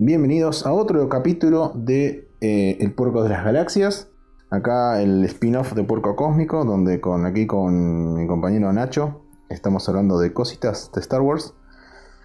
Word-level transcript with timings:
Bienvenidos 0.00 0.64
a 0.64 0.72
otro 0.72 1.08
capítulo 1.08 1.72
de 1.74 2.30
eh, 2.40 2.76
El 2.78 2.92
Puerco 2.92 3.24
de 3.24 3.30
las 3.30 3.44
Galaxias. 3.44 4.06
Acá 4.48 5.02
el 5.02 5.24
spin-off 5.24 5.72
de 5.72 5.82
Puerco 5.82 6.14
Cósmico, 6.14 6.64
donde 6.64 7.00
con 7.00 7.26
aquí 7.26 7.48
con 7.48 8.14
mi 8.14 8.28
compañero 8.28 8.72
Nacho 8.72 9.24
estamos 9.48 9.88
hablando 9.88 10.20
de 10.20 10.32
cositas 10.32 10.92
de 10.94 11.00
Star 11.00 11.20
Wars. 11.20 11.52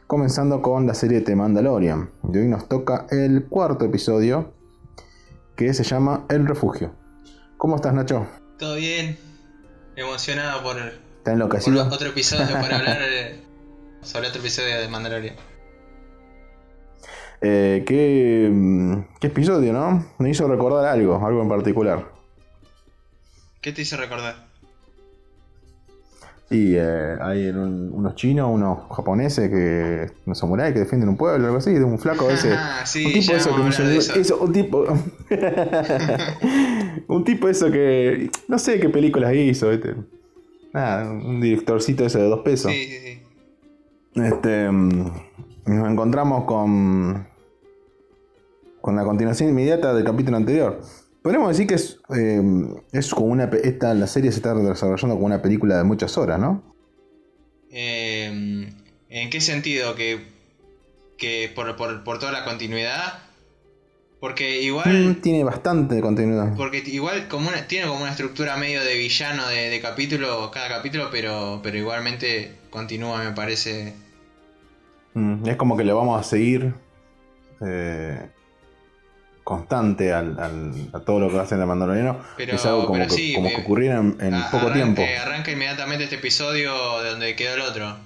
Comenzando 0.05 0.62
con 0.62 0.86
la 0.86 0.94
serie 0.94 1.21
de 1.21 1.36
Mandalorian. 1.36 2.12
Y 2.32 2.38
hoy 2.38 2.48
nos 2.48 2.70
toca 2.70 3.07
el 3.09 3.46
cuarto 3.46 3.86
episodio 3.86 4.54
que 5.55 5.74
se 5.74 5.84
llama 5.84 6.28
El 6.30 6.46
Refugio. 6.46 6.94
¿Cómo 7.58 7.78
estás, 7.78 7.96
Nacho? 7.96 8.28
Todo 8.60 8.76
bien. 8.76 9.18
Emocionado 9.96 10.62
por, 10.62 10.78
¿Está 10.78 11.32
enloquecido? 11.32 11.86
por 11.86 11.93
otro 11.93 12.10
episodio 12.10 12.54
para 12.54 12.78
hablar 12.78 13.00
eh, 13.01 13.43
sobre 14.04 14.28
otro 14.28 14.42
episodio 14.42 14.79
de 14.79 14.87
Mandalorian. 14.87 15.53
Eh, 17.46 17.83
¿qué, 17.86 18.50
mm, 18.50 18.93
¿Qué 19.20 19.28
episodio, 19.28 19.74
no? 19.74 20.06
Me 20.20 20.29
hizo 20.29 20.47
recordar 20.47 20.86
algo, 20.86 21.15
algo 21.25 21.42
en 21.42 21.50
particular. 21.50 22.10
¿Qué 23.60 23.74
te 23.74 23.82
hizo 23.82 23.97
recordar? 23.97 24.47
Y 26.50 26.75
eh, 26.78 27.16
hay 27.19 27.47
un- 27.50 27.92
unos 27.93 28.16
chinos, 28.16 28.50
unos 28.50 28.88
japoneses, 28.96 29.50
que 29.50 30.10
unos 30.25 30.38
samuráis 30.38 30.74
que 30.74 30.79
defienden 30.82 31.10
un 31.10 31.18
pueblo, 31.18 31.46
algo 31.47 31.57
así, 31.57 31.74
de 31.74 31.83
un 31.83 31.97
flaco 32.00 32.30
ese. 32.30 32.53
Ah, 32.56 32.86
sí, 32.86 33.06
un 33.06 33.11
tipo 33.14 33.36
eso 33.36 33.55
que 33.55 33.64
me 33.64 33.69
eso. 33.97 34.14
eso, 34.16 34.38
un 34.39 34.53
tipo. 34.53 34.86
un 37.08 37.23
tipo 37.23 37.50
eso 37.50 37.72
que. 37.72 38.30
No 38.47 38.59
sé 38.59 38.80
qué 38.80 38.89
películas 38.89 39.33
hizo, 39.33 39.69
¿viste? 39.69 39.95
Nada, 40.73 41.11
un 41.11 41.41
directorcito 41.41 42.05
ese 42.05 42.19
de 42.19 42.25
dos 42.25 42.41
pesos. 42.41 42.72
Sí, 42.72 42.86
sí, 42.86 43.00
sí. 43.00 43.19
Este, 44.21 44.69
mm, 44.69 45.11
nos 45.66 45.89
encontramos 45.91 46.44
con, 46.45 47.25
con 48.84 48.98
la 48.98 49.06
continuación 49.06 49.48
inmediata 49.50 49.94
del 49.94 50.03
capítulo 50.03 50.36
anterior. 50.36 50.81
Podríamos 51.22 51.48
decir 51.52 51.67
que 51.67 51.76
es, 51.76 52.00
eh, 52.14 52.42
es 52.92 53.14
como 53.14 53.28
una. 53.28 53.45
Esta, 53.45 53.94
la 53.94 54.08
serie 54.08 54.30
se 54.34 54.39
está 54.39 54.53
desarrollando 54.53 55.16
como 55.16 55.26
una 55.26 55.42
película 55.42 55.78
de 55.78 55.86
muchas 55.86 56.17
horas, 56.17 56.38
¿no? 56.38 56.62
Eh, 57.72 58.70
¿En 59.09 59.30
qué 59.30 59.39
sentido? 59.39 59.95
¿Que, 59.95 60.20
que 61.17 61.50
por, 61.56 61.78
por, 61.78 62.04
por 62.04 62.20
toda 62.20 62.34
la 62.34 62.44
continuidad? 62.44 63.20
Porque 64.20 64.59
Mm, 64.59 64.64
igual... 64.66 65.17
tiene 65.22 65.45
bastante 65.45 66.02
continuidad. 66.02 66.54
Porque 66.58 66.80
igual 66.86 67.30
como 67.30 67.48
una- 67.48 67.67
tiene 67.67 67.88
como 67.88 68.02
una 68.02 68.11
estructura 68.11 68.58
medio 68.58 68.84
de 68.84 68.98
villano 68.98 69.48
de, 69.48 69.70
de 69.70 69.80
capítulo, 69.80 70.52
cada 70.52 70.67
capítulo, 70.67 71.08
pero, 71.09 71.61
pero 71.64 71.78
igualmente 71.78 72.52
continúa, 72.70 73.23
me 73.23 73.31
parece. 73.31 73.94
Mm, 75.14 75.48
es 75.48 75.56
como 75.56 75.78
que 75.78 75.86
le 75.86 75.94
vamos 75.94 76.20
a 76.20 76.23
seguir 76.23 76.73
eh, 77.66 78.30
constante 79.44 80.13
al, 80.13 80.39
al- 80.39 80.89
a 80.94 80.99
todo 81.02 81.19
lo 81.19 81.30
que 81.30 81.39
hace 81.39 81.55
el 81.55 81.66
Mandaloriano. 81.66 82.19
Pero- 82.38 82.55
es 82.55 82.66
algo 82.66 82.86
como, 82.86 82.94
pero 82.94 83.05
que, 83.09 83.16
sí, 83.16 83.33
como 83.36 83.49
me- 83.49 83.55
que 83.55 83.61
ocurriera 83.61 83.97
en, 83.99 84.17
en 84.22 84.33
A- 84.33 84.49
poco 84.52 84.72
tiempo. 84.72 85.02
Arranca 85.22 85.52
inmediatamente 85.52 86.05
este 86.05 86.16
episodio 86.16 87.02
de 87.02 87.09
donde 87.11 87.36
quedó 87.36 87.55
el 87.55 87.61
otro. 87.61 87.97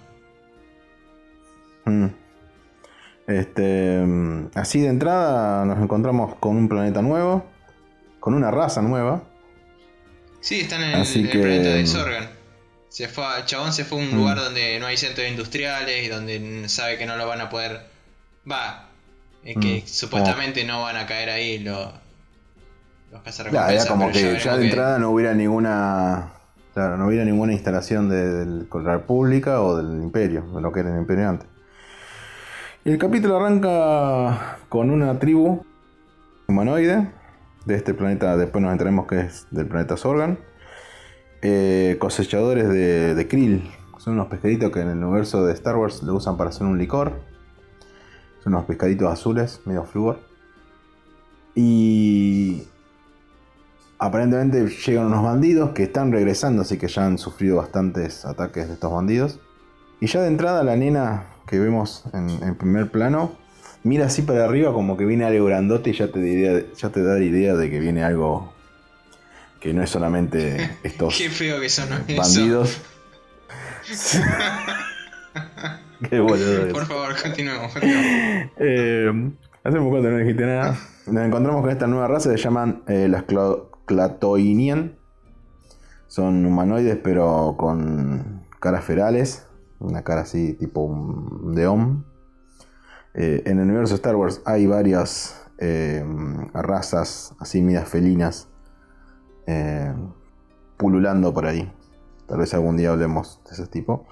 Mm. 1.86 2.08
Este, 3.28 4.00
mm, 4.06 4.52
así 4.56 4.82
de 4.82 4.88
entrada 4.88 5.66
nos 5.66 5.80
encontramos 5.82 6.36
con 6.36 6.56
un 6.56 6.70
planeta 6.70 7.02
nuevo, 7.02 7.46
con 8.20 8.34
una 8.34 8.52
raza 8.52 8.82
nueva. 8.82 9.24
Sí, 10.40 10.62
están 10.62 10.82
en 10.84 10.92
el, 10.92 11.02
Así 11.02 11.20
en 11.20 11.26
el 11.26 11.32
que- 11.32 11.40
planeta 11.40 11.70
de 11.70 11.86
Sorgan. 11.88 12.30
Se 12.90 13.08
fue, 13.10 13.26
a- 13.26 13.38
el 13.40 13.46
chabón 13.46 13.74
se 13.74 13.84
fue 13.84 14.00
a 14.00 14.02
un 14.06 14.14
Mm. 14.14 14.18
lugar 14.18 14.38
donde 14.40 14.80
no 14.80 14.88
hay 14.88 14.98
centros 14.98 15.28
industriales 15.28 16.06
y 16.06 16.08
donde 16.08 16.68
sabe 16.70 16.98
que 16.98 17.06
no 17.06 17.18
lo 17.18 17.28
van 17.28 17.42
a 17.42 17.50
poder. 17.50 17.82
Va, 18.50 18.87
es 19.50 19.58
que 19.58 19.84
Mm. 19.84 19.88
supuestamente 19.88 20.64
no 20.66 20.82
van 20.84 20.98
a 20.98 21.06
caer 21.06 21.30
ahí 21.30 21.60
los, 21.60 21.78
los 21.78 21.94
Claro, 23.10 23.24
cazarrecompensas. 23.24 23.86
era 23.86 23.92
como 23.92 24.08
pero 24.08 24.14
ya 24.14 24.20
que 24.20 24.24
veremos 24.26 24.44
ya 24.44 24.54
de 24.56 24.60
que- 24.62 24.68
entrada 24.68 25.00
no 25.00 25.10
hubiera 25.12 25.34
ninguna. 25.34 26.34
Claro, 26.74 26.98
no 26.98 27.08
hubiera 27.08 27.26
ninguna 27.26 27.54
instalación 27.54 28.08
de, 28.10 28.28
del- 28.32 28.68
con 28.70 28.84
la 28.84 28.94
República 28.98 29.62
o 29.62 29.78
del 29.78 30.04
Imperio, 30.04 30.44
de 30.54 30.62
lo 30.62 30.72
que 30.72 30.82
era 30.82 30.92
el 30.94 31.00
Imperio 31.00 31.30
antes. 31.30 31.48
Y 32.86 32.92
el 32.92 32.98
capítulo 33.00 33.38
arranca 33.38 34.58
con 34.70 34.92
una 34.92 35.18
tribu 35.18 35.66
humanoide 36.48 37.10
de 37.66 37.76
este 37.76 37.94
planeta, 37.94 38.38
después 38.38 38.62
nos 38.64 38.72
enteremos 38.72 39.08
que 39.08 39.22
es 39.22 39.48
del 39.52 39.66
planeta 39.68 39.98
Sorgan. 39.98 40.38
Eh, 41.42 41.98
cosechadores 42.00 42.70
de, 42.70 43.14
de 43.16 43.28
krill, 43.28 43.70
son 43.98 44.14
unos 44.14 44.28
pescaditos 44.28 44.72
que 44.72 44.80
en 44.82 44.90
el 44.90 45.04
universo 45.04 45.46
de 45.46 45.54
Star 45.54 45.76
Wars 45.78 46.02
lo 46.04 46.16
usan 46.16 46.38
para 46.38 46.50
hacer 46.52 46.66
un 46.68 46.78
licor. 46.78 47.14
Son 48.44 48.54
unos 48.54 48.66
pescaditos 48.66 49.12
azules, 49.12 49.62
medio 49.66 49.84
flúor. 49.84 50.20
Y 51.56 52.64
aparentemente 54.00 54.68
llegan 54.68 55.08
unos 55.08 55.24
bandidos 55.24 55.72
que 55.72 55.84
están 55.84 56.12
regresando, 56.12 56.62
así 56.62 56.78
que 56.78 56.88
ya 56.88 57.06
han 57.06 57.18
sufrido 57.18 57.58
bastantes 57.58 58.26
ataques 58.26 58.68
de 58.68 58.74
estos 58.76 58.92
bandidos. 58.92 59.40
Y 60.00 60.08
ya 60.08 60.22
de 60.22 60.28
entrada 60.28 60.64
la 60.64 60.76
nena 60.76 61.26
que 61.48 61.58
vemos 61.60 62.04
en, 62.14 62.30
en 62.44 62.56
primer 62.56 62.92
plano 62.92 63.32
mira 63.84 64.08
así 64.08 64.22
para 64.22 64.44
arriba 64.44 64.74
como 64.74 64.98
que 64.98 65.06
viene 65.06 65.24
algo 65.24 65.46
grandote 65.46 65.92
y 65.92 65.94
ya 65.94 66.12
te, 66.12 66.20
da 66.20 66.28
idea- 66.28 66.64
ya 66.76 66.90
te 66.90 67.02
da 67.04 67.14
la 67.14 67.24
idea 67.24 67.56
de 67.56 67.70
que 67.70 67.80
viene 67.80 68.04
algo 68.04 68.52
que 69.62 69.74
no 69.74 69.82
es 69.82 69.90
solamente 69.90 70.78
estos 70.84 71.18
Qué 71.18 71.30
feo 71.30 71.60
que 71.62 71.70
son 71.70 71.88
eso. 72.08 72.64
Qué 76.10 76.20
boludo. 76.20 76.68
Por 76.74 76.86
favor, 76.86 77.16
continuemos. 77.22 77.72
continuemos. 77.74 78.52
eh, 78.58 79.32
hace 79.64 79.80
un 79.80 79.86
poco 79.86 80.02
no 80.02 80.18
dijiste 80.18 80.46
nada. 80.46 80.78
Nos 81.08 81.26
encontramos 81.26 81.62
con 81.62 81.70
esta 81.72 81.88
nueva 81.88 82.08
raza 82.08 82.32
se 82.32 82.38
llaman 82.38 82.84
eh, 82.88 83.08
las 83.08 83.26
Cla- 83.26 83.64
Clatoinian. 83.86 84.98
Son 86.08 86.46
humanoides 86.46 86.98
pero 87.04 87.56
con 87.58 88.46
caras 88.60 88.84
ferales. 88.84 89.48
Una 89.80 90.04
cara 90.04 90.22
así 90.22 90.54
tipo 90.54 90.82
un 90.82 91.54
Deom. 91.54 92.04
Eh, 93.14 93.44
en 93.46 93.58
el 93.60 93.66
universo 93.66 93.94
de 93.94 93.98
Star 93.98 94.16
Wars 94.16 94.42
hay 94.46 94.68
varias 94.68 95.44
eh, 95.60 96.06
razas 96.54 97.34
así 97.40 97.62
medias 97.62 97.88
felinas 97.88 98.50
pululando 100.76 101.34
por 101.34 101.46
ahí. 101.46 101.72
Tal 102.28 102.40
vez 102.40 102.54
algún 102.54 102.76
día 102.76 102.92
hablemos 102.92 103.42
de 103.46 103.52
ese 103.54 103.68
tipo. 103.68 104.06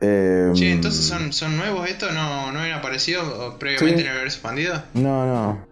Eh, 0.00 0.50
Che, 0.54 0.72
entonces 0.72 1.04
son, 1.04 1.32
son 1.32 1.56
nuevos 1.56 1.88
estos, 1.88 2.12
¿No, 2.14 2.50
no 2.52 2.60
habían 2.60 2.78
aparecido 2.78 3.58
previamente 3.58 4.00
Sí. 4.00 4.02
en 4.02 4.06
el 4.06 4.12
universo 4.14 4.36
expandido. 4.38 4.82
No, 4.94 5.26
no. 5.26 5.66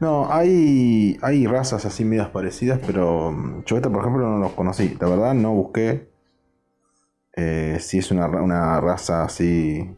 No, 0.00 0.32
hay, 0.32 1.18
hay 1.22 1.46
razas 1.46 1.84
así 1.84 2.04
medias 2.04 2.28
parecidas, 2.28 2.80
pero 2.86 3.32
mm, 3.32 3.64
yo 3.64 3.76
esta, 3.76 3.90
por 3.90 4.00
ejemplo, 4.00 4.28
no 4.28 4.38
los 4.38 4.52
conocí. 4.52 4.96
La 5.00 5.08
verdad, 5.08 5.34
no 5.34 5.52
busqué 5.52 6.08
eh, 7.36 7.78
si 7.80 7.98
es 7.98 8.10
una, 8.10 8.26
una 8.26 8.80
raza 8.80 9.24
así 9.24 9.88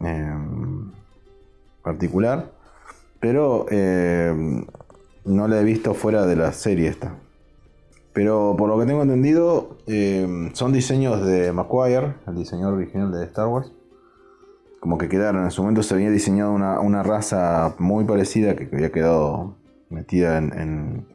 em, 0.00 0.90
particular, 1.82 2.50
pero 3.20 3.66
em, 3.70 4.66
no 5.24 5.48
la 5.48 5.60
he 5.60 5.64
visto 5.64 5.94
fuera 5.94 6.26
de 6.26 6.36
la 6.36 6.52
serie 6.52 6.88
esta. 6.88 7.16
Pero 8.14 8.54
por 8.56 8.70
lo 8.70 8.78
que 8.78 8.86
tengo 8.86 9.02
entendido, 9.02 9.76
em, 9.86 10.54
son 10.54 10.72
diseños 10.72 11.26
de 11.26 11.52
Macquarie, 11.52 12.14
el 12.26 12.34
diseñador 12.36 12.74
original 12.74 13.12
de 13.12 13.24
Star 13.24 13.48
Wars 13.48 13.70
como 14.80 14.98
que 14.98 15.08
quedaron. 15.08 15.44
En 15.44 15.50
su 15.50 15.62
momento 15.62 15.82
se 15.82 15.94
había 15.94 16.10
diseñado 16.10 16.52
una, 16.52 16.78
una 16.78 17.02
raza 17.02 17.74
muy 17.78 18.04
parecida 18.04 18.54
que 18.54 18.68
había 18.70 18.92
quedado 18.92 19.56
metida 19.88 20.36
en, 20.36 20.52
en, 20.52 21.06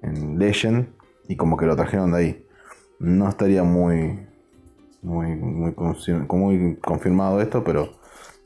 en 0.00 0.38
Legend 0.38 0.88
y 1.28 1.36
como 1.36 1.58
que 1.58 1.66
lo 1.66 1.76
trajeron 1.76 2.12
de 2.12 2.18
ahí. 2.18 2.46
No 2.98 3.28
estaría 3.28 3.62
muy 3.64 4.26
muy, 5.06 5.36
muy, 5.36 5.72
muy 5.72 6.76
confirmado 6.76 7.40
esto, 7.40 7.62
pero 7.62 7.92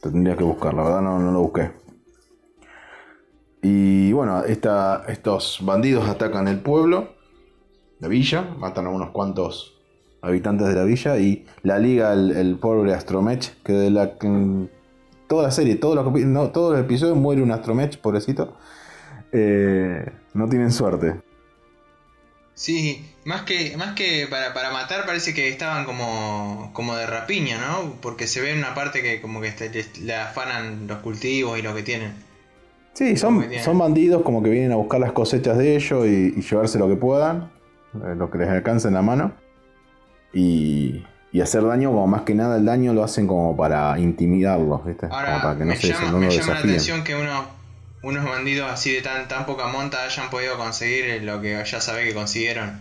tendría 0.02 0.37
que 0.37 0.44
buscar. 0.44 0.75
La 0.75 0.82
verdad 0.82 1.00
no, 1.00 1.19
no 1.19 1.32
lo 1.32 1.40
busqué. 1.40 1.70
Y 3.62 4.12
bueno, 4.12 4.43
estos 4.44 5.60
bandidos 5.62 6.08
atacan 6.08 6.49
el 6.49 6.60
pueblo, 6.60 7.10
la 8.00 8.08
villa, 8.08 8.43
matan 8.58 8.87
a 8.87 8.91
unos 8.91 9.11
cuantos 9.11 9.76
habitantes 10.23 10.67
de 10.69 10.75
la 10.75 10.85
villa 10.85 11.17
y 11.19 11.47
la 11.62 11.79
liga 11.79 12.12
el, 12.12 12.32
el 12.32 12.56
pobre 12.58 12.93
Astromech, 12.94 13.62
que 13.62 13.73
de 13.73 13.91
la 13.91 14.19
que- 14.19 14.69
toda 15.29 15.44
la 15.44 15.50
serie, 15.50 15.76
todos 15.76 15.94
los, 15.94 16.12
no, 16.26 16.50
todos 16.50 16.73
los 16.73 16.81
episodios 16.81 17.17
muere 17.17 17.43
un 17.43 17.52
Astromech, 17.52 17.99
pobrecito. 17.99 18.56
Eh, 19.32 20.05
no 20.35 20.49
tienen 20.49 20.73
suerte. 20.73 21.20
Sí, 22.55 23.06
más 23.25 23.43
que, 23.43 23.75
más 23.79 23.94
que 23.94 24.26
para, 24.29 24.53
para 24.53 24.70
matar 24.70 25.06
parece 25.06 25.32
que 25.32 25.49
estaban 25.49 25.85
como, 25.87 26.70
como 26.75 26.94
de 26.94 27.06
rapiña, 27.06 27.58
¿no? 27.58 27.94
Porque 28.03 28.26
se 28.26 28.41
ve 28.43 28.53
en 28.53 28.58
una 28.58 28.75
parte 28.75 29.03
que 29.03 29.20
como 29.23 29.41
que 29.41 29.49
este- 29.49 29.87
le 30.03 30.14
afanan 30.14 30.87
los 30.87 30.99
cultivos 30.99 31.58
y 31.58 31.62
lo 31.62 31.75
que 31.75 31.82
tienen. 31.82 32.12
Sí, 32.93 33.17
son, 33.17 33.46
son 33.64 33.79
bandidos 33.79 34.23
como 34.23 34.43
que 34.43 34.50
vienen 34.50 34.73
a 34.73 34.76
buscar 34.76 35.00
las 35.00 35.12
cosechas 35.12 35.56
de 35.56 35.76
ellos 35.76 36.06
y, 36.06 36.35
y 36.37 36.43
llevarse 36.43 36.79
lo 36.79 36.88
que 36.88 36.96
puedan, 36.96 37.50
lo 37.92 38.31
que 38.31 38.38
les 38.38 38.48
alcance 38.48 38.88
en 38.88 38.94
la 38.94 39.02
mano. 39.02 39.32
Y, 40.32 41.04
y 41.32 41.40
hacer 41.40 41.64
daño, 41.64 41.90
como 41.90 42.06
más 42.06 42.22
que 42.22 42.34
nada 42.34 42.56
el 42.56 42.64
daño 42.64 42.92
lo 42.92 43.02
hacen 43.04 43.26
como 43.26 43.56
para 43.56 43.98
intimidarlos, 43.98 44.84
¿viste? 44.84 45.06
Ahora, 45.10 45.26
como 45.32 45.42
para 45.42 45.58
que 45.58 45.64
no 45.64 45.70
me, 45.70 45.76
se 45.76 45.88
llama, 45.88 46.19
me 46.19 46.31
llama 46.31 46.52
la 46.54 46.58
atención 46.60 47.04
que 47.04 47.14
uno, 47.16 47.44
unos 48.02 48.25
bandidos 48.25 48.70
así 48.70 48.92
de 48.92 49.02
tan, 49.02 49.28
tan 49.28 49.46
poca 49.46 49.66
monta 49.66 50.04
hayan 50.04 50.31
podido 50.31 50.56
conseguir 50.56 51.22
lo 51.25 51.40
que 51.40 51.62
ya 51.64 51.81
sabés 51.81 52.08
que 52.08 52.14
consiguieron. 52.14 52.81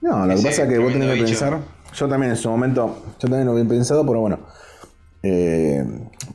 No, 0.00 0.26
lo 0.26 0.34
que 0.34 0.42
pasa 0.42 0.62
es 0.62 0.68
que 0.68 0.78
vos 0.78 0.92
tenés 0.92 1.08
que 1.08 1.14
bicho. 1.14 1.26
pensar. 1.26 1.58
Yo 1.92 2.08
también 2.08 2.30
en 2.30 2.36
su 2.36 2.48
momento, 2.48 3.02
yo 3.18 3.28
también 3.28 3.44
lo 3.46 3.52
había 3.52 3.64
pensado, 3.68 4.06
pero 4.06 4.20
bueno. 4.20 4.38
eh, 5.22 5.84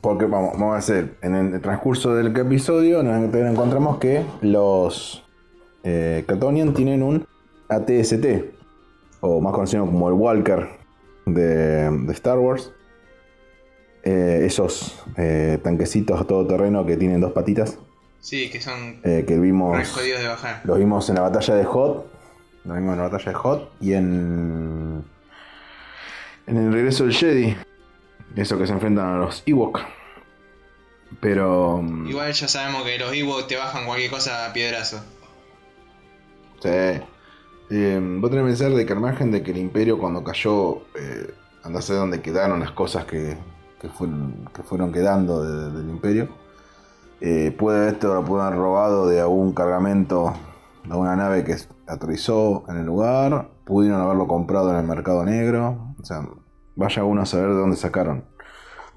porque 0.00 0.26
vamos, 0.26 0.52
vamos 0.52 0.74
a 0.74 0.78
hacer, 0.78 1.16
en 1.22 1.34
el 1.34 1.60
transcurso 1.60 2.14
del 2.14 2.36
episodio 2.36 3.02
nos 3.02 3.34
encontramos 3.34 3.98
que 3.98 4.24
los 4.42 5.24
eh, 5.88 6.24
Catonian 6.26 6.74
tienen 6.74 7.02
un 7.02 7.26
ATST, 7.68 8.26
o 9.20 9.40
más 9.40 9.52
conocido 9.54 9.86
como 9.86 10.08
el 10.08 10.14
Walker 10.14 10.68
de, 11.26 11.90
de 11.90 12.12
Star 12.12 12.38
Wars. 12.38 12.72
Eh, 14.02 14.44
esos 14.46 15.02
eh, 15.16 15.58
tanquecitos 15.64 16.20
a 16.20 16.24
todo 16.24 16.46
terreno 16.46 16.84
que 16.86 16.96
tienen 16.96 17.20
dos 17.20 17.32
patitas, 17.32 17.78
Sí, 18.20 18.50
que 18.50 18.60
son 18.60 19.00
eh, 19.04 19.24
que 19.26 19.38
vimos 19.38 19.88
jodidos 19.90 20.20
de 20.20 20.28
bajar. 20.28 20.60
los 20.64 20.78
vimos 20.78 21.08
en 21.08 21.14
la 21.16 21.20
batalla 21.22 21.54
de 21.54 21.64
Hot. 21.64 22.06
Los 22.64 22.76
vimos 22.76 22.92
en 22.94 22.98
la 22.98 23.08
batalla 23.08 23.30
de 23.30 23.34
Hot. 23.34 23.70
Y 23.80 23.92
en. 23.92 25.04
En 26.48 26.56
el 26.56 26.72
regreso 26.72 27.04
del 27.04 27.12
Jedi. 27.14 27.56
Eso 28.34 28.58
que 28.58 28.66
se 28.66 28.72
enfrentan 28.72 29.06
a 29.14 29.18
los 29.18 29.42
Ewok. 29.46 29.80
Pero. 31.20 31.80
mm, 31.82 32.08
Igual 32.08 32.32
ya 32.32 32.48
sabemos 32.48 32.82
que 32.82 32.98
los 32.98 33.12
Ewoks 33.12 33.46
te 33.46 33.56
bajan 33.56 33.86
cualquier 33.86 34.10
cosa 34.10 34.46
a 34.46 34.52
piedrazo. 34.52 35.00
Sí. 36.60 36.68
Eh, 37.68 38.00
vos 38.20 38.30
tenés 38.30 38.44
que 38.44 38.48
pensar 38.50 38.70
de 38.72 38.86
que 38.86 38.92
al 38.92 39.00
margen 39.00 39.30
de 39.32 39.42
que 39.42 39.50
el 39.50 39.58
Imperio 39.58 39.98
cuando 39.98 40.22
cayó. 40.24 40.78
Eh, 40.98 41.34
anda 41.64 41.80
a 41.80 41.92
dónde 41.94 42.20
quedaron 42.22 42.60
las 42.60 42.70
cosas 42.70 43.06
que, 43.06 43.36
que, 43.80 43.88
fueron, 43.88 44.48
que 44.54 44.62
fueron 44.62 44.92
quedando 44.92 45.42
de- 45.42 45.76
del 45.76 45.90
Imperio. 45.90 46.28
Eh, 47.20 47.50
puede 47.58 47.88
esto 47.90 48.12
haber 48.12 48.54
robado 48.56 49.08
de 49.08 49.20
algún 49.20 49.52
cargamento 49.52 50.32
de 50.84 50.94
una 50.94 51.16
nave 51.16 51.42
que 51.42 51.56
aterrizó 51.88 52.64
en 52.68 52.76
el 52.76 52.86
lugar. 52.86 53.48
Pudieron 53.64 54.00
haberlo 54.00 54.28
comprado 54.28 54.70
en 54.70 54.76
el 54.76 54.86
mercado 54.86 55.24
negro. 55.24 55.94
O 56.00 56.04
sea, 56.04 56.28
vaya 56.76 57.02
uno 57.02 57.22
a 57.22 57.26
saber 57.26 57.48
de 57.48 57.54
dónde 57.56 57.76
sacaron. 57.76 58.24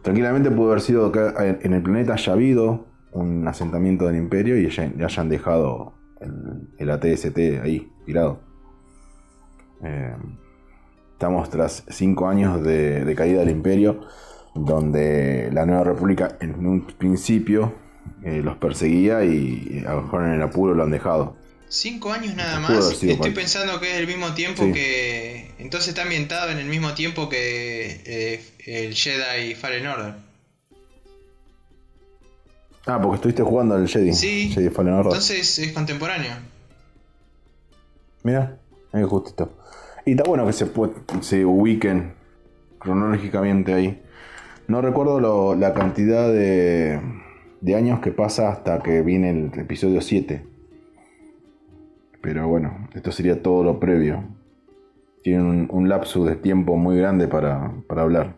Tranquilamente 0.04 0.52
pudo 0.52 0.68
haber 0.68 0.82
sido 0.82 1.12
que 1.12 1.20
en 1.62 1.74
el 1.74 1.82
planeta 1.82 2.14
haya 2.14 2.34
habido 2.34 2.86
un 3.12 3.48
asentamiento 3.48 4.06
del 4.06 4.18
Imperio 4.18 4.58
y 4.60 4.68
y 4.68 5.04
hayan 5.04 5.28
dejado 5.30 5.94
el, 6.22 6.68
el 6.78 6.90
ATST 6.90 7.38
ahí, 7.64 7.92
tirado. 8.06 8.42
Eh, 9.84 10.14
estamos 11.14 11.50
tras 11.50 11.84
cinco 11.90 12.28
años 12.28 12.64
de, 12.64 13.06
de 13.06 13.16
caída 13.16 13.40
del 13.40 13.50
Imperio, 13.50 14.02
donde 14.56 15.50
la 15.54 15.66
Nueva 15.66 15.84
República 15.84 16.38
en 16.42 16.66
un 16.66 16.86
principio 16.88 17.74
eh, 18.24 18.42
los 18.44 18.58
perseguía 18.58 19.24
y 19.24 19.84
a 19.88 19.94
lo 19.94 20.02
mejor 20.04 20.24
en 20.26 20.34
el 20.34 20.42
apuro 20.42 20.74
lo 20.74 20.84
han 20.84 20.92
dejado. 20.92 21.38
Cinco 21.68 22.12
años 22.12 22.36
nada 22.36 22.60
más. 22.60 23.04
Estoy 23.04 23.32
pensando 23.32 23.80
que 23.80 23.92
es 23.94 24.00
el 24.00 24.08
mismo 24.08 24.34
tiempo 24.34 24.64
Sí. 24.64 24.74
que. 24.74 25.52
Entonces 25.60 25.90
está 25.90 26.02
ambientado 26.02 26.50
en 26.52 26.58
el 26.58 26.66
mismo 26.66 26.94
tiempo 26.94 27.30
que 27.30 28.02
eh, 28.06 28.42
el 28.66 28.96
Jedi 28.96 29.54
Fallen 29.54 29.86
Order. 29.86 30.16
Ah, 32.86 33.00
porque 33.02 33.16
estuviste 33.16 33.44
jugando 33.44 33.76
al 33.76 33.88
Jedi. 33.88 34.14
Sí. 34.14 34.50
Jedi 34.50 34.70
Fallen 34.70 34.94
Order. 34.94 35.08
Entonces 35.14 35.60
es 35.60 35.72
contemporáneo. 35.74 36.32
Mira, 38.24 38.58
ahí 38.92 39.04
justito. 39.04 39.52
Y 40.06 40.12
está 40.12 40.24
bueno 40.24 40.46
que 40.46 40.54
se, 40.54 40.68
se 41.22 41.46
ubiquen 41.46 42.14
cronológicamente 42.80 43.74
ahí. 43.74 44.02
No 44.68 44.82
recuerdo 44.82 45.20
lo- 45.20 45.56
la 45.56 45.74
cantidad 45.74 46.32
de, 46.32 47.00
de 47.62 47.76
años 47.76 48.00
que 48.00 48.12
pasa 48.12 48.50
hasta 48.50 48.80
que 48.80 49.02
viene 49.02 49.30
el 49.32 49.52
episodio 49.60 50.02
7. 50.02 50.46
Pero 52.22 52.48
bueno, 52.48 52.88
esto 52.94 53.12
sería 53.12 53.42
todo 53.42 53.64
lo 53.64 53.80
previo. 53.80 54.24
Tienen 55.24 55.46
un, 55.46 55.68
un 55.72 55.90
lapsus 55.90 56.28
de 56.28 56.36
tiempo 56.36 56.76
muy 56.76 56.98
grande 56.98 57.28
para, 57.28 57.72
para 57.88 58.02
hablar. 58.04 58.36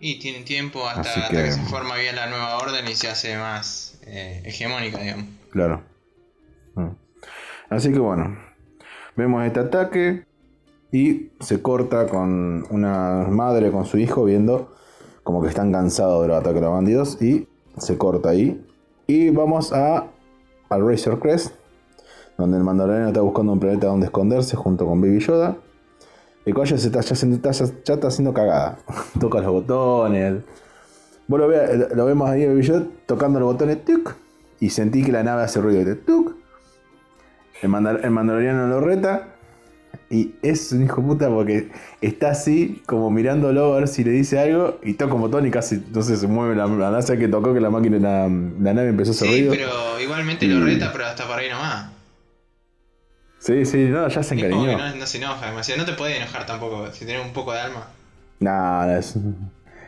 Y 0.00 0.18
tienen 0.18 0.44
tiempo 0.44 0.86
hasta, 0.86 1.00
Así 1.02 1.20
hasta 1.20 1.36
que- 1.36 1.44
que... 1.44 1.52
se 1.52 1.62
forma 1.62 1.96
bien 1.96 2.16
la 2.16 2.26
nueva 2.28 2.58
orden 2.58 2.86
y 2.88 2.94
se 2.94 3.08
hace 3.08 3.36
más 3.38 3.98
eh, 4.06 4.42
hegemónica, 4.44 4.98
digamos. 4.98 5.26
Claro. 5.50 5.82
Mm. 6.74 6.88
Así 7.70 7.92
que 7.92 7.98
bueno, 7.98 8.36
vemos 9.16 9.44
este 9.46 9.60
ataque 9.60 10.26
y 10.92 11.30
se 11.40 11.62
corta 11.62 12.06
con 12.06 12.66
una 12.70 13.26
madre 13.30 13.70
con 13.70 13.84
su 13.86 13.98
hijo 13.98 14.24
viendo 14.24 14.74
como 15.22 15.42
que 15.42 15.48
están 15.48 15.72
cansados 15.72 16.22
de 16.22 16.28
los 16.28 16.36
ataques 16.36 16.56
de 16.56 16.60
los 16.60 16.72
bandidos 16.72 17.22
y 17.22 17.48
se 17.78 17.96
corta 17.96 18.30
ahí. 18.30 18.62
Y 19.06 19.30
vamos 19.30 19.72
a 19.72 20.06
al 20.68 20.86
Razor 20.86 21.18
Crest, 21.20 21.54
donde 22.36 22.58
el 22.58 22.64
mandaloriano 22.64 23.08
está 23.08 23.20
buscando 23.22 23.52
un 23.52 23.60
planeta 23.60 23.86
donde 23.86 24.06
esconderse 24.06 24.56
junto 24.56 24.86
con 24.86 25.00
Baby 25.00 25.20
Yoda. 25.20 25.56
El 26.46 26.54
ya, 26.54 26.66
se 26.66 26.74
está, 26.88 27.00
ya, 27.00 27.14
se 27.14 27.30
está, 27.32 27.50
ya- 27.52 27.64
está 27.94 28.08
haciendo 28.08 28.34
cagada. 28.34 28.78
Toca 29.20 29.38
los 29.40 29.50
botones. 29.52 30.42
Vos 31.26 31.40
lo, 31.40 31.48
ve- 31.48 31.88
lo 31.94 32.04
vemos 32.04 32.28
ahí, 32.28 32.46
Baby 32.46 32.62
Yoda, 32.62 32.84
tocando 33.06 33.40
los 33.40 33.52
botones. 33.52 33.82
tuk, 33.84 34.12
y 34.60 34.68
sentí 34.70 35.02
que 35.02 35.10
la 35.12 35.22
nave 35.22 35.42
hace 35.42 35.60
ruido. 35.60 35.84
de 35.84 35.94
tuk. 35.94 36.36
El, 37.62 37.70
mandal- 37.70 38.00
el 38.04 38.10
mandaloriano 38.10 38.66
lo 38.66 38.80
reta. 38.80 39.28
Y 40.10 40.34
es 40.42 40.70
un 40.72 40.82
hijo 40.84 41.00
puta 41.02 41.28
porque 41.30 41.70
está 42.02 42.30
así, 42.30 42.82
como 42.86 43.10
mirándolo 43.10 43.72
a 43.74 43.78
ver 43.78 43.88
si 43.88 44.04
le 44.04 44.10
dice 44.10 44.38
algo. 44.38 44.78
Y 44.82 44.94
toca 44.94 45.14
un 45.14 45.22
botón 45.22 45.46
y 45.46 45.50
casi, 45.50 45.76
entonces 45.76 46.18
se 46.20 46.26
mueve 46.26 46.54
la, 46.54 46.66
la 46.66 46.90
NASA 46.90 47.16
que 47.16 47.26
tocó 47.26 47.54
que 47.54 47.60
la 47.60 47.70
máquina, 47.70 47.98
la, 47.98 48.28
la 48.28 48.74
nave 48.74 48.88
empezó 48.88 49.12
a 49.12 49.14
hacer 49.14 49.28
Sí, 49.28 49.34
ruido. 49.48 49.52
pero 49.54 50.00
igualmente 50.00 50.44
Y- 50.44 50.48
lo 50.48 50.64
reta, 50.64 50.90
pero 50.92 51.06
hasta 51.06 51.26
para 51.26 51.40
ahí 51.40 51.48
nomás. 51.48 51.90
Sí, 53.44 53.66
sí, 53.66 53.76
no, 53.90 54.08
ya 54.08 54.22
se 54.22 54.34
Es 54.36 54.40
como 54.50 54.64
que 54.64 54.70
encariñó. 54.72 54.78
no, 54.90 54.96
no 54.96 55.06
se 55.06 55.18
enoja 55.18 55.46
demasiado. 55.46 55.80
No 55.80 55.86
te 55.86 55.92
puede 55.92 56.16
enojar 56.16 56.46
tampoco 56.46 56.90
si 56.92 57.04
tienes 57.04 57.26
un 57.26 57.32
poco 57.34 57.52
de 57.52 57.60
alma. 57.60 57.88
Nada, 58.40 58.98
es... 58.98 59.16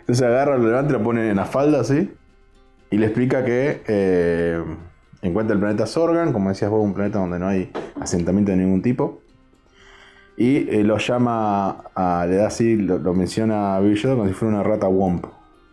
Entonces 0.01 0.23
agarra, 0.27 0.59
lo 0.59 0.67
levanta 0.69 0.91
y 0.91 0.93
lo 0.99 1.03
pone 1.03 1.31
en 1.31 1.37
la 1.37 1.47
falda 1.47 1.81
así. 1.81 2.11
Y 2.91 2.99
le 2.99 3.07
explica 3.07 3.45
que 3.45 3.83
eh, 3.89 4.63
encuentra 5.23 5.55
el 5.55 5.61
planeta 5.61 5.87
Sorgan, 5.87 6.33
como 6.35 6.51
decías 6.51 6.71
vos, 6.71 6.85
un 6.85 6.93
planeta 6.95 7.19
donde 7.19 7.39
no 7.39 7.49
hay 7.49 7.73
asentamiento 8.01 8.51
de 8.53 8.59
ningún 8.59 8.83
tipo. 8.83 9.23
Y 10.37 10.69
eh, 10.69 10.85
lo 10.85 10.99
llama, 10.99 11.83
a, 11.95 12.27
le 12.29 12.37
da 12.37 12.49
así, 12.49 12.77
lo, 12.77 12.99
lo 12.99 13.15
menciona 13.15 13.77
a 13.77 13.81
Baby 13.81 13.95
Yoda 13.97 14.17
como 14.17 14.29
si 14.29 14.35
fuera 14.35 14.55
una 14.55 14.63
rata 14.63 14.87
Womp. 14.87 15.25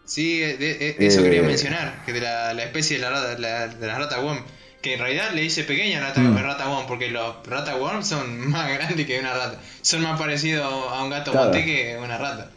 Sí, 0.05 0.39
de- 0.39 0.57
de- 0.57 0.95
eso 1.05 1.19
Eh, 1.19 1.23
quería 1.25 1.43
mencionar, 1.43 2.01
que 2.05 2.13
de 2.13 2.21
la, 2.21 2.53
la 2.53 2.63
especie 2.63 2.95
de 2.97 3.03
la 3.03 3.09
rata, 3.09 3.37
la- 3.39 3.67
de 3.67 3.87
la 3.87 3.99
rata 3.99 4.21
worm, 4.21 4.39
que 4.83 4.93
en 4.93 4.99
realidad 4.99 5.31
le 5.33 5.41
dice 5.41 5.63
pequeña 5.63 5.99
rata, 6.01 6.21
Mm. 6.21 6.37
rata 6.37 6.69
worm, 6.69 6.85
porque 6.87 7.09
los 7.09 7.35
rata 7.47 7.75
worm 7.77 8.03
son 8.03 8.47
más 8.51 8.71
grandes 8.71 9.07
que 9.07 9.19
una 9.19 9.33
rata, 9.33 9.59
son 9.81 10.03
más 10.03 10.19
parecidos 10.19 10.65
a 10.65 11.03
un 11.03 11.09
gato 11.09 11.31
Claro. 11.31 11.47
monté 11.47 11.65
que 11.65 11.97
una 12.03 12.17
rata. 12.19 12.51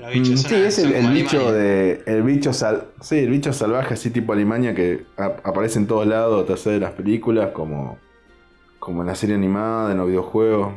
Los 0.00 0.10
bichos 0.12 0.30
Mm, 0.30 0.36
son, 0.38 0.50
sí, 0.50 0.56
es 0.56 0.78
el, 0.78 0.84
son 0.86 0.94
el 0.94 1.02
como 1.02 1.14
bicho 1.14 1.52
de. 1.52 2.02
El 2.06 2.22
bicho 2.22 2.52
sal, 2.52 2.84
sí, 3.02 3.18
el 3.18 3.28
bicho 3.28 3.52
salvaje 3.52 3.94
así 3.94 4.10
tipo 4.10 4.32
Alemania 4.32 4.74
que 4.74 5.04
aparece 5.16 5.78
en 5.78 5.86
todos 5.86 6.06
lados, 6.06 6.46
te 6.46 6.70
de 6.70 6.80
las 6.80 6.92
películas, 6.92 7.50
como. 7.52 7.98
Como 8.78 9.02
en 9.02 9.06
la 9.08 9.14
serie 9.14 9.34
animada, 9.34 9.92
en 9.92 9.98
los 9.98 10.08
videojuegos. 10.08 10.74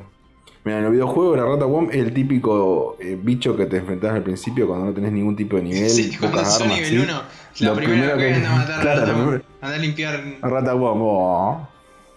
Mira, 0.68 0.80
en 0.80 0.84
los 0.84 0.92
videojuegos 0.92 1.38
la 1.38 1.46
rata 1.46 1.66
Womp 1.66 1.92
es 1.92 1.96
el 1.98 2.14
típico 2.14 2.98
eh, 3.00 3.18
bicho 3.22 3.56
que 3.56 3.68
te 3.68 3.78
enfrentás 3.78 4.12
al 4.16 4.22
principio 4.24 4.68
cuando 4.68 4.86
no 4.88 4.92
tenés 4.94 5.14
ningún 5.14 5.34
tipo 5.38 5.56
de 5.56 5.64
nivel, 5.64 5.90
Sí, 5.90 6.10
cuando 6.18 6.38
pocas 6.40 6.54
sos 6.54 6.62
armas. 6.64 6.78
nivel 6.78 6.90
¿sí? 6.92 6.98
1, 6.98 7.22
la 7.60 7.70
Lo 7.70 7.76
primera 7.76 8.14
primero 8.16 8.18
que 8.18 8.28
que- 8.28 8.34
anda 8.36 8.50
a 8.52 8.56
matar 8.58 8.80
a 8.80 8.82
claro, 8.82 9.00
rata 9.00 9.12
worm, 9.14 9.26
primero- 9.28 9.44
anda 9.62 9.76
a 9.76 9.80
limpiar. 9.80 10.24
Rata 10.42 10.76
Womp, 10.76 11.02
oh. 11.04 11.68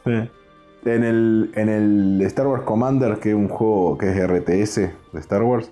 Sí. 0.04 0.10
En 0.86 1.04
el, 1.04 1.52
en 1.54 1.68
el 1.68 2.20
Star 2.22 2.46
Wars 2.48 2.64
Commander, 2.64 3.18
que 3.20 3.28
es 3.28 3.34
un 3.36 3.46
juego 3.48 3.96
que 3.98 4.08
es 4.10 4.16
RTS 4.16 4.76
de 5.12 5.20
Star 5.20 5.42
Wars, 5.44 5.70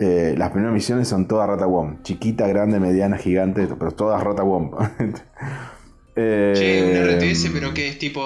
eh, 0.00 0.34
las 0.36 0.50
primeras 0.50 0.74
misiones 0.74 1.06
son 1.06 1.28
todas 1.28 1.46
Rata 1.48 1.68
Womp. 1.68 2.02
Chiquita, 2.02 2.48
grande, 2.48 2.80
mediana, 2.80 3.16
gigante, 3.16 3.68
pero 3.78 3.92
todas 3.92 4.20
Rata 4.24 4.42
Womp. 4.42 4.74
Eh, 6.20 6.52
Che, 6.56 6.82
un 7.00 7.16
RTS, 7.18 7.50
pero 7.52 7.72
que 7.72 7.86
es 7.88 7.98
tipo 7.98 8.22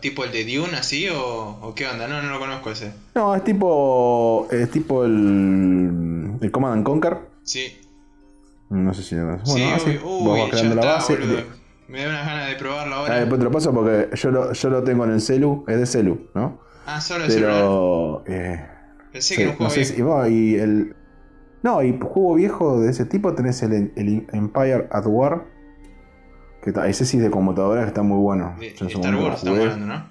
tipo 0.00 0.24
el 0.24 0.32
de 0.32 0.44
Dune 0.44 0.76
así 0.76 1.08
o, 1.08 1.58
o 1.62 1.74
qué 1.74 1.86
onda? 1.86 2.08
No, 2.08 2.20
no 2.20 2.30
lo 2.30 2.38
conozco 2.40 2.70
ese. 2.72 2.92
No, 3.14 3.34
es 3.36 3.44
tipo. 3.44 4.48
Es 4.50 4.70
tipo 4.70 5.04
el. 5.04 6.32
El 6.40 6.50
Command 6.50 6.74
and 6.78 6.84
Conquer. 6.84 7.18
Sí. 7.44 7.78
No 8.70 8.92
sé 8.94 9.02
si. 9.02 9.14
Bueno, 9.14 9.38
sí, 9.44 9.62
así. 9.62 9.90
uy, 9.90 9.96
vos 9.98 10.20
uy, 10.22 10.28
vas 10.40 10.44
ya 10.46 10.50
creando 10.50 10.74
la 10.74 10.80
está, 10.82 10.94
base. 10.94 11.16
boludo. 11.16 11.42
Me 11.88 12.02
da 12.02 12.08
unas 12.08 12.26
ganas 12.26 12.48
de 12.48 12.56
probarlo 12.56 12.94
ahora. 12.96 13.14
Ah, 13.14 13.18
después 13.20 13.38
te 13.38 13.44
lo 13.44 13.50
paso 13.52 13.72
porque 13.72 14.08
yo 14.16 14.30
lo, 14.32 14.52
yo 14.52 14.70
lo 14.70 14.82
tengo 14.82 15.04
en 15.04 15.12
el 15.12 15.20
celu. 15.20 15.64
Es 15.68 15.78
de 15.78 15.86
celu, 15.86 16.28
¿no? 16.34 16.60
Ah, 16.86 17.00
solo 17.00 17.24
el 17.26 17.30
celular. 17.30 17.54
Pero. 17.54 18.24
eh, 18.26 18.66
Pensé 19.12 19.28
Sí, 19.28 19.36
que 19.36 19.42
era 19.42 19.50
un 19.52 19.54
no 19.54 19.58
juego 19.68 19.70
sé 19.70 19.80
viejo. 19.80 19.94
si- 19.94 20.02
bueno, 20.02 20.28
y 20.28 20.54
el. 20.56 20.96
No, 21.62 21.82
y 21.82 21.96
juego 22.00 22.34
viejo 22.34 22.80
de 22.80 22.90
ese 22.90 23.04
tipo 23.06 23.34
tenés 23.34 23.62
el, 23.62 23.92
el 23.96 24.26
Empire 24.32 24.88
at 24.90 25.04
War. 25.06 25.44
Que 26.66 26.72
ese 26.90 27.04
sí 27.04 27.18
es 27.18 27.22
de 27.22 27.30
computadora 27.30 27.82
que 27.82 27.86
está 27.88 28.02
muy 28.02 28.18
bueno. 28.18 28.56
Star 28.60 29.14
Wars 29.14 29.36
estamos 29.36 29.60
hablando, 29.60 29.86
¿no? 29.86 30.08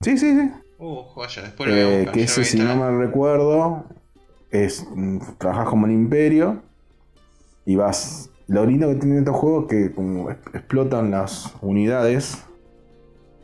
Sí, 0.00 0.16
sí, 0.18 0.38
sí. 0.38 0.50
Uh, 0.78 1.02
joya, 1.02 1.42
después 1.42 1.68
lo 1.68 1.76
Eh, 1.76 2.08
que 2.12 2.22
ese, 2.22 2.44
si 2.44 2.58
no 2.58 2.76
mal 2.76 2.96
recuerdo, 2.96 3.86
es 4.52 4.86
mm, 4.94 5.18
trabajas 5.38 5.68
como 5.68 5.86
el 5.86 5.92
imperio 5.92 6.62
y 7.64 7.74
vas. 7.74 8.30
Lo 8.46 8.64
lindo 8.64 8.88
que 8.88 8.94
tiene 8.94 9.18
estos 9.18 9.34
juegos 9.34 9.64
es 9.64 9.68
que 9.88 9.94
como 9.94 10.30
explotan 10.30 11.10
las 11.10 11.52
unidades. 11.60 12.44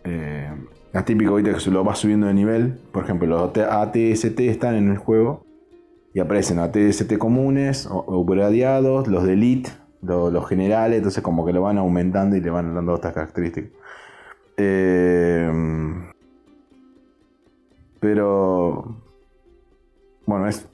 Eh, 0.05 0.49
es 0.93 1.05
típico 1.05 1.33
ahorita 1.33 1.55
que 1.55 1.61
se 1.61 1.73
lo 1.73 1.83
vas 1.83 1.99
subiendo 1.99 2.29
de 2.29 2.35
nivel. 2.35 2.79
Por 2.93 3.03
ejemplo, 3.03 3.27
los 3.27 3.51
ATST 3.59 4.39
están 4.49 4.77
en 4.77 4.89
el 4.91 4.99
juego 4.99 5.45
y 6.15 6.21
aparecen 6.21 6.61
ATST 6.61 7.19
comunes, 7.19 7.87
o- 7.87 8.05
upgradeados, 8.21 9.09
los 9.09 9.25
de 9.25 9.33
elite, 9.33 9.71
lo- 10.03 10.31
los 10.31 10.49
generales. 10.49 10.99
Entonces, 10.99 11.23
como 11.23 11.45
que 11.47 11.53
lo 11.53 11.63
van 11.63 11.79
aumentando 11.79 12.37
y 12.37 12.41
le 12.41 12.51
van 12.51 12.75
dando 12.75 12.95
estas 12.95 13.13
características. 13.15 13.71
Eh, 14.57 15.51
pero. 18.01 18.97
Bueno, 20.27 20.49
es. 20.49 20.67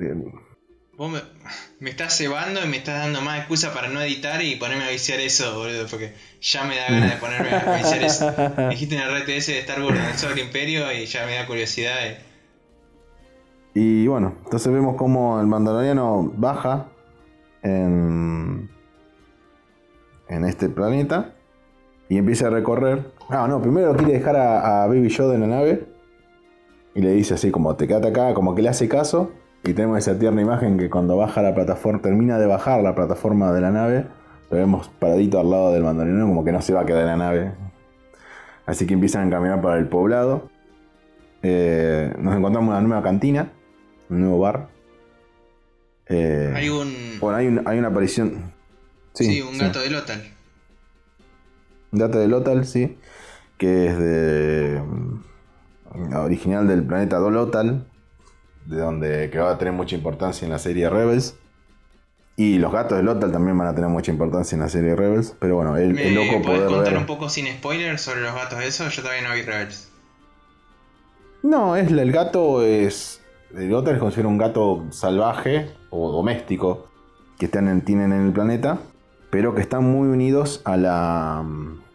eh, 0.00 0.14
Vos 0.96 1.10
me, 1.10 1.20
me 1.78 1.88
estás 1.90 2.14
cebando 2.18 2.62
y 2.62 2.68
me 2.68 2.76
estás 2.76 2.98
dando 2.98 3.22
más 3.22 3.38
excusa 3.38 3.72
para 3.72 3.88
no 3.88 4.02
editar 4.02 4.42
y 4.42 4.56
ponerme 4.56 4.84
a 4.84 4.90
viciar 4.90 5.18
eso, 5.18 5.56
boludo, 5.58 5.86
porque 5.88 6.12
ya 6.42 6.64
me 6.64 6.76
da 6.76 6.90
ganas 6.90 7.10
de 7.12 7.16
ponerme 7.16 7.48
a 7.54 7.76
viciar 7.78 8.02
eso. 8.02 8.34
Me 8.58 8.68
dijiste 8.68 8.96
en 8.96 9.00
el 9.02 9.22
RTS 9.22 9.46
de 9.52 9.58
Star 9.60 9.82
Wars, 9.82 9.98
en 9.98 10.04
el 10.04 10.14
Sobre 10.18 10.42
Imperio, 10.42 10.92
y 10.92 11.06
ya 11.06 11.24
me 11.24 11.36
da 11.36 11.46
curiosidad. 11.46 11.96
y- 13.74 14.00
Y 14.02 14.06
bueno, 14.08 14.34
entonces 14.44 14.70
vemos 14.70 14.96
como 14.96 15.40
el 15.40 15.46
mandaloriano 15.46 16.30
baja 16.36 16.88
en, 17.62 18.70
en 20.28 20.44
este 20.44 20.68
planeta 20.68 21.34
y 22.08 22.18
empieza 22.18 22.48
a 22.48 22.50
recorrer. 22.50 23.12
Ah, 23.28 23.46
no, 23.48 23.62
primero 23.62 23.94
quiere 23.94 24.14
dejar 24.14 24.36
a, 24.36 24.86
Baby 24.86 25.08
Yoda 25.08 25.34
en 25.34 25.40
la 25.42 25.46
nave 25.46 25.86
y 26.94 27.00
le 27.00 27.12
dice 27.12 27.34
así 27.34 27.50
como 27.50 27.76
te 27.76 27.86
quédate 27.86 28.08
acá, 28.08 28.34
como 28.34 28.54
que 28.54 28.62
le 28.62 28.68
hace 28.68 28.88
caso. 28.88 29.30
Y 29.62 29.74
tenemos 29.74 29.98
esa 29.98 30.18
tierna 30.18 30.40
imagen 30.40 30.78
que 30.78 30.88
cuando 30.88 31.16
baja 31.16 31.42
la 31.42 31.54
plataforma, 31.54 32.00
termina 32.00 32.38
de 32.38 32.46
bajar 32.46 32.82
la 32.82 32.94
plataforma 32.94 33.52
de 33.52 33.60
la 33.60 33.70
nave, 33.70 34.06
lo 34.50 34.56
vemos 34.56 34.88
paradito 34.88 35.38
al 35.38 35.50
lado 35.50 35.72
del 35.72 35.84
mandaloriano 35.84 36.26
como 36.26 36.44
que 36.44 36.50
no 36.50 36.62
se 36.62 36.72
va 36.72 36.80
a 36.80 36.86
quedar 36.86 37.02
en 37.02 37.06
la 37.06 37.16
nave. 37.16 37.52
Así 38.66 38.86
que 38.86 38.94
empiezan 38.94 39.28
a 39.28 39.30
caminar 39.30 39.60
para 39.60 39.78
el 39.78 39.86
poblado. 39.86 40.48
Eh, 41.42 42.12
nos 42.18 42.36
encontramos 42.36 42.70
una 42.70 42.80
nueva 42.80 43.02
cantina, 43.02 43.52
un 44.08 44.20
nuevo 44.20 44.40
bar. 44.40 44.68
Eh, 46.10 46.52
Hay 46.56 46.68
un. 46.68 47.18
bueno, 47.20 47.38
hay, 47.38 47.46
un- 47.46 47.62
hay 47.66 47.78
una 47.78 47.88
aparición. 47.88 48.52
Sí, 49.14 49.40
un 49.40 49.56
gato 49.58 49.80
de 49.80 49.90
Lotal. 49.90 50.22
Un 51.92 51.98
gato 51.98 52.18
de 52.18 52.28
Lotal, 52.28 52.66
sí. 52.66 52.98
Que 53.58 53.86
es 53.86 53.98
de. 53.98 54.82
mm, 54.84 56.14
original 56.16 56.66
del 56.68 56.84
planeta 56.84 57.18
Dolotal. 57.18 57.86
De 58.66 58.76
donde 58.76 59.30
que 59.30 59.38
va 59.38 59.52
a 59.52 59.58
tener 59.58 59.72
mucha 59.74 59.96
importancia 59.96 60.44
en 60.46 60.52
la 60.52 60.58
serie 60.58 60.90
Rebels. 60.90 61.34
Y 62.36 62.58
los 62.58 62.72
gatos 62.72 62.96
de 62.98 63.02
Lotal 63.04 63.32
también 63.32 63.56
van 63.58 63.68
a 63.68 63.74
tener 63.74 63.90
mucha 63.90 64.10
importancia 64.12 64.56
en 64.56 64.62
la 64.62 64.68
serie 64.68 64.96
Rebels. 64.96 65.34
Pero 65.40 65.56
bueno, 65.56 65.76
el, 65.76 65.92
¿Me 65.94 66.08
el 66.08 66.14
loco 66.14 66.30
podés 66.42 66.44
poder 66.46 66.66
contar 66.66 66.92
ver- 66.92 66.98
un 66.98 67.06
poco 67.06 67.28
sin 67.28 67.46
spoilers 67.46 68.00
sobre 68.02 68.20
los 68.22 68.34
gatos 68.34 68.58
de 68.58 68.66
eso? 68.66 68.88
Yo 68.88 69.02
todavía 69.02 69.28
no 69.28 69.34
vi 69.34 69.42
Rebels. 69.42 69.88
No, 71.42 71.76
es 71.76 71.90
el 71.90 72.12
gato 72.12 72.62
es. 72.64 73.19
El 73.54 73.68
Lothar 73.70 73.94
es 73.94 73.98
como 73.98 74.10
si 74.10 74.16
fuera 74.16 74.28
un 74.28 74.38
gato 74.38 74.84
salvaje 74.90 75.70
o 75.90 76.10
doméstico 76.12 76.86
que 77.38 77.46
están 77.46 77.68
en- 77.68 77.80
tienen 77.82 78.12
en 78.12 78.26
el 78.26 78.32
planeta, 78.32 78.78
pero 79.30 79.54
que 79.54 79.60
están 79.60 79.84
muy 79.84 80.08
unidos 80.08 80.60
a 80.64 80.76
la, 80.76 81.44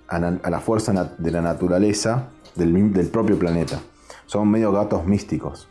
la, 0.09 0.39
a 0.43 0.49
la 0.49 0.59
fuerza 0.59 1.13
de 1.17 1.31
la 1.31 1.41
naturaleza 1.41 2.29
del, 2.55 2.91
del 2.93 3.07
propio 3.07 3.37
planeta. 3.39 3.79
Son 4.25 4.49
medio 4.49 4.71
gatos 4.71 5.05
místicos. 5.05 5.69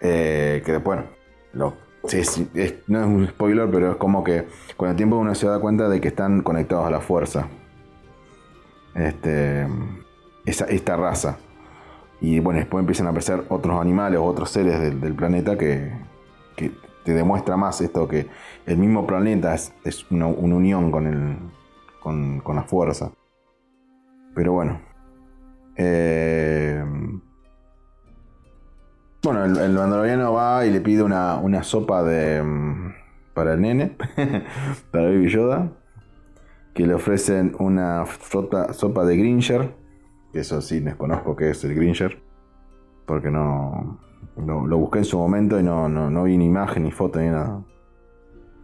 Eh, 0.00 0.62
que 0.64 0.78
bueno, 0.78 1.04
no 2.88 2.98
es 3.00 3.06
un 3.06 3.28
spoiler, 3.28 3.70
pero 3.70 3.92
es 3.92 3.96
como 3.96 4.24
que 4.24 4.48
con 4.76 4.88
el 4.88 4.96
tiempo 4.96 5.16
uno 5.16 5.34
se 5.36 5.46
da 5.46 5.60
cuenta 5.60 5.88
de 5.88 6.00
que 6.00 6.08
están 6.08 6.42
conectados 6.42 6.86
a 6.86 6.90
la 6.90 7.00
fuerza. 7.00 7.46
Este, 8.94 9.66
esa, 10.44 10.64
esta 10.66 10.96
raza. 10.96 11.38
Y 12.22 12.38
bueno, 12.38 12.60
después 12.60 12.80
empiezan 12.80 13.08
a 13.08 13.10
aparecer 13.10 13.44
otros 13.48 13.80
animales 13.80 14.20
otros 14.22 14.48
seres 14.48 14.80
del, 14.80 15.00
del 15.00 15.12
planeta 15.14 15.58
que, 15.58 15.92
que 16.56 16.70
te 17.04 17.12
demuestra 17.12 17.56
más 17.56 17.80
esto 17.80 18.06
que 18.06 18.28
el 18.64 18.78
mismo 18.78 19.06
planeta 19.08 19.54
es, 19.54 19.74
es 19.84 20.08
una, 20.08 20.28
unión 20.28 20.92
con, 20.92 21.08
el, 21.08 21.36
con, 22.00 22.38
con 22.38 22.54
la 22.54 22.62
fuerza. 22.62 23.10
Pero 24.36 24.52
bueno. 24.52 24.80
Eh, 25.74 26.84
bueno, 29.24 29.44
el, 29.44 29.56
el 29.58 29.76
va 29.76 30.64
y 30.64 30.70
le 30.70 30.80
pide 30.80 31.02
una, 31.02 31.38
una 31.38 31.64
sopa 31.64 32.04
de 32.04 32.40
mm, 32.40 32.94
para 33.34 33.54
el 33.54 33.60
nene, 33.62 33.96
para 34.92 35.06
Baby 35.06 35.28
Yoda, 35.28 35.72
que 36.72 36.86
le 36.86 36.94
ofrecen 36.94 37.56
una 37.58 38.04
sopa 38.72 39.04
de 39.04 39.16
Gringer, 39.16 39.81
que 40.32 40.40
eso 40.40 40.60
sí 40.62 40.80
desconozco 40.80 41.36
qué 41.36 41.50
es 41.50 41.62
el 41.64 41.74
Gringer, 41.74 42.20
porque 43.06 43.30
no 43.30 43.98
lo, 44.36 44.66
lo 44.66 44.78
busqué 44.78 44.98
en 44.98 45.04
su 45.04 45.18
momento 45.18 45.60
y 45.60 45.62
no, 45.62 45.88
no, 45.88 46.10
no 46.10 46.24
vi 46.24 46.36
ni 46.36 46.46
imagen, 46.46 46.84
ni 46.84 46.90
foto, 46.90 47.20
ni 47.20 47.28
nada. 47.28 47.62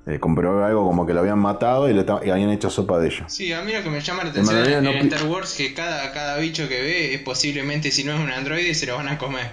Eh, 0.06 0.18
comprobé 0.18 0.64
algo 0.64 0.87
como 0.87 1.04
que 1.04 1.12
lo 1.12 1.20
habían 1.20 1.38
matado 1.38 1.90
y, 1.90 1.92
le 1.92 2.06
y 2.25 2.30
habían 2.30 2.48
hecho 2.48 2.70
sopa 2.70 2.98
de 2.98 3.08
ellos. 3.08 3.30
Sí, 3.30 3.52
a 3.52 3.60
mí 3.60 3.72
lo 3.72 3.82
que 3.82 3.90
me 3.90 4.00
llama 4.00 4.25
la 4.25 4.30
atención 4.30 4.64
en, 4.64 4.72
en 4.72 4.84
no 4.84 4.90
Star 4.90 5.28
Wars 5.28 5.54
que 5.54 5.75
cada, 5.75 6.10
cada 6.12 6.38
bicho 6.38 6.66
que 6.66 6.80
ve 6.80 7.14
es 7.14 7.20
posiblemente, 7.20 7.90
si 7.90 8.04
no 8.04 8.14
es 8.14 8.20
un 8.20 8.30
androide, 8.30 8.72
se 8.75 8.87
lo 8.87 8.96
van 8.96 9.08
a 9.08 9.18
comer. 9.18 9.50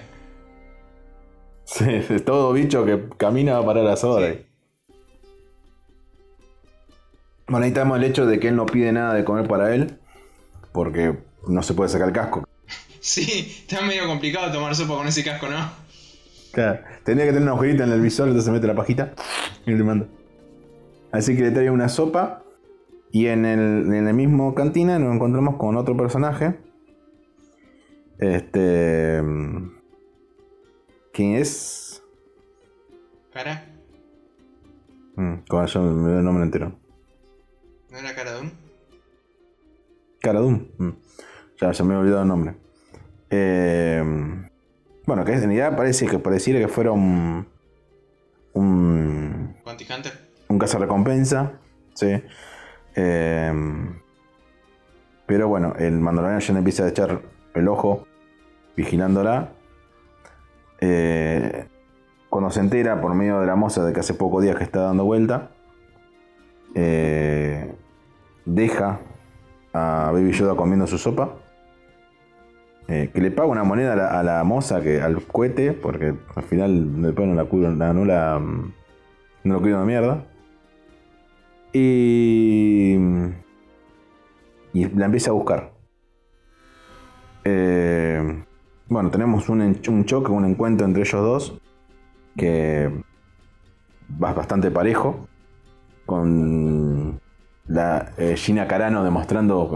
Sí, 1.64 1.84
es 2.08 2.24
todo 2.24 2.54
bicho 2.54 2.86
que 2.86 3.06
camina 3.18 3.62
para 3.66 3.82
las 3.82 4.02
horas. 4.02 4.36
Bueno, 7.48 7.66
ahí 7.66 7.72
tenemos 7.72 7.98
el 7.98 8.04
hecho 8.04 8.24
de 8.24 8.40
que 8.40 8.48
él 8.48 8.56
no 8.56 8.64
pide 8.64 8.92
nada 8.92 9.12
de 9.12 9.24
comer 9.24 9.46
para 9.46 9.74
él, 9.74 9.98
porque 10.72 11.18
no 11.46 11.62
se 11.62 11.74
puede 11.74 11.90
sacar 11.90 12.08
el 12.08 12.14
casco. 12.14 12.44
Sí, 13.00 13.56
está 13.66 13.82
medio 13.82 14.06
complicado 14.06 14.52
tomar 14.52 14.74
sopa 14.74 14.96
con 14.96 15.06
ese 15.06 15.22
casco, 15.22 15.46
¿no? 15.48 15.70
Claro, 16.52 16.80
tendría 17.04 17.26
que 17.26 17.32
tener 17.32 17.42
una 17.42 17.52
agujerita 17.52 17.84
en 17.84 17.92
el 17.92 18.00
visor, 18.00 18.28
entonces 18.28 18.52
mete 18.52 18.66
la 18.66 18.74
pajita 18.74 19.14
y 19.64 19.72
le 19.72 19.84
manda. 19.84 20.06
Así 21.12 21.36
que 21.36 21.42
le 21.42 21.50
trae 21.50 21.70
una 21.70 21.88
sopa 21.88 22.42
y 23.12 23.26
en 23.26 23.44
el, 23.44 23.94
en 23.94 24.04
la 24.04 24.12
mismo 24.12 24.54
cantina 24.54 24.98
nos 24.98 25.14
encontramos 25.14 25.56
con 25.56 25.76
otro 25.76 25.96
personaje. 25.96 26.58
Este... 28.18 29.22
¿Quién 31.12 31.36
es? 31.36 32.02
Cara, 33.32 33.64
Mm, 35.16 35.36
con 35.48 35.66
yo 35.66 35.80
me 35.80 36.10
dio 36.10 36.18
el 36.18 36.24
nombre 36.24 36.44
entero. 36.44 36.78
¿no 37.90 37.98
era 37.98 38.14
cara 38.14 38.34
de 38.34 38.40
un? 38.42 38.52
Cara 40.20 40.40
Doom. 40.40 40.66
Mm. 40.76 40.90
Ya, 41.60 41.72
ya 41.72 41.84
me 41.84 41.94
he 41.94 41.96
olvidado 41.96 42.22
el 42.22 42.28
nombre. 42.28 42.54
Eh, 43.30 44.02
bueno, 45.06 45.24
que 45.24 45.32
en 45.32 45.40
realidad 45.40 45.76
parece 45.76 46.06
que 46.06 46.18
pareciera 46.18 46.58
que 46.58 46.68
fuera 46.68 46.92
un. 46.92 47.46
Un. 48.52 49.56
Hunter. 49.64 50.12
Un 50.48 50.58
cazarrecompensa. 50.58 51.52
Sí. 51.94 52.22
Eh, 52.94 53.52
pero 55.26 55.48
bueno, 55.48 55.74
el 55.78 55.98
mandaloriano 55.98 56.40
ya 56.40 56.52
le 56.52 56.58
empieza 56.58 56.84
a 56.84 56.88
echar 56.88 57.20
el 57.54 57.68
ojo 57.68 58.06
vigilándola. 58.76 59.52
Eh, 60.80 61.66
cuando 62.28 62.50
se 62.50 62.60
entera 62.60 63.00
por 63.00 63.14
medio 63.14 63.40
de 63.40 63.46
la 63.46 63.56
moza 63.56 63.84
de 63.84 63.92
que 63.92 64.00
hace 64.00 64.14
pocos 64.14 64.42
días 64.42 64.56
que 64.56 64.64
está 64.64 64.80
dando 64.80 65.04
vuelta, 65.04 65.50
eh, 66.74 67.74
deja 68.44 69.00
a 69.72 70.10
Baby 70.12 70.32
Yoda 70.32 70.54
comiendo 70.54 70.86
su 70.86 70.98
sopa. 70.98 71.34
Eh, 72.88 73.10
que 73.12 73.20
le 73.20 73.30
paga 73.30 73.48
una 73.48 73.64
moneda 73.64 74.18
a 74.18 74.22
la, 74.22 74.44
moza, 74.44 74.80
que, 74.80 75.00
al 75.02 75.20
cohete, 75.26 75.72
porque 75.72 76.14
al 76.34 76.42
final 76.44 77.02
después 77.02 77.26
no 77.28 77.34
la 77.34 77.44
cuido, 77.44 77.70
no, 77.70 77.92
no 77.92 78.04
la. 78.04 78.38
mm, 78.38 78.72
No 79.44 79.54
lo 79.54 79.60
cuido 79.60 79.80
de 79.80 79.86
mierda. 79.86 80.24
Y. 81.72 82.96
Y 84.72 84.84
la 84.94 85.06
empieza 85.06 85.30
a 85.30 85.34
buscar. 85.34 85.72
Eh, 87.44 88.44
bueno, 88.88 89.10
tenemos 89.10 89.48
un, 89.48 89.60
un 89.62 90.04
choque, 90.04 90.30
un 90.30 90.44
encuentro 90.44 90.86
entre 90.86 91.02
ellos 91.02 91.22
dos. 91.22 91.60
Que 92.36 92.90
va 94.22 94.32
bastante 94.32 94.70
parejo. 94.70 95.26
Con 96.04 97.20
la 97.66 98.12
eh, 98.16 98.36
Gina 98.36 98.68
Carano 98.68 99.02
demostrando 99.02 99.68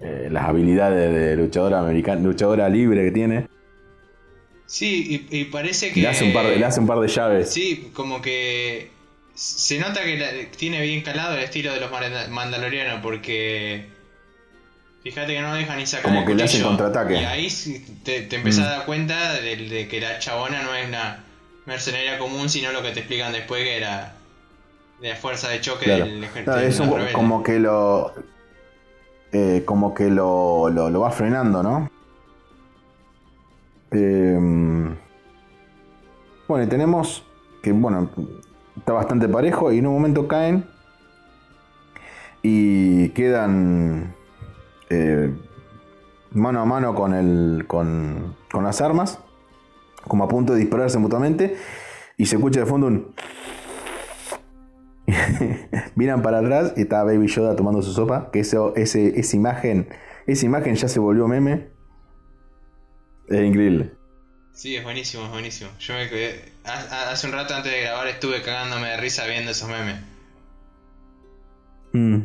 eh, 0.00 0.28
las 0.30 0.44
habilidades 0.44 1.12
de 1.14 1.36
luchadora 1.36 1.80
americana, 1.80 2.20
luchadora 2.20 2.68
libre 2.68 3.04
que 3.04 3.10
tiene. 3.10 3.48
Sí, 4.66 5.26
y, 5.30 5.38
y 5.40 5.44
parece 5.46 5.92
que. 5.92 6.00
Le 6.00 6.08
hace 6.08 6.24
un 6.24 6.32
par 6.32 6.46
de, 6.46 6.56
le 6.56 6.64
hace 6.64 6.80
un 6.80 6.86
par 6.86 7.00
de 7.00 7.08
llaves. 7.08 7.50
Sí, 7.52 7.90
como 7.94 8.20
que. 8.20 8.90
Se 9.34 9.78
nota 9.78 10.02
que 10.02 10.18
la- 10.18 10.50
tiene 10.56 10.82
bien 10.82 11.02
calado 11.02 11.34
el 11.36 11.42
estilo 11.44 11.72
de 11.72 11.80
los 11.80 11.90
manda- 11.90 12.28
mandalorianos 12.28 13.00
porque. 13.02 13.86
Fíjate 15.02 15.32
que 15.34 15.40
no 15.40 15.54
dejan 15.54 15.78
ni 15.78 15.86
sacar 15.86 16.06
Como 16.06 16.20
el 16.20 16.26
que 16.26 16.34
le 16.34 16.42
hacen 16.42 16.62
contraataque. 16.62 17.14
Y 17.14 17.24
ahí 17.24 17.48
te, 18.04 18.22
te 18.22 18.36
empezás 18.36 18.64
Mm. 18.64 18.68
a 18.68 18.70
dar 18.70 18.84
cuenta 18.84 19.32
de, 19.40 19.56
de 19.56 19.88
que 19.88 20.00
la 20.00 20.18
chabona 20.18 20.62
no 20.62 20.74
es 20.74 20.88
una 20.88 21.24
mercenaria 21.66 22.18
común, 22.18 22.50
sino 22.50 22.72
lo 22.72 22.82
que 22.82 22.90
te 22.90 23.00
explican 23.00 23.32
después 23.32 23.62
que 23.62 23.76
era 23.76 24.14
de 25.00 25.10
la 25.10 25.16
fuerza 25.16 25.48
de 25.48 25.60
choque 25.60 25.84
Claro. 25.84 26.04
del 26.04 26.24
ejército. 26.24 26.44
Claro, 26.52 26.60
es 26.66 26.80
un- 26.80 27.12
como 27.12 27.42
que 27.42 27.58
lo. 27.60 28.12
Eh, 29.32 29.62
como 29.64 29.94
que 29.94 30.10
lo, 30.10 30.70
lo, 30.70 31.00
va 31.00 31.10
frenando, 31.10 31.62
¿no? 31.62 31.90
Eh, 33.90 34.38
bueno, 36.48 36.64
y 36.64 36.66
tenemos 36.66 37.24
que, 37.62 37.72
bueno, 37.72 38.08
está 38.76 38.92
bastante 38.92 39.28
parejo 39.28 39.72
y 39.72 39.78
en 39.78 39.86
un 39.86 39.94
momento 39.94 40.28
caen 40.28 40.64
y 42.42 43.10
quedan 43.10 44.14
eh, 44.90 45.34
mano 46.32 46.60
a 46.60 46.64
mano 46.64 46.94
con, 46.94 47.14
el, 47.14 47.64
con, 47.66 48.34
con 48.50 48.64
las 48.64 48.80
armas, 48.80 49.18
como 50.06 50.24
a 50.24 50.28
punto 50.28 50.54
de 50.54 50.60
dispararse 50.60 50.98
mutuamente, 50.98 51.56
y 52.16 52.26
se 52.26 52.36
escucha 52.36 52.60
de 52.60 52.66
fondo 52.66 52.86
un... 52.86 53.14
Miran 55.96 56.22
para 56.22 56.38
atrás 56.38 56.74
y 56.76 56.82
está 56.82 57.02
Baby 57.04 57.26
Yoda 57.28 57.56
tomando 57.56 57.82
su 57.82 57.92
sopa. 57.92 58.30
Que 58.32 58.40
eso, 58.40 58.74
ese, 58.76 59.18
esa 59.18 59.36
imagen. 59.36 59.88
Esa 60.26 60.46
imagen 60.46 60.74
ya 60.74 60.88
se 60.88 60.98
volvió 61.00 61.26
meme. 61.28 61.68
Es 63.28 63.40
increíble. 63.42 63.92
Sí, 64.52 64.74
es 64.76 64.82
buenísimo, 64.82 65.24
es 65.24 65.30
buenísimo. 65.30 65.70
Yo 65.78 65.94
me 65.94 66.08
quedé- 66.08 66.40
ha- 66.64 66.72
ha- 66.90 67.10
hace 67.12 67.26
un 67.28 67.32
rato 67.32 67.54
antes 67.54 67.70
de 67.72 67.80
grabar 67.82 68.08
estuve 68.08 68.42
cagándome 68.42 68.88
de 68.88 68.96
risa 68.96 69.24
viendo 69.26 69.50
esos 69.52 69.68
memes. 69.68 69.96
Mm. 71.92 72.18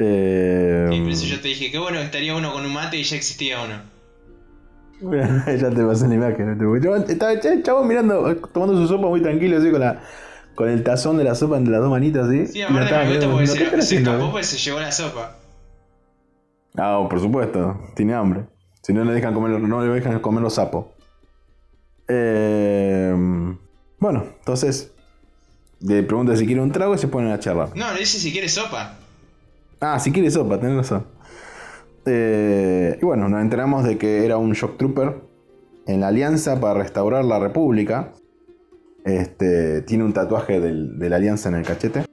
Eh, 0.00 0.88
Y 0.92 1.00
por 1.00 1.10
eso 1.10 1.26
yo 1.26 1.40
te 1.40 1.48
dije, 1.48 1.70
qué 1.70 1.78
bueno 1.78 1.98
estaría 2.00 2.34
uno 2.34 2.52
con 2.52 2.64
un 2.64 2.72
mate 2.72 2.96
y 2.98 3.02
ya 3.02 3.16
existía 3.16 3.58
uno. 3.62 3.80
ya 5.46 5.70
te 5.70 5.84
pasé 5.84 6.08
la 6.08 6.14
imagen. 6.14 6.58
¿no? 6.58 6.76
Yo 6.78 6.96
estaba 6.96 7.32
el 7.32 7.62
chavo 7.62 7.84
mirando, 7.84 8.36
tomando 8.52 8.76
su 8.76 8.88
sopa 8.88 9.08
muy 9.08 9.22
tranquilo, 9.22 9.58
así 9.58 9.70
con 9.70 9.80
la. 9.80 10.00
Con 10.58 10.68
el 10.68 10.82
tazón 10.82 11.16
de 11.18 11.22
la 11.22 11.36
sopa 11.36 11.56
entre 11.56 11.70
las 11.70 11.80
dos 11.80 11.88
manitas, 11.88 12.26
así. 12.26 12.48
Sí, 12.48 12.58
y 12.58 12.62
la 12.62 12.66
aparte 12.66 13.06
me 13.06 13.12
gusta 13.12 13.28
porque 13.28 13.46
¿no? 13.46 13.52
se, 13.52 13.58
¿Qué 13.58 13.64
están 13.66 13.82
se 13.82 13.96
escapó 13.98 14.32
pues 14.32 14.46
se 14.48 14.58
llevó 14.58 14.80
la 14.80 14.90
sopa. 14.90 15.36
Ah, 16.76 17.06
por 17.08 17.20
supuesto, 17.20 17.80
tiene 17.94 18.14
hambre. 18.14 18.44
Si 18.82 18.92
no 18.92 19.04
le 19.04 19.12
dejan 19.12 19.34
comer, 19.34 19.60
no 19.60 19.80
le 19.80 19.92
dejan 19.92 20.18
comer 20.18 20.42
los 20.42 20.54
sapos. 20.54 20.86
Eh, 22.08 23.14
bueno, 24.00 24.24
entonces 24.36 24.90
le 25.78 26.02
pregunta 26.02 26.34
si 26.34 26.44
quiere 26.44 26.60
un 26.60 26.72
trago 26.72 26.92
y 26.92 26.98
se 26.98 27.06
ponen 27.06 27.30
a 27.30 27.38
charlar. 27.38 27.68
No, 27.76 27.92
le 27.92 28.00
dice 28.00 28.18
si 28.18 28.32
quiere 28.32 28.48
sopa. 28.48 28.96
Ah, 29.78 30.00
si 30.00 30.10
quiere 30.10 30.28
sopa, 30.28 30.58
tenés 30.58 30.76
razón. 30.78 31.06
Eh, 32.04 32.98
y 33.00 33.04
bueno, 33.04 33.28
nos 33.28 33.42
enteramos 33.42 33.84
de 33.84 33.96
que 33.96 34.24
era 34.24 34.38
un 34.38 34.54
shock 34.54 34.76
trooper 34.76 35.22
en 35.86 36.00
la 36.00 36.08
Alianza 36.08 36.58
para 36.58 36.80
restaurar 36.80 37.24
la 37.24 37.38
República. 37.38 38.12
Este, 39.04 39.82
tiene 39.82 40.04
un 40.04 40.12
tatuaje 40.12 40.60
del- 40.60 40.98
de 40.98 41.08
la 41.10 41.16
Alianza 41.16 41.48
en 41.48 41.54
el 41.56 41.64
cachete. 41.64 42.04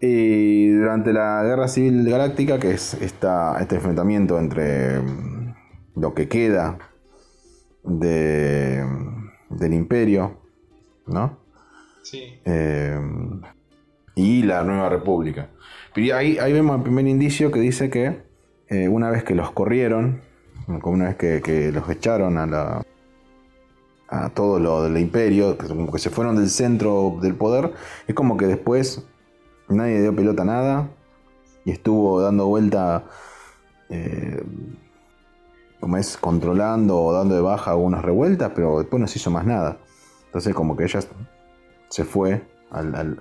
Y 0.00 0.70
durante 0.70 1.12
la 1.12 1.42
Guerra 1.44 1.68
Civil 1.68 2.08
Galáctica, 2.08 2.58
que 2.58 2.70
es 2.72 2.94
esta, 2.94 3.60
este 3.60 3.74
enfrentamiento 3.76 4.38
entre 4.38 4.98
mm, 5.00 5.54
lo 5.96 6.14
que 6.14 6.26
queda 6.28 6.78
de, 7.84 8.82
del 9.50 9.74
imperio, 9.74 10.38
¿no? 11.06 11.38
Sí. 12.02 12.40
Eh, 12.46 12.98
y 14.14 14.42
la 14.42 14.64
nueva 14.64 14.88
república. 14.88 15.48
Pero 15.94 16.16
ahí, 16.16 16.38
ahí 16.38 16.52
vemos 16.52 16.76
el 16.76 16.82
primer 16.82 17.06
indicio 17.06 17.50
que 17.50 17.60
dice 17.60 17.90
que 17.90 18.22
eh, 18.68 18.88
una 18.88 19.10
vez 19.10 19.22
que 19.22 19.34
los 19.34 19.50
corrieron, 19.50 20.22
como 20.80 20.94
una 20.94 21.06
vez 21.08 21.16
que, 21.16 21.42
que 21.42 21.72
los 21.72 21.88
echaron 21.90 22.38
a 22.38 22.46
la 22.46 22.82
a 24.10 24.28
todo 24.30 24.58
lo 24.58 24.82
del 24.82 24.98
imperio, 24.98 25.56
que 25.56 25.68
como 25.68 25.92
que 25.92 26.00
se 26.00 26.10
fueron 26.10 26.36
del 26.36 26.50
centro 26.50 27.16
del 27.22 27.36
poder, 27.36 27.72
es 28.08 28.14
como 28.14 28.36
que 28.36 28.46
después 28.46 29.04
nadie 29.68 30.00
dio 30.00 30.14
pelota 30.14 30.42
a 30.42 30.46
nada 30.46 30.90
y 31.64 31.70
estuvo 31.70 32.20
dando 32.20 32.48
vuelta, 32.48 33.04
eh, 33.88 34.42
como 35.78 35.96
es, 35.96 36.16
controlando 36.16 37.00
o 37.00 37.12
dando 37.12 37.36
de 37.36 37.40
baja 37.40 37.70
algunas 37.70 38.02
revueltas, 38.02 38.50
pero 38.52 38.80
después 38.80 39.00
no 39.00 39.06
se 39.06 39.18
hizo 39.18 39.30
más 39.30 39.46
nada. 39.46 39.78
Entonces 40.26 40.54
como 40.54 40.76
que 40.76 40.84
ella 40.84 41.00
se 41.88 42.04
fue 42.04 42.42
al, 42.70 43.16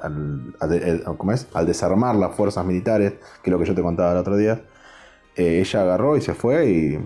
¿cómo 1.17 1.32
es? 1.32 1.47
al 1.54 1.65
desarmar 1.67 2.15
las 2.15 2.36
fuerzas 2.36 2.65
militares, 2.65 3.13
que 3.43 3.49
es 3.49 3.52
lo 3.52 3.60
que 3.60 3.65
yo 3.65 3.75
te 3.75 3.84
contaba 3.84 4.12
el 4.12 4.17
otro 4.17 4.38
día, 4.38 4.63
eh, 5.36 5.60
ella 5.60 5.82
agarró 5.82 6.17
y 6.17 6.21
se 6.21 6.34
fue 6.34 6.69
y 6.69 6.99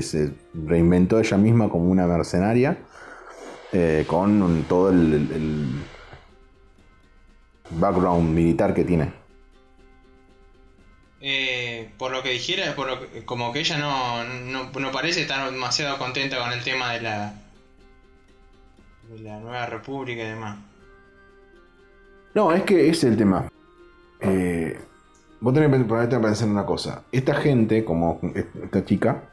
se 0.00 0.32
reinventó 0.54 1.18
ella 1.18 1.36
misma 1.36 1.68
como 1.68 1.90
una 1.90 2.06
mercenaria 2.06 2.78
eh, 3.72 4.04
con 4.06 4.64
todo 4.68 4.90
el, 4.90 5.82
background 7.70 8.34
militar 8.34 8.72
que 8.72 8.84
tiene. 8.84 9.12
Eh, 11.20 11.90
por 11.98 12.12
lo 12.12 12.22
que 12.22 12.30
dijera, 12.30 12.74
por 12.74 12.86
lo 12.86 13.00
que- 13.00 13.24
como 13.24 13.52
que 13.52 13.60
ella 13.60 13.76
no, 13.78 14.24
no, 14.24 14.70
no 14.70 14.92
parece 14.92 15.22
estar 15.22 15.50
demasiado 15.50 15.98
contenta 15.98 16.38
con 16.38 16.52
el 16.52 16.62
tema 16.62 16.92
de 16.92 17.00
la 17.02 17.34
de 19.10 19.18
la 19.20 19.38
nueva 19.40 19.66
república 19.66 20.22
y 20.22 20.26
demás. 20.26 20.58
No, 22.34 22.52
es 22.52 22.62
que 22.62 22.88
ese 22.88 23.06
es 23.06 23.12
el 23.12 23.16
tema. 23.16 23.48
Eh, 24.20 24.78
vos 25.40 25.54
tenés 25.54 25.70
que 25.70 26.18
pensar 26.18 26.46
en 26.46 26.52
una 26.52 26.66
cosa. 26.66 27.02
Esta 27.10 27.34
gente, 27.34 27.84
como 27.84 28.20
esta 28.34 28.84
chica, 28.84 29.24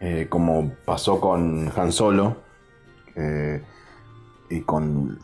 eh, 0.00 0.26
como 0.28 0.72
pasó 0.84 1.20
con 1.20 1.70
Han 1.76 1.92
Solo, 1.92 2.36
eh, 3.16 3.62
y 4.50 4.60
con, 4.62 5.18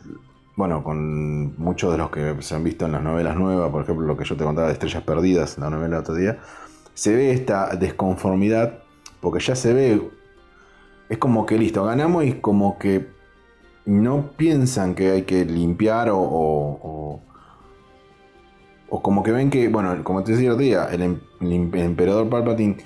bueno, 0.56 0.82
con 0.82 1.56
muchos 1.58 1.92
de 1.92 1.98
los 1.98 2.10
que 2.10 2.36
se 2.40 2.54
han 2.54 2.64
visto 2.64 2.86
en 2.86 2.92
las 2.92 3.02
novelas 3.02 3.36
nuevas, 3.36 3.70
por 3.70 3.82
ejemplo, 3.82 4.06
lo 4.06 4.16
que 4.16 4.24
yo 4.24 4.36
te 4.36 4.44
contaba 4.44 4.68
de 4.68 4.72
Estrellas 4.74 5.02
Perdidas, 5.02 5.58
la 5.58 5.70
novela 5.70 5.96
del 5.96 6.02
otro 6.02 6.14
día, 6.14 6.38
se 6.94 7.14
ve 7.14 7.32
esta 7.32 7.76
desconformidad, 7.76 8.82
porque 9.20 9.40
ya 9.40 9.54
se 9.54 9.72
ve, 9.74 10.10
es 11.08 11.18
como 11.18 11.46
que 11.46 11.58
listo, 11.58 11.84
ganamos 11.84 12.24
y 12.24 12.34
como 12.34 12.78
que 12.78 13.08
no 13.86 14.30
piensan 14.36 14.94
que 14.94 15.10
hay 15.10 15.22
que 15.22 15.44
limpiar 15.44 16.10
o, 16.10 16.18
o, 18.88 19.02
como 19.02 19.22
que 19.22 19.32
ven 19.32 19.50
que, 19.50 19.68
bueno, 19.68 20.02
como 20.04 20.22
te 20.22 20.32
decía 20.32 20.50
el 20.50 20.58
día, 20.58 20.88
el, 20.90 21.02
em- 21.02 21.20
em- 21.40 21.70
el 21.74 21.80
emperador 21.80 22.28
Palpatine 22.28 22.76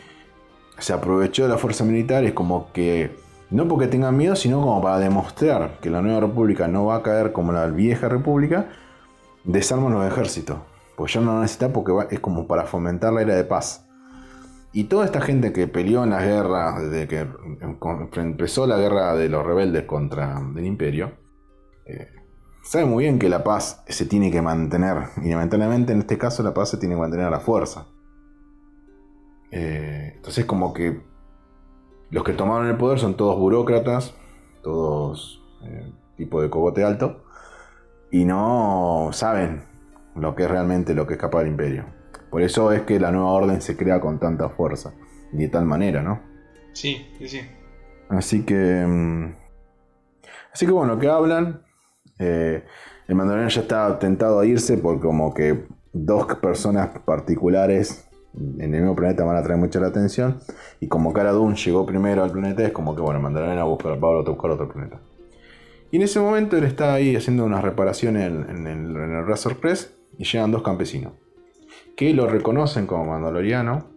se 0.78 0.92
aprovechó 0.92 1.44
de 1.44 1.48
la 1.50 1.58
fuerza 1.58 1.84
militar, 1.84 2.24
es 2.24 2.32
como 2.32 2.72
que, 2.72 3.16
no 3.50 3.68
porque 3.68 3.86
tengan 3.86 4.16
miedo, 4.16 4.36
sino 4.36 4.60
como 4.60 4.80
para 4.82 4.98
demostrar 4.98 5.78
que 5.80 5.90
la 5.90 6.02
nueva 6.02 6.20
república 6.20 6.66
no 6.68 6.86
va 6.86 6.96
a 6.96 7.02
caer 7.02 7.32
como 7.32 7.52
la 7.52 7.66
vieja 7.66 8.08
república, 8.08 8.68
desarman 9.44 9.92
los 9.92 10.06
ejércitos. 10.06 10.58
Pues 10.96 11.12
ya 11.12 11.20
no 11.20 11.40
necesita 11.40 11.72
porque 11.72 11.92
va- 11.92 12.06
es 12.10 12.20
como 12.20 12.46
para 12.46 12.64
fomentar 12.64 13.12
la 13.12 13.22
era 13.22 13.34
de 13.34 13.44
paz. 13.44 13.86
Y 14.72 14.84
toda 14.84 15.04
esta 15.04 15.20
gente 15.20 15.52
que 15.52 15.68
peleó 15.68 16.02
en 16.02 16.10
la 16.10 16.22
guerra, 16.24 16.80
desde 16.80 17.06
que 17.06 17.20
em- 17.20 17.58
em- 17.60 18.08
empezó 18.16 18.66
la 18.66 18.76
guerra 18.76 19.14
de 19.14 19.28
los 19.28 19.44
rebeldes 19.46 19.84
contra 19.84 20.40
el 20.56 20.64
imperio, 20.66 21.12
eh, 21.86 22.08
sabe 22.62 22.84
muy 22.86 23.04
bien 23.04 23.18
que 23.18 23.28
la 23.28 23.44
paz 23.44 23.84
se 23.88 24.06
tiene 24.06 24.30
que 24.32 24.42
mantener. 24.42 24.96
Y 25.22 25.30
lamentablemente 25.30 25.92
en 25.92 26.00
este 26.00 26.18
caso 26.18 26.42
la 26.42 26.54
paz 26.54 26.70
se 26.70 26.76
tiene 26.78 26.94
que 26.96 27.00
mantener 27.00 27.26
a 27.26 27.30
la 27.30 27.40
fuerza. 27.40 27.86
Eh, 29.56 30.14
entonces 30.16 30.44
como 30.46 30.74
que 30.74 31.00
los 32.10 32.24
que 32.24 32.32
tomaron 32.32 32.66
el 32.66 32.76
poder 32.76 32.98
son 32.98 33.16
todos 33.16 33.38
burócratas, 33.38 34.14
todos 34.62 35.42
eh, 35.62 35.92
tipo 36.16 36.42
de 36.42 36.50
cogote 36.50 36.82
alto, 36.82 37.24
y 38.10 38.24
no 38.24 39.10
saben 39.12 39.62
lo 40.16 40.34
que 40.34 40.42
es 40.44 40.50
realmente 40.50 40.94
lo 40.94 41.06
que 41.06 41.14
es 41.14 41.20
capaz 41.20 41.40
del 41.40 41.48
imperio. 41.48 41.84
Por 42.30 42.42
eso 42.42 42.72
es 42.72 42.82
que 42.82 42.98
la 42.98 43.12
nueva 43.12 43.30
orden 43.30 43.60
se 43.60 43.76
crea 43.76 44.00
con 44.00 44.18
tanta 44.18 44.48
fuerza 44.48 44.92
y 45.32 45.36
de 45.38 45.48
tal 45.48 45.66
manera, 45.66 46.02
¿no? 46.02 46.20
Sí, 46.72 47.06
sí, 47.18 47.28
sí. 47.28 47.40
Así 48.08 48.44
que. 48.44 48.84
mm, 48.86 49.36
Así 50.52 50.66
que 50.66 50.72
bueno, 50.72 50.98
que 50.98 51.08
hablan. 51.08 51.62
eh, 52.18 52.64
el 53.06 53.14
mandaloriano 53.16 53.50
ya 53.50 53.60
está 53.60 53.98
tentado 53.98 54.40
a 54.40 54.46
irse 54.46 54.78
porque, 54.78 55.02
como 55.02 55.34
que 55.34 55.66
dos 55.92 56.26
personas 56.36 56.88
particulares 57.04 58.08
en 58.36 58.74
el 58.74 58.80
mismo 58.80 58.96
planeta 58.96 59.24
van 59.24 59.36
a 59.36 59.42
traer 59.42 59.58
mucha 59.58 59.80
la 59.80 59.88
atención. 59.88 60.40
Y 60.80 60.88
como 60.88 61.12
Cara 61.12 61.32
Dune 61.32 61.56
llegó 61.56 61.86
primero 61.86 62.24
al 62.24 62.30
planeta, 62.30 62.64
es 62.64 62.72
como 62.72 62.94
que 62.94 63.02
bueno, 63.02 63.20
va 63.22 63.60
a 63.60 63.64
buscar, 63.64 63.92
va 64.02 64.18
a 64.18 64.22
buscar 64.22 64.50
otro 64.50 64.68
planeta. 64.68 65.00
Y 65.90 65.96
en 65.96 66.02
ese 66.02 66.18
momento 66.18 66.56
él 66.56 66.64
está 66.64 66.94
ahí 66.94 67.14
haciendo 67.14 67.44
unas 67.44 67.62
reparaciones 67.62 68.26
en, 68.26 68.66
el, 68.66 69.26
Razor 69.26 69.60
Crest 69.60 69.92
y 70.18 70.24
llegan 70.24 70.50
dos 70.50 70.62
campesinos 70.62 71.12
que 71.96 72.12
lo 72.12 72.26
reconocen 72.26 72.86
como 72.86 73.04
mandaloriano 73.04 73.94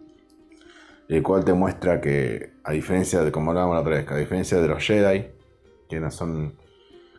el 1.08 1.22
cual 1.22 1.44
te 1.44 1.54
muestra 1.54 2.00
que, 2.00 2.52
a 2.64 2.72
diferencia 2.72 3.22
de 3.22 3.32
como 3.32 3.50
hablábamos 3.50 3.76
la 3.76 3.80
otra 3.80 3.96
vez, 3.96 4.10
a 4.10 4.16
diferencia 4.16 4.60
de 4.60 4.68
los 4.68 4.84
Jedi, 4.84 5.26
que 5.88 6.00
no 6.00 6.10
son 6.10 6.54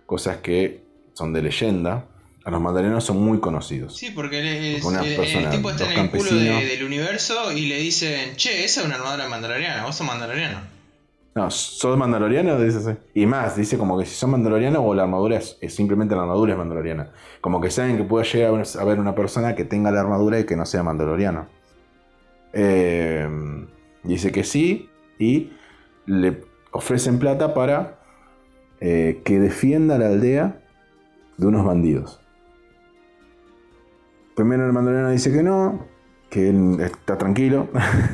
cosas 0.06 0.38
que 0.38 0.84
son 1.14 1.34
de 1.34 1.42
leyenda, 1.42 2.06
los 2.52 2.62
mandalorianos 2.62 3.04
son 3.04 3.22
muy 3.24 3.40
conocidos. 3.40 3.96
Sí, 3.98 4.12
porque 4.12 4.76
es- 4.78 4.84
Porque 4.84 4.98
una 5.00 5.08
el, 5.08 5.50
tipo 5.50 5.70
está 5.72 5.92
en 5.94 6.00
el 6.00 6.10
culo 6.10 6.32
de- 6.36 6.66
del 6.66 6.84
universo 6.84 7.52
y 7.52 7.68
le 7.68 7.78
dicen, 7.78 8.36
che, 8.36 8.64
esa 8.64 8.82
es 8.82 8.86
una 8.86 8.96
armadura 8.96 9.28
mandaloriana, 9.28 9.86
vos 9.86 9.96
sos 9.96 10.06
mandaloriano. 10.08 10.60
No, 11.36 11.50
¿sos 11.52 11.98
mandaloriano? 11.98 12.60
Dice 12.60 12.78
así. 12.80 12.98
Y 13.14 13.26
más, 13.26 13.56
dice 13.56 13.78
como 13.78 13.98
que 13.98 14.06
si 14.06 14.16
son 14.16 14.32
mandalorianos 14.32 14.82
o 14.84 14.94
la 14.94 15.04
armadura 15.04 15.38
es, 15.38 15.58
es 15.62 15.74
simplemente 15.76 16.16
la 16.16 16.22
armadura 16.24 16.54
es 16.54 16.58
mandaloriana. 16.58 17.12
Como 17.40 17.62
que 17.62 17.70
saben 17.72 17.98
que 17.98 18.04
puede 18.04 18.26
llegar 18.26 18.54
a 18.54 18.82
haber 18.82 19.00
una 19.00 19.16
persona 19.16 19.56
que 19.56 19.64
tenga 19.64 19.92
la 19.92 20.02
armadura 20.02 20.40
y 20.40 20.46
que 20.46 20.56
no 20.56 20.66
sea 20.66 20.84
mandaloriano. 20.84 21.48
Eh, 22.52 23.28
dice 24.04 24.32
que 24.32 24.44
sí 24.44 24.90
y 25.20 25.52
le 26.08 26.42
ofrecen 26.72 27.20
plata 27.20 27.54
para 27.54 28.00
eh, 28.82 29.22
que 29.24 29.40
defienda 29.40 29.98
la 29.98 30.08
aldea 30.08 30.60
de 31.38 31.46
unos 31.48 31.66
bandidos. 31.66 32.19
Primero 34.40 34.66
el 34.66 34.72
mandaloriano 34.72 35.12
dice 35.12 35.34
que 35.34 35.44
no, 35.44 35.86
que 36.30 36.48
él 36.48 36.80
está 36.80 37.18
tranquilo, 37.18 37.68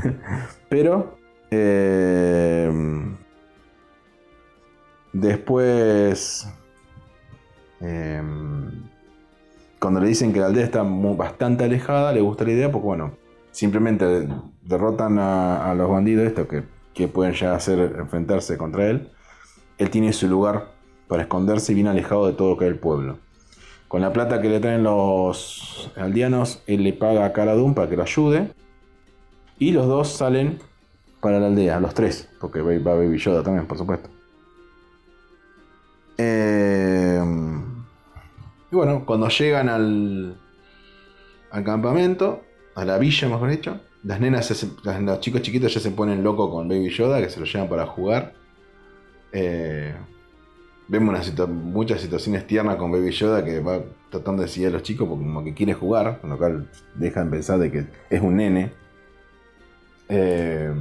pero 0.70 1.20
eh, 1.52 2.68
después, 5.14 6.52
eh, 7.80 8.24
cuando 9.78 10.00
le 10.00 10.08
dicen 10.08 10.34
que 10.34 10.40
la 10.40 10.48
aldea 10.48 10.64
está 10.64 10.82
bastante 10.82 11.64
alejada, 11.64 12.12
le 12.12 12.22
gusta 12.22 12.44
la 12.44 12.54
idea 12.54 12.72
porque, 12.72 12.88
bueno, 12.88 13.12
simplemente 13.52 14.28
derrotan 14.64 15.20
a, 15.20 15.76
los 15.76 15.92
bandidos 15.92 16.26
estos 16.26 16.48
que, 16.48 16.64
que 16.96 17.08
pueden 17.08 17.36
ya 17.36 17.54
hacer 17.54 17.98
enfrentarse 18.00 18.58
contra 18.58 18.88
él. 18.88 19.12
Él 19.78 19.92
tiene 19.92 20.12
su 20.12 20.28
lugar 20.28 20.72
para 21.08 21.22
esconderse 21.22 21.76
bien 21.76 21.86
alejado 21.86 22.26
de 22.26 22.34
todo 22.34 22.50
lo 22.50 22.58
que 22.58 22.66
es 22.66 22.72
el 22.72 22.80
pueblo. 22.80 23.20
Con 23.88 24.02
la 24.02 24.12
plata 24.12 24.42
que 24.42 24.50
le 24.50 24.60
traen 24.60 24.84
los 24.84 25.92
aldeanos, 25.96 26.62
él 26.68 26.84
le 26.84 26.94
paga 26.94 27.26
a 27.26 27.34
Cara 27.34 27.54
Dune 27.54 27.76
para 27.76 27.90
que 27.90 27.96
lo 27.96 28.04
ayude. 28.04 28.52
Y 29.60 29.72
los 29.72 29.88
dos 29.88 30.10
salen 30.10 30.60
para 31.22 31.40
la 31.40 31.48
aldea, 31.48 31.80
los 31.80 31.94
tres, 31.94 32.30
porque 32.40 32.62
va 32.62 32.96
Baby 32.96 33.18
Yoda 33.18 33.42
también, 33.42 33.68
por 33.68 33.78
supuesto. 33.78 34.10
Eh, 36.18 37.22
y 38.72 38.76
bueno, 38.76 39.06
cuando 39.06 39.28
llegan 39.30 39.70
al, 39.70 40.38
al 41.52 41.64
campamento, 41.64 42.44
a 42.76 42.86
la 42.86 42.98
villa 42.98 43.30
mejor 43.30 43.50
dicho, 43.50 43.80
las 44.04 44.20
nenas, 44.20 44.68
los 44.84 45.20
chicos 45.20 45.42
chiquitos 45.42 45.74
ya 45.74 45.80
se 45.80 45.92
ponen 45.92 46.24
locos 46.24 46.50
con 46.50 46.68
Baby 46.68 46.90
Yoda, 46.90 47.20
que 47.22 47.30
se 47.30 47.40
lo 47.40 47.46
llevan 47.46 47.70
para 47.70 47.88
jugar. 47.88 48.34
Eh, 49.32 49.96
vemos 50.88 51.30
una 51.38 51.46
muchas 51.48 52.02
situaciones 52.02 52.46
tiernas 52.48 52.76
con 52.76 52.92
Baby 52.92 53.12
Yoda 53.12 53.44
que 53.44 53.60
va 53.60 53.82
tratando 54.10 54.44
de 54.44 54.48
seguir 54.48 54.70
a 54.70 54.72
los 54.72 54.84
chicos 54.84 55.08
porque 55.08 55.24
como 55.24 55.44
que 55.44 55.54
quiere 55.54 55.74
jugar, 55.74 56.20
con 56.22 56.30
lo 56.30 56.38
cual 56.38 56.70
dejan 56.96 57.30
pensar 57.30 57.60
de 57.60 57.72
que 57.72 57.86
es 58.10 58.22
un 58.22 58.36
nene. 58.38 58.72
Eh, 60.10 60.74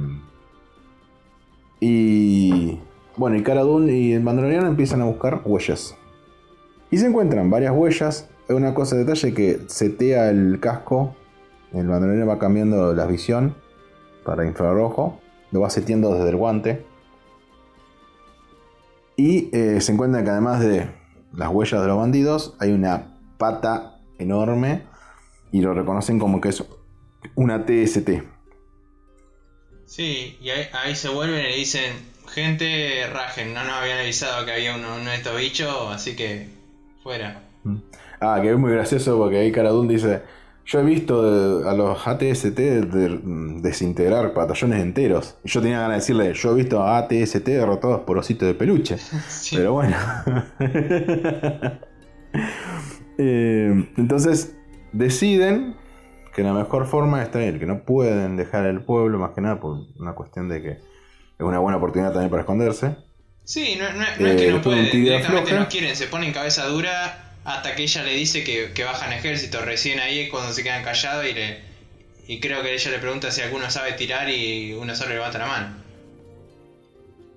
y 1.79 2.79
bueno, 3.17 3.37
y 3.37 3.43
Cara 3.43 3.61
Dune 3.61 3.93
y 3.93 4.13
el 4.13 4.21
Mandaloriano 4.21 4.67
empiezan 4.67 5.01
a 5.01 5.05
buscar 5.05 5.41
huellas. 5.45 5.95
Y 6.91 6.97
se 6.97 7.07
encuentran 7.07 7.49
varias 7.49 7.73
huellas. 7.75 8.29
Es 8.47 8.55
una 8.55 8.73
cosa 8.73 8.95
de 8.95 9.05
detalle 9.05 9.33
que 9.33 9.61
setea 9.67 10.29
el 10.29 10.59
casco. 10.59 11.15
El 11.73 11.85
Mandaloriano 11.85 12.27
va 12.27 12.39
cambiando 12.39 12.93
la 12.93 13.05
visión 13.05 13.55
para 14.23 14.45
infrarrojo. 14.45 15.19
Lo 15.51 15.61
va 15.61 15.69
seteando 15.69 16.13
desde 16.13 16.29
el 16.29 16.35
guante. 16.35 16.85
Y 19.17 19.49
eh, 19.55 19.79
se 19.81 19.91
encuentra 19.91 20.23
que 20.23 20.29
además 20.29 20.59
de 20.59 20.89
las 21.33 21.49
huellas 21.49 21.81
de 21.81 21.87
los 21.87 21.97
bandidos, 21.97 22.55
hay 22.59 22.71
una 22.71 23.17
pata 23.37 23.99
enorme. 24.19 24.83
Y 25.51 25.61
lo 25.61 25.73
reconocen 25.73 26.19
como 26.19 26.41
que 26.41 26.49
es 26.49 26.63
una 27.35 27.65
TST. 27.65 28.09
Sí, 29.85 30.37
y 30.41 30.49
ahí, 30.49 30.67
ahí 30.73 30.95
se 30.95 31.09
vuelven 31.09 31.39
y 31.39 31.43
le 31.43 31.55
dicen, 31.55 31.93
gente, 32.27 33.07
rajen, 33.07 33.53
no 33.53 33.63
nos 33.63 33.73
habían 33.73 33.99
avisado 33.99 34.45
que 34.45 34.51
había 34.51 34.75
uno, 34.75 34.95
uno 34.99 35.09
de 35.09 35.15
estos 35.15 35.37
bichos, 35.37 35.73
así 35.91 36.15
que 36.15 36.49
fuera. 37.03 37.43
Ah, 38.19 38.39
que 38.41 38.51
es 38.51 38.57
muy 38.57 38.71
gracioso 38.71 39.17
porque 39.17 39.37
ahí 39.37 39.51
Caradun 39.51 39.87
dice: 39.87 40.21
Yo 40.67 40.79
he 40.79 40.83
visto 40.83 41.61
eh, 41.63 41.69
a 41.69 41.73
los 41.73 42.07
ATST 42.07 42.55
de- 42.57 43.19
desintegrar 43.61 44.33
batallones 44.33 44.81
enteros. 44.81 45.37
Y 45.43 45.49
yo 45.49 45.61
tenía 45.61 45.77
ganas 45.79 45.91
de 45.91 45.99
decirle: 46.01 46.33
Yo 46.33 46.51
he 46.51 46.55
visto 46.55 46.81
a 46.81 46.97
ATST 46.97 47.45
derrotados 47.45 48.01
por 48.01 48.17
ositos 48.17 48.47
de 48.47 48.53
peluche. 48.55 48.97
Sí. 49.29 49.55
Pero 49.57 49.73
bueno. 49.73 49.95
Eh, 53.17 53.89
entonces 53.95 54.57
deciden 54.91 55.77
que 56.35 56.43
la 56.43 56.51
mejor 56.51 56.85
forma 56.85 57.21
está 57.23 57.41
ir, 57.45 57.59
que 57.59 57.65
no 57.65 57.83
pueden 57.85 58.35
dejar 58.35 58.65
el 58.65 58.81
pueblo, 58.81 59.17
más 59.19 59.31
que 59.31 59.39
nada 59.39 59.59
por 59.61 59.77
una 59.97 60.13
cuestión 60.15 60.49
de 60.49 60.61
que 60.61 60.69
es 60.71 60.79
una 61.39 61.59
buena 61.59 61.77
oportunidad 61.77 62.11
también 62.11 62.29
para 62.29 62.41
esconderse. 62.41 62.97
Sí, 63.45 63.77
no, 63.79 63.85
no- 63.93 63.99
no 64.19 64.27
Eh, 64.27 64.35
es 64.35 64.41
que 64.41 64.47
no 64.47 64.51
de 64.51 64.53
un 64.55 64.61
pueden, 64.63 64.91
directamente 64.91 65.45
floja. 65.47 65.63
no 65.63 65.69
quieren, 65.69 65.95
se 65.95 66.07
ponen 66.07 66.33
cabeza 66.33 66.65
dura 66.67 67.24
hasta 67.45 67.75
que 67.75 67.83
ella 67.83 68.03
le 68.03 68.13
dice 68.13 68.43
que, 68.43 68.71
que 68.73 68.83
bajan 68.83 69.13
ejército. 69.13 69.61
Recién 69.61 69.99
ahí 69.99 70.19
es 70.19 70.29
cuando 70.29 70.51
se 70.51 70.63
quedan 70.63 70.83
callados 70.83 71.25
y 71.25 71.33
le 71.33 71.59
y 72.27 72.39
creo 72.39 72.63
que 72.63 72.73
ella 72.73 72.91
le 72.91 72.97
pregunta 72.99 73.29
si 73.31 73.41
alguno 73.41 73.69
sabe 73.69 73.93
tirar 73.93 74.27
y 74.29 74.73
uno 74.73 74.95
solo 74.95 75.13
levanta 75.13 75.37
la 75.37 75.45
mano. 75.47 75.77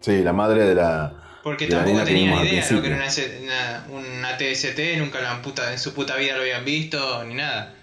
Sí, 0.00 0.22
la 0.22 0.32
madre 0.32 0.64
de 0.64 0.74
la. 0.74 1.40
Porque 1.42 1.66
de 1.66 1.72
la 1.76 1.84
tampoco 1.84 2.04
vimos 2.06 2.40
al 2.40 2.46
idea 2.46 2.66
de 2.66 2.74
lo 2.74 2.82
que 2.82 2.88
era 2.88 2.96
una, 2.96 3.06
una- 3.42 3.86
un 3.90 4.24
ATST, 4.24 4.96
nunca 4.98 5.20
la 5.20 5.40
puta, 5.42 5.72
en 5.72 5.78
su 5.78 5.92
puta 5.94 6.16
vida 6.16 6.34
lo 6.36 6.42
habían 6.42 6.64
visto 6.64 7.24
ni 7.24 7.34
nada. 7.34 7.74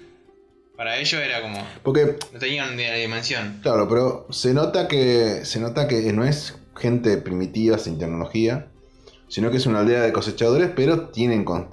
Para 0.76 0.98
ellos 0.98 1.22
era 1.22 1.42
como. 1.42 1.66
Porque 1.84 2.18
No 2.34 2.40
tenían 2.40 2.76
ni 2.76 2.84
la 2.86 2.96
dimensión. 2.96 3.60
Claro, 3.62 3.88
pero 3.88 4.28
se 4.32 4.54
nota 4.54 4.88
que 4.88 5.46
se 5.46 5.60
nota 5.60 5.88
que 5.88 6.12
no 6.12 6.26
es 6.26 6.56
gente 6.76 7.18
primitiva 7.18 7.78
sin 7.78 7.98
tecnología, 8.00 8.68
sino 9.28 9.52
que 9.52 9.58
es 9.58 9.66
una 9.66 9.80
aldea 9.80 10.02
de 10.02 10.14
cosechadores, 10.14 10.70
pero 10.76 11.10
tienen 11.10 11.44
con- 11.44 11.70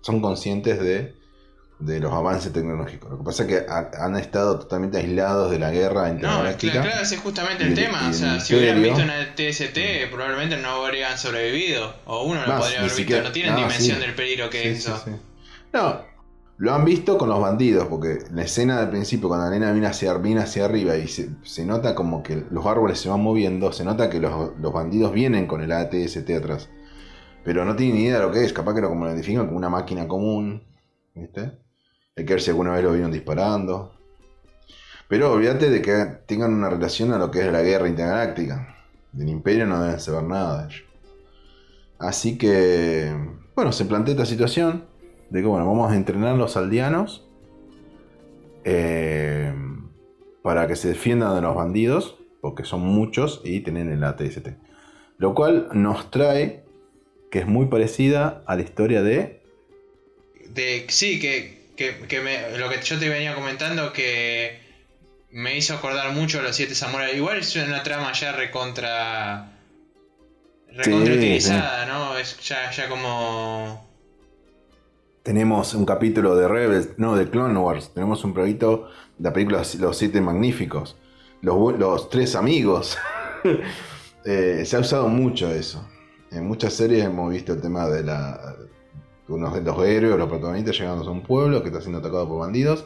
son 0.00 0.20
conscientes 0.20 0.80
de, 0.80 1.14
de 1.78 1.98
los 2.00 2.12
avances 2.12 2.52
tecnológicos. 2.52 3.10
Lo 3.10 3.18
que 3.18 3.24
pasa 3.24 3.42
es 3.44 3.48
que 3.48 3.66
ha- 3.68 3.90
han 4.04 4.16
estado 4.16 4.58
totalmente 4.58 4.98
aislados 4.98 5.50
de 5.50 5.58
la 5.58 5.70
guerra 5.70 6.08
No, 6.08 6.14
intergaláctica. 6.14 6.72
claro, 6.72 6.88
claro, 6.88 7.02
ese 7.02 7.14
es 7.14 7.20
justamente 7.22 7.64
el 7.64 7.74
tema. 7.74 8.08
O 8.08 8.12
sea, 8.12 8.38
si 8.40 8.54
hubieran 8.54 8.82
visto 8.82 9.02
una 9.02 9.34
TST, 9.34 9.78
probablemente 10.10 10.56
no 10.58 10.84
habrían 10.84 11.16
sobrevivido. 11.18 11.94
O 12.06 12.24
uno 12.24 12.42
lo 12.42 12.48
Más, 12.48 12.60
podría 12.60 12.80
haber 12.80 12.94
visto. 12.94 13.22
No 13.22 13.32
tienen 13.32 13.52
ah, 13.54 13.56
dimensión 13.56 13.96
sí. 13.98 14.02
del 14.02 14.14
peligro 14.14 14.50
que 14.50 14.62
Sí, 14.62 14.68
es 14.68 14.84
sí, 14.84 14.90
eso. 14.90 15.04
No, 15.72 16.02
lo 16.60 16.74
han 16.74 16.84
visto 16.84 17.16
con 17.16 17.30
los 17.30 17.40
bandidos, 17.40 17.86
porque 17.86 18.18
la 18.34 18.42
escena 18.42 18.80
del 18.80 18.90
principio, 18.90 19.28
cuando 19.28 19.46
la 19.46 19.50
nena 19.50 19.72
viene 19.72 19.86
hacia, 19.86 20.12
viene 20.18 20.42
hacia 20.42 20.66
arriba 20.66 20.94
y 20.94 21.08
se, 21.08 21.64
nota 21.64 21.94
como 21.94 22.22
que 22.22 22.44
los 22.50 22.66
árboles 22.66 23.00
se 23.00 23.08
van 23.08 23.22
moviendo, 23.22 23.72
se 23.72 23.82
nota 23.82 24.10
que 24.10 24.20
los, 24.20 24.58
los 24.58 24.70
bandidos 24.70 25.10
vienen 25.10 25.46
con 25.46 25.62
el 25.62 25.72
ATST 25.72 26.28
atrás. 26.36 26.68
Pero 27.44 27.64
no 27.64 27.76
tienen 27.76 27.96
ni 27.96 28.02
idea 28.02 28.18
de 28.18 28.26
lo 28.26 28.30
que 28.30 28.44
es, 28.44 28.52
capaz 28.52 28.74
que 28.74 28.82
lo 28.82 28.90
como 28.90 29.06
lo 29.06 29.10
identifican 29.10 29.46
como 29.46 29.56
una 29.56 29.70
máquina 29.70 30.06
común. 30.06 30.62
¿Viste? 31.14 31.50
Hay 32.14 32.26
que 32.26 32.34
ver 32.34 32.42
si 32.42 32.50
alguna 32.50 32.72
vez 32.72 32.84
lo 32.84 32.92
vieron 32.92 33.10
disparando. 33.10 33.94
Pero 35.08 35.32
olvídate 35.32 35.70
de 35.70 35.80
que 35.80 36.04
tengan 36.26 36.52
una 36.52 36.68
relación 36.68 37.10
a 37.14 37.18
lo 37.18 37.30
que 37.30 37.40
es 37.40 37.50
la 37.50 37.62
guerra 37.62 37.88
intergaláctica. 37.88 38.76
Del 39.12 39.30
imperio 39.30 39.64
no 39.64 39.82
deben 39.82 39.98
saber 39.98 40.24
nada 40.24 40.66
de 40.66 40.74
ello. 40.74 40.84
Así 41.98 42.36
que, 42.36 43.16
bueno, 43.54 43.72
se 43.72 43.86
plantea 43.86 44.12
esta 44.12 44.26
situación 44.26 44.89
de 45.30 45.40
que, 45.40 45.46
bueno, 45.46 45.66
vamos 45.66 45.90
a 45.92 45.96
entrenar 45.96 46.34
a 46.34 46.36
los 46.36 46.56
aldeanos 46.56 47.26
eh, 48.64 49.52
para 50.42 50.66
que 50.66 50.76
se 50.76 50.88
defiendan 50.88 51.34
de 51.34 51.42
los 51.42 51.54
bandidos, 51.54 52.16
porque 52.40 52.64
son 52.64 52.80
muchos 52.80 53.40
y 53.44 53.60
tienen 53.60 53.90
el 53.90 54.04
ATST. 54.04 54.48
Lo 55.18 55.34
cual 55.34 55.68
nos 55.72 56.10
trae 56.10 56.64
que 57.30 57.40
es 57.40 57.46
muy 57.46 57.66
parecida 57.66 58.42
a 58.46 58.56
la 58.56 58.62
historia 58.62 59.02
de... 59.02 59.40
De, 60.48 60.86
sí, 60.88 61.20
que, 61.20 61.68
que, 61.76 61.96
que 62.08 62.20
me- 62.20 62.58
lo 62.58 62.68
que 62.68 62.80
yo 62.82 62.98
te 62.98 63.08
venía 63.08 63.34
comentando 63.34 63.92
que 63.92 64.58
me 65.30 65.56
hizo 65.56 65.74
acordar 65.74 66.12
mucho 66.12 66.40
a 66.40 66.42
los 66.42 66.56
siete 66.56 66.74
samuráis. 66.74 67.16
Igual 67.16 67.38
es 67.38 67.54
una 67.56 67.82
trama 67.82 68.12
ya 68.12 68.32
recontra. 68.32 69.52
recontra 70.68 71.14
Sí, 71.14 71.18
utilizada, 71.18 71.86
¿no? 71.86 72.16
Es 72.18 72.38
ya, 72.40 72.70
ya 72.70 72.88
como. 72.88 73.89
Tenemos 75.22 75.74
un 75.74 75.84
capítulo 75.84 76.34
de 76.34 76.48
Rebels, 76.48 76.90
no, 76.96 77.14
de 77.14 77.28
Clone 77.28 77.58
Wars. 77.58 77.92
Tenemos 77.92 78.24
un 78.24 78.32
proyecto 78.32 78.88
de 79.18 79.28
la 79.28 79.34
película 79.34 79.62
Los 79.78 79.98
Siete 79.98 80.18
Magníficos. 80.22 80.96
Los, 81.42 81.78
los 81.78 82.08
tres 82.10 82.34
amigos. 82.34 82.96
Eh, 84.22 84.66
se 84.66 84.76
ha 84.76 84.80
usado 84.80 85.08
mucho 85.08 85.50
eso. 85.50 85.82
En 86.30 86.46
muchas 86.46 86.74
series 86.74 87.06
hemos 87.06 87.30
visto 87.32 87.54
el 87.54 87.62
tema 87.62 87.88
de 87.88 88.04
la. 88.04 88.54
unos 89.28 89.54
de 89.54 89.62
los 89.62 89.82
héroes, 89.82 90.18
los 90.18 90.28
protagonistas 90.28 90.78
llegando 90.78 91.08
a 91.08 91.10
un 91.10 91.22
pueblo 91.22 91.62
que 91.62 91.68
está 91.68 91.80
siendo 91.80 92.00
atacado 92.00 92.28
por 92.28 92.40
bandidos. 92.40 92.84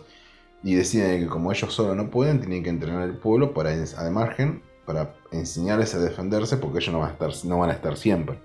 Y 0.63 0.77
deciden 0.77 1.23
que 1.23 1.27
como 1.27 1.51
ellos 1.51 1.75
solo 1.75 1.97
no 1.97 2.09
pueden, 2.09 2.39
tienen 2.39 2.63
que 2.63 2.71
entrenar 2.71 3.03
el 3.03 3.17
pueblo 3.17 3.53
para 3.53 3.71
al 3.71 4.11
margen, 4.13 4.63
para 4.87 5.17
enseñarles 5.33 5.93
a 5.97 5.99
defenderse, 5.99 6.57
porque 6.57 6.79
ellos 6.79 6.93
no 6.93 7.01
van 7.01 7.11
a 7.11 7.13
estar, 7.15 7.31
no 7.47 7.59
van 7.59 7.71
a 7.71 7.73
estar 7.73 7.97
siempre. 7.97 8.39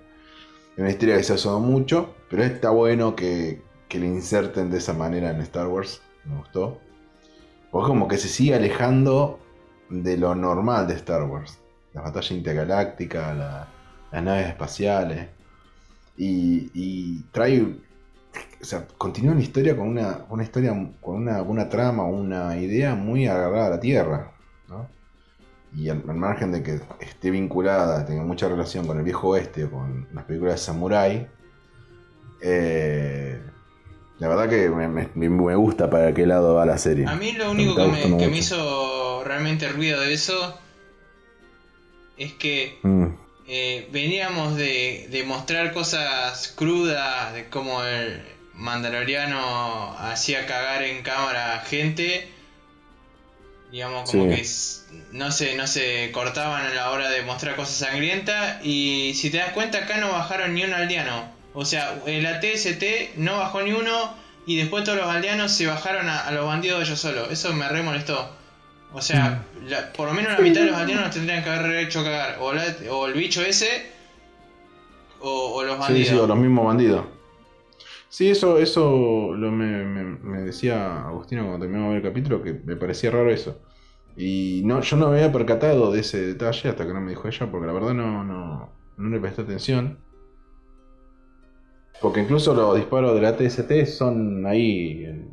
Es 0.72 0.78
una 0.78 0.90
historia 0.90 1.16
que 1.16 1.22
se 1.22 1.30
ha 1.30 1.36
usado 1.36 1.60
mucho, 1.60 2.12
pero 2.28 2.42
está 2.42 2.70
bueno 2.70 3.14
que, 3.14 3.62
que 3.90 3.98
le 3.98 4.06
inserten 4.06 4.70
de 4.70 4.78
esa 4.78 4.94
manera 4.94 5.30
en 5.30 5.40
Star 5.42 5.66
Wars. 5.66 6.00
Me 6.24 6.36
gustó. 6.38 6.80
Pues 7.70 7.86
como 7.86 8.08
que 8.08 8.16
se 8.16 8.28
sigue 8.28 8.54
alejando 8.54 9.38
de 9.90 10.16
lo 10.16 10.34
normal 10.34 10.86
de 10.88 10.94
Star 10.94 11.24
Wars. 11.24 11.58
La 11.92 12.00
batalla 12.02 12.34
intergaláctica, 12.36 13.34
la- 13.34 13.68
las 14.12 14.22
naves 14.22 14.48
espaciales. 14.48 15.28
Y, 16.16 16.70
y 16.72 17.22
trae. 17.32 17.62
O 18.62 18.64
sea, 18.64 18.86
continúa 18.96 19.34
la 19.34 19.40
historia 19.40 19.76
con 19.76 19.88
una, 19.88 20.24
una 20.30 20.42
historia, 20.44 20.70
con 21.00 21.16
una, 21.16 21.42
una 21.42 21.68
trama, 21.68 22.04
una 22.04 22.56
idea 22.56 22.94
muy 22.94 23.26
agarrada 23.26 23.66
a 23.66 23.70
la 23.70 23.80
Tierra. 23.80 24.32
Y 25.74 25.88
al, 25.88 26.02
al 26.08 26.16
margen 26.16 26.52
de 26.52 26.62
que 26.62 26.80
esté 27.00 27.30
vinculada, 27.30 28.04
tenga 28.04 28.22
mucha 28.24 28.48
relación 28.48 28.86
con 28.86 28.98
el 28.98 29.04
viejo 29.04 29.28
oeste 29.30 29.64
o 29.64 29.70
con 29.70 30.08
las 30.12 30.24
películas 30.24 30.54
de 30.54 30.58
Samurai, 30.58 31.28
eh, 32.42 33.40
la 34.20 34.28
verdad 34.28 34.48
que 34.48 34.68
me, 34.68 34.86
me- 34.88 35.08
me 35.14 35.54
gusta 35.56 35.90
para 35.90 36.14
qué 36.14 36.26
lado 36.26 36.54
va 36.54 36.64
la 36.66 36.78
serie. 36.78 37.06
A 37.08 37.14
mí 37.16 37.32
lo 37.32 37.50
único 37.50 37.74
que 37.74 37.86
me, 37.88 38.16
que 38.18 38.28
me 38.28 38.38
hizo 38.38 39.24
realmente 39.24 39.68
ruido 39.68 40.00
de 40.00 40.12
eso 40.12 40.58
es 42.16 42.32
que 42.34 42.78
Mm, 42.82 43.06
eh, 43.48 43.88
veníamos 43.90 44.56
de, 44.56 45.08
de 45.10 45.24
mostrar 45.24 45.72
cosas 45.72 46.52
crudas, 46.56 47.32
de 47.34 47.48
cómo 47.48 47.82
el 47.82 48.22
mandaloriano 48.54 49.96
hacía 49.98 50.46
cagar 50.46 50.82
en 50.82 51.02
cámara 51.02 51.54
a 51.56 51.60
gente. 51.64 52.28
Digamos, 53.72 54.10
como 54.10 54.24
Sí. 54.24 54.36
que 54.36 54.46
no 55.16 55.30
se, 55.30 55.54
no 55.56 55.66
se 55.66 56.10
cortaban 56.12 56.66
a 56.66 56.74
la 56.74 56.90
hora 56.90 57.08
de 57.08 57.22
mostrar 57.22 57.56
cosas 57.56 57.76
sangrientas. 57.88 58.64
Y 58.64 59.14
si 59.14 59.30
te 59.30 59.38
das 59.38 59.52
cuenta, 59.52 59.78
acá 59.78 59.96
no 59.98 60.10
bajaron 60.10 60.54
ni 60.54 60.64
un 60.64 60.74
aldeano. 60.74 61.32
O 61.54 61.64
sea, 61.64 62.00
el 62.06 62.26
ATST 62.26 63.16
no 63.16 63.38
bajó 63.38 63.62
ni 63.62 63.72
uno. 63.72 64.14
Y 64.46 64.56
después 64.56 64.84
todos 64.84 64.98
los 64.98 65.06
aldeanos 65.06 65.52
se 65.52 65.66
bajaron 65.66 66.08
a, 66.08 66.20
a 66.26 66.32
los 66.32 66.46
bandidos 66.46 66.82
ellos 66.82 66.98
solos. 66.98 67.30
Eso 67.30 67.52
me 67.52 67.68
re 67.68 67.82
molestó. 67.82 68.30
O 68.92 69.00
sea, 69.02 69.44
la- 69.68 69.92
por 69.92 70.08
lo 70.08 70.14
menos 70.14 70.32
la 70.32 70.40
mitad 70.40 70.62
de 70.62 70.66
los 70.68 70.76
aldeanos 70.76 71.04
nos 71.06 71.14
tendrían 71.14 71.44
que 71.44 71.50
haber 71.50 71.76
hecho 71.86 72.02
cagar. 72.02 72.38
O, 72.40 72.52
la- 72.52 72.64
o 72.90 73.06
el 73.06 73.12
bicho 73.14 73.42
ese. 73.42 73.90
O, 75.20 75.54
o 75.54 75.62
los 75.62 75.74
Sí, 75.74 75.80
bandidos. 75.80 76.08
sí, 76.08 76.14
o 76.16 76.26
los 76.26 76.36
mismos 76.38 76.66
bandidos. 76.66 77.04
Sí, 78.08 78.30
eso, 78.30 78.58
eso 78.58 79.34
lo 79.36 79.52
me, 79.52 79.84
me- 79.84 80.18
me 80.18 80.40
decía 80.40 81.06
Agustino 81.06 81.42
cuando 81.42 81.60
terminamos 81.60 81.94
el 81.94 82.02
capítulo, 82.02 82.42
que 82.42 82.54
me 82.64 82.76
parecía 82.76 83.10
raro 83.10 83.30
eso. 83.30 83.60
Y 84.16 84.62
no, 84.64 84.80
yo 84.80 84.96
no 84.96 85.08
me 85.10 85.18
había 85.18 85.30
percatado 85.32 85.92
de 85.92 86.00
ese 86.00 86.20
detalle 86.26 86.70
hasta 86.70 86.86
que 86.86 86.92
no 86.92 87.00
me 87.00 87.10
dijo 87.10 87.28
ella, 87.28 87.48
porque 87.50 87.66
la 87.66 87.72
verdad 87.72 87.94
no, 87.94 88.24
no, 88.24 88.72
no 88.96 89.08
le 89.08 89.20
presté 89.20 89.42
atención. 89.42 89.98
Porque 92.00 92.20
incluso 92.20 92.54
los 92.54 92.76
disparos 92.76 93.14
de 93.14 93.20
la 93.20 93.36
TST 93.36 93.86
son 93.86 94.46
ahí 94.46 95.04
en, 95.04 95.30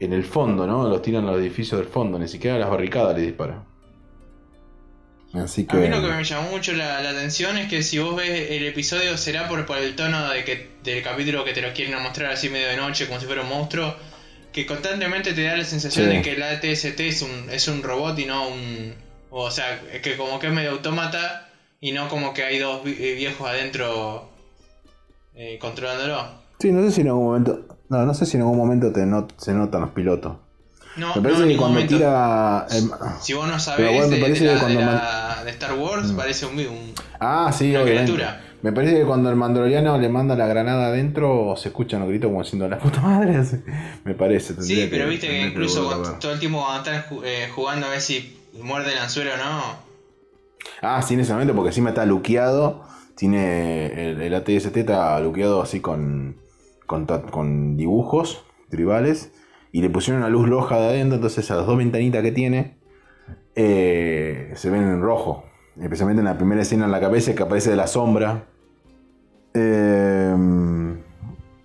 en 0.00 0.12
el 0.12 0.24
fondo, 0.24 0.66
¿no? 0.66 0.88
Los 0.88 1.02
tiran 1.02 1.26
a 1.26 1.32
los 1.32 1.40
edificios 1.40 1.80
del 1.80 1.88
fondo, 1.88 2.18
ni 2.18 2.26
siquiera 2.28 2.56
a 2.56 2.58
las 2.58 2.70
barricadas 2.70 3.16
le 3.16 3.22
disparan. 3.22 3.64
Así 5.34 5.66
que... 5.66 5.76
A 5.76 5.80
mí 5.80 5.88
lo 5.88 6.00
que 6.00 6.08
me 6.08 6.24
llamó 6.24 6.50
mucho 6.50 6.72
la, 6.72 7.02
la 7.02 7.10
atención 7.10 7.58
es 7.58 7.68
que 7.68 7.82
si 7.82 7.98
vos 7.98 8.16
ves 8.16 8.50
el 8.50 8.66
episodio 8.66 9.16
será 9.18 9.46
por, 9.46 9.66
por 9.66 9.76
el 9.78 9.94
tono 9.94 10.28
de 10.30 10.42
que 10.44 10.70
del 10.82 11.02
capítulo 11.02 11.44
que 11.44 11.52
te 11.52 11.60
lo 11.60 11.72
quieren 11.74 12.02
mostrar 12.02 12.32
así 12.32 12.48
medio 12.48 12.68
de 12.68 12.76
noche 12.78 13.06
como 13.06 13.20
si 13.20 13.26
fuera 13.26 13.42
un 13.42 13.48
monstruo 13.50 13.94
que 14.52 14.64
constantemente 14.64 15.34
te 15.34 15.42
da 15.42 15.56
la 15.56 15.64
sensación 15.64 16.08
Sí. 16.08 16.16
de 16.16 16.22
que 16.22 16.32
el 16.32 16.42
ATST 16.42 16.98
es 17.00 17.20
un, 17.22 17.50
es 17.50 17.68
un 17.68 17.82
robot 17.82 18.18
y 18.18 18.24
no 18.24 18.48
un... 18.48 18.94
O 19.30 19.50
sea, 19.50 19.82
que 20.02 20.16
como 20.16 20.38
que 20.38 20.46
es 20.46 20.52
medio 20.54 20.70
autómata 20.70 21.50
y 21.80 21.92
no 21.92 22.08
como 22.08 22.32
que 22.32 22.42
hay 22.44 22.58
dos 22.58 22.80
eh, 22.86 23.14
viejos 23.14 23.46
adentro 23.46 24.30
eh, 25.38 25.58
controlándolo. 25.60 26.22
Sí, 26.58 26.72
no 26.72 26.82
sé 26.82 26.90
si 26.90 27.00
en 27.02 27.08
algún 27.08 27.24
momento... 27.24 27.60
No, 27.88 28.04
no 28.04 28.12
sé 28.12 28.26
si 28.26 28.36
en 28.36 28.42
algún 28.42 28.58
momento 28.58 28.92
te 28.92 29.06
not- 29.06 29.32
se 29.38 29.54
notan 29.54 29.80
los 29.80 29.90
pilotos. 29.90 30.36
No, 30.96 31.14
Me 31.14 31.22
parece 31.22 31.42
en 31.44 31.48
que 31.50 31.56
cuando 31.56 31.74
momento. 31.80 31.96
tira... 31.96 32.66
em, 32.70 32.90
Si 33.20 33.32
vos 33.32 33.44
no 33.46 33.52
Pero 33.52 33.58
sabés 33.60 33.92
bueno, 33.92 34.08
me 34.08 34.16
de, 34.16 34.20
parece 34.22 34.44
de 34.44 34.48
que 34.50 34.54
la, 34.54 34.60
cuando 34.60 34.80
de 34.80 34.84
man- 34.86 34.94
la- 34.96 35.44
de 35.44 35.50
Star 35.52 35.74
Wars, 35.74 36.12
Mm. 36.12 36.16
parece 36.16 36.46
un, 36.46 36.58
un- 36.58 36.92
Ah, 37.20 37.50
sí, 37.56 37.70
Una 37.70 37.82
obviamente. 37.82 38.12
criatura. 38.12 38.44
Me 38.60 38.72
parece 38.72 38.96
que 38.98 39.04
cuando 39.04 39.30
el 39.30 39.36
mandaloriano 39.36 39.96
le 39.98 40.08
manda 40.08 40.34
la 40.34 40.48
granada 40.48 40.88
adentro, 40.88 41.54
se 41.56 41.68
escuchan 41.68 42.00
los 42.00 42.08
gritos 42.08 42.28
como 42.28 42.42
diciendo 42.42 42.68
la 42.68 42.76
puta 42.80 43.00
madre. 43.00 43.40
Me 44.04 44.14
parece. 44.14 44.60
Sí, 44.60 44.88
pero 44.90 45.08
viste 45.08 45.28
que 45.28 45.40
incluso 45.46 45.88
a 45.92 46.18
todo 46.18 46.32
el 46.32 46.40
tiempo 46.40 46.66
están 46.76 47.04
ju- 47.04 47.22
eh, 47.24 47.48
jugando 47.54 47.86
a 47.86 47.90
ver 47.90 48.00
si 48.00 48.36
muerde 48.60 48.92
el 48.92 48.98
anzuelo 48.98 49.30
o 49.34 49.36
no. 49.36 49.62
Ah, 50.82 51.00
sí, 51.02 51.14
en 51.14 51.20
ese 51.20 51.32
momento, 51.32 51.54
porque 51.54 51.68
encima 51.68 51.90
está 51.90 52.04
luqueado. 52.04 52.82
Tiene. 53.18 54.10
El, 54.10 54.22
el 54.22 54.34
ATST 54.34 54.76
está 54.76 55.18
luqueado 55.20 55.60
así 55.60 55.80
con, 55.80 56.36
con. 56.86 57.04
con 57.06 57.76
dibujos 57.76 58.46
tribales. 58.70 59.32
Y 59.72 59.82
le 59.82 59.90
pusieron 59.90 60.22
una 60.22 60.30
luz 60.30 60.48
roja 60.48 60.78
de 60.78 60.86
adentro. 60.86 61.16
Entonces, 61.16 61.50
a 61.50 61.56
las 61.56 61.66
dos 61.66 61.76
ventanitas 61.76 62.22
que 62.22 62.30
tiene. 62.32 62.78
eh, 63.56 64.52
se 64.54 64.70
ven 64.70 64.84
en 64.84 65.02
rojo. 65.02 65.44
Especialmente 65.80 66.20
en 66.20 66.26
la 66.26 66.38
primera 66.38 66.62
escena 66.62 66.84
en 66.84 66.92
la 66.92 67.00
cabeza 67.00 67.34
que 67.34 67.42
aparece 67.42 67.70
de 67.70 67.76
la 67.76 67.88
sombra. 67.88 68.46
Eh, 69.52 70.34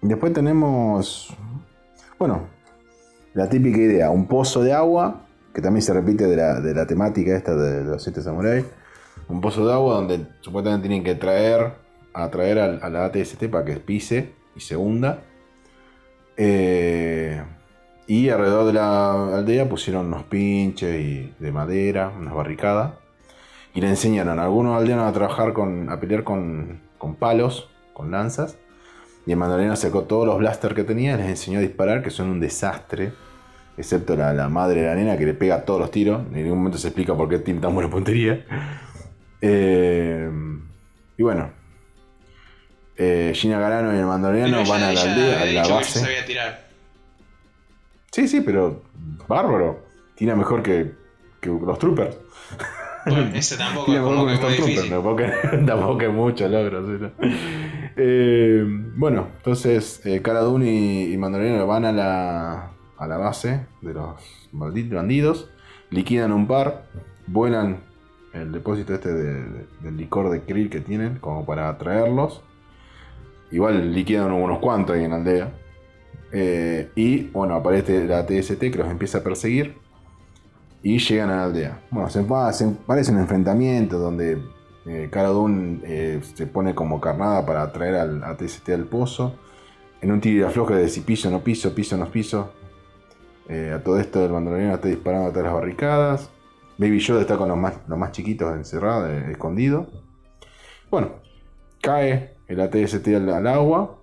después 0.02 0.34
tenemos. 0.34 1.38
Bueno, 2.18 2.48
la 3.36 3.48
típica 3.48 3.78
idea: 3.78 4.10
un 4.10 4.28
pozo 4.28 4.64
de 4.64 4.74
agua. 4.74 5.28
Que 5.54 5.62
también 5.62 5.84
se 5.84 5.94
repite 5.94 6.26
de 6.26 6.36
la, 6.36 6.60
de 6.62 6.74
la 6.74 6.88
temática 6.88 7.36
esta 7.38 7.56
de 7.56 7.84
los 7.84 8.02
siete 8.02 8.24
samuráis. 8.24 8.66
Un 9.28 9.42
pozo 9.42 9.66
de 9.66 9.74
agua 9.74 9.96
donde 9.96 10.26
supuestamente 10.42 10.88
tienen 10.88 11.04
que 11.04 11.16
traer. 11.16 11.74
Atraer 12.14 12.60
al- 12.60 12.80
a, 12.84 12.90
la 12.90 13.06
ATST 13.06 13.46
para 13.50 13.66
que 13.66 13.78
pise 13.78 14.34
y 14.56 14.60
se 14.60 14.76
hunda. 14.76 15.24
Eh, 16.38 17.42
y 18.08 18.30
alrededor 18.30 18.66
de 18.66 18.74
la 18.74 19.38
aldea 19.38 19.68
pusieron 19.70 20.08
unos 20.08 20.24
pinches 20.24 21.00
y 21.00 21.34
de 21.40 21.52
madera, 21.52 22.12
unas 22.18 22.34
barricadas. 22.34 22.94
Y 23.74 23.82
le 23.82 23.88
enseñaron 23.90 24.38
a 24.40 24.44
algunos 24.44 24.78
aldeanos 24.80 25.10
a 25.10 25.14
trabajar 25.14 25.54
con. 25.54 25.90
a 25.90 26.00
pelear 26.00 26.24
con, 26.24 26.82
con 26.98 27.16
palos, 27.16 27.70
con 27.94 28.12
lanzas. 28.12 28.58
Y 29.26 29.32
el 29.32 29.38
mandaloriano 29.38 29.76
sacó 29.76 30.04
todos 30.04 30.28
los 30.28 30.38
blasters 30.38 30.76
que 30.76 30.84
tenía 30.84 31.14
y 31.14 31.18
les 31.18 31.28
enseñó 31.30 31.60
a 31.60 31.62
disparar, 31.62 32.04
que 32.04 32.10
son 32.10 32.30
un 32.30 32.40
desastre. 32.40 33.14
Excepto 33.78 34.16
la, 34.16 34.34
la 34.34 34.50
madre 34.50 34.82
de 34.82 34.88
la 34.88 34.96
nena 34.96 35.18
que 35.18 35.26
le 35.26 35.34
pega 35.34 35.66
todos 35.66 35.80
los 35.80 35.90
tiros. 35.90 36.22
En 36.28 36.34
ningún 36.34 36.60
momento 36.60 36.78
se 36.78 36.90
explica 36.90 37.16
por 37.16 37.28
qué 37.30 37.40
tiene 37.40 37.60
tan 37.62 37.74
buena 37.74 37.90
puntería. 37.90 38.46
Eh, 39.46 40.30
y 41.18 41.24
bueno. 41.24 41.52
Eh, 42.96 43.32
Gina 43.36 43.60
Garano 43.60 43.94
y 43.94 43.98
el 43.98 44.06
mandaloriano 44.06 44.64
van 44.70 44.84
a 44.84 44.94
la 44.94 45.02
aldea, 45.02 45.42
a 45.42 45.46
la 45.46 45.64
que 45.64 45.72
base. 45.74 46.00
sabía 46.00 46.26
tirar. 46.26 46.68
Sí, 48.12 48.28
sí, 48.28 48.42
pero 48.42 48.84
bárbaro. 49.28 49.84
Tira 50.16 50.36
mejor 50.36 50.62
que, 50.64 50.92
que 51.42 51.50
los 51.50 51.78
troopers. 51.80 52.16
Bueno, 53.06 53.32
ese 53.36 53.58
tampoco 53.58 53.92
es 53.94 54.00
como 54.00 54.26
que 54.28 54.34
muy. 54.62 54.90
Tampoco, 54.90 55.20
es- 55.22 55.66
tampoco 55.66 56.02
es 56.02 56.14
mucho 56.14 56.48
logro. 56.48 56.86
¿sí? 57.00 57.06
Eh, 57.98 58.64
bueno, 58.96 59.28
entonces 59.38 60.02
eh, 60.06 60.22
Cara 60.22 60.40
Dune 60.42 60.72
y, 60.72 61.14
y 61.14 61.18
Mandaloriano 61.18 61.68
van 61.68 61.86
a 61.86 61.92
la, 61.92 62.72
a 62.98 63.08
la 63.08 63.18
base 63.18 63.66
de 63.82 63.94
los 63.94 64.16
malditos 64.54 64.94
bandidos. 64.96 65.50
Liquidan 65.90 66.32
un 66.32 66.48
par. 66.48 66.86
Vuelan 67.26 67.80
el 68.34 68.52
depósito 68.52 68.94
este 68.94 69.14
de- 69.14 69.44
de- 69.44 69.66
del 69.82 69.98
licor 69.98 70.30
de 70.30 70.42
krill 70.42 70.70
que 70.70 70.82
tienen 70.82 71.20
como 71.20 71.46
para 71.46 71.78
traerlos. 71.78 72.42
Igual 73.52 73.94
liquidan 73.94 74.32
unos 74.32 74.60
cuantos 74.60 74.96
ahí 74.96 75.04
en 75.04 75.12
la 75.12 75.18
aldea. 75.18 75.52
Eh, 76.32 76.90
y 76.96 77.28
bueno, 77.28 77.54
aparece 77.56 78.06
la 78.08 78.26
TST 78.26 78.72
que 78.72 78.78
los 78.80 78.88
empieza 78.90 79.20
a 79.20 79.24
perseguir. 79.24 79.76
Y 80.82 80.98
llegan 80.98 81.30
a 81.30 81.38
la 81.38 81.44
aldea. 81.46 81.80
Bueno, 81.92 82.10
se, 82.10 82.24
pa- 82.24 82.52
se 82.52 82.68
parece 82.86 83.12
un 83.12 83.20
enfrentamiento 83.20 84.00
donde 84.00 84.40
eh, 84.86 85.10
eh, 85.14 86.20
se 86.34 86.48
pone 86.48 86.76
como 86.76 87.00
carnada 87.00 87.46
para 87.46 87.72
traer 87.72 87.96
al 87.96 88.24
a 88.24 88.36
TST 88.36 88.70
al 88.74 88.86
pozo. 88.86 89.36
En 90.02 90.12
un 90.12 90.20
tiro 90.20 90.40
y 90.46 90.50
afloje 90.50 90.74
de 90.76 90.90
si 90.90 91.02
piso 91.02 91.30
no 91.32 91.40
piso, 91.42 91.74
piso 91.74 91.96
no 91.96 92.08
piso. 92.08 92.52
Eh, 93.48 93.72
a 93.74 93.84
todo 93.84 94.00
esto 94.00 94.26
el 94.26 94.32
mandaloriano 94.32 94.74
está 94.74 94.88
disparando 94.90 95.28
a 95.28 95.32
todas 95.32 95.46
las 95.46 95.54
barricadas. 95.54 96.30
Baby 96.84 97.00
Yoda 97.00 97.22
está 97.22 97.38
con 97.38 97.48
los 97.48 97.58
más, 97.58 97.76
los 97.88 97.98
más 97.98 98.12
chiquitos 98.12 98.54
encerrados, 98.54 99.10
eh, 99.10 99.32
escondido. 99.32 99.90
Bueno, 100.92 101.22
cae 101.82 102.36
el 102.48 102.60
ATST 102.60 103.08
al, 103.16 103.30
al 103.30 103.48
agua. 103.48 104.00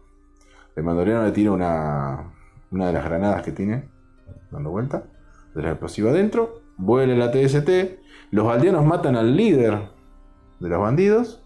El 0.76 0.84
mandaloriano 0.84 1.24
le 1.26 1.32
tira 1.32 1.52
una, 1.52 2.32
una 2.70 2.86
de 2.86 2.92
las 2.94 3.04
granadas 3.04 3.42
que 3.42 3.52
tiene, 3.52 3.84
dando 4.50 4.70
vuelta, 4.70 5.02
de 5.54 5.62
la 5.62 5.70
explosiva 5.72 6.10
adentro. 6.10 6.62
Vuela 6.78 7.12
el 7.12 7.20
ATST. 7.20 7.68
Los 8.30 8.48
aldeanos 8.48 8.86
matan 8.86 9.14
al 9.16 9.36
líder 9.36 9.78
de 10.58 10.68
los 10.70 10.80
bandidos. 10.80 11.42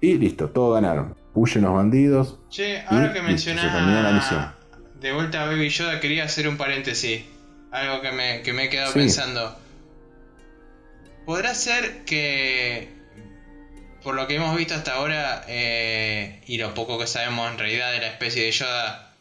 Y 0.00 0.14
listo, 0.18 0.50
todos 0.50 0.80
ganaron. 0.80 1.16
Huyen 1.34 1.64
los 1.64 1.74
bandidos. 1.74 2.38
Che, 2.50 2.82
ahora 2.86 3.12
que 3.12 3.20
menciona 3.22 4.54
de 5.00 5.12
vuelta 5.12 5.42
a 5.42 5.46
Baby 5.46 5.68
Yoda, 5.70 5.98
quería 5.98 6.24
hacer 6.24 6.46
un 6.48 6.56
paréntesis. 6.56 7.24
Algo 7.72 8.00
que 8.00 8.12
me, 8.12 8.42
que 8.42 8.52
me 8.52 8.66
he 8.66 8.68
quedado 8.70 8.92
Sí. 8.92 9.00
pensando. 9.00 9.56
¿Podrá 11.26 11.56
ser 11.56 12.04
que, 12.04 12.86
por 14.04 14.14
lo 14.14 14.28
que 14.28 14.36
hemos 14.36 14.56
visto 14.56 14.74
hasta 14.74 14.94
ahora, 14.94 15.44
eh, 15.48 16.40
y 16.46 16.56
lo 16.56 16.72
poco 16.72 17.00
que 17.00 17.08
sabemos 17.08 17.50
en 17.50 17.58
realidad 17.58 17.90
de 17.90 17.98
la 17.98 18.06
especie 18.06 18.44
de 18.44 18.52
Yoda, 18.52 19.12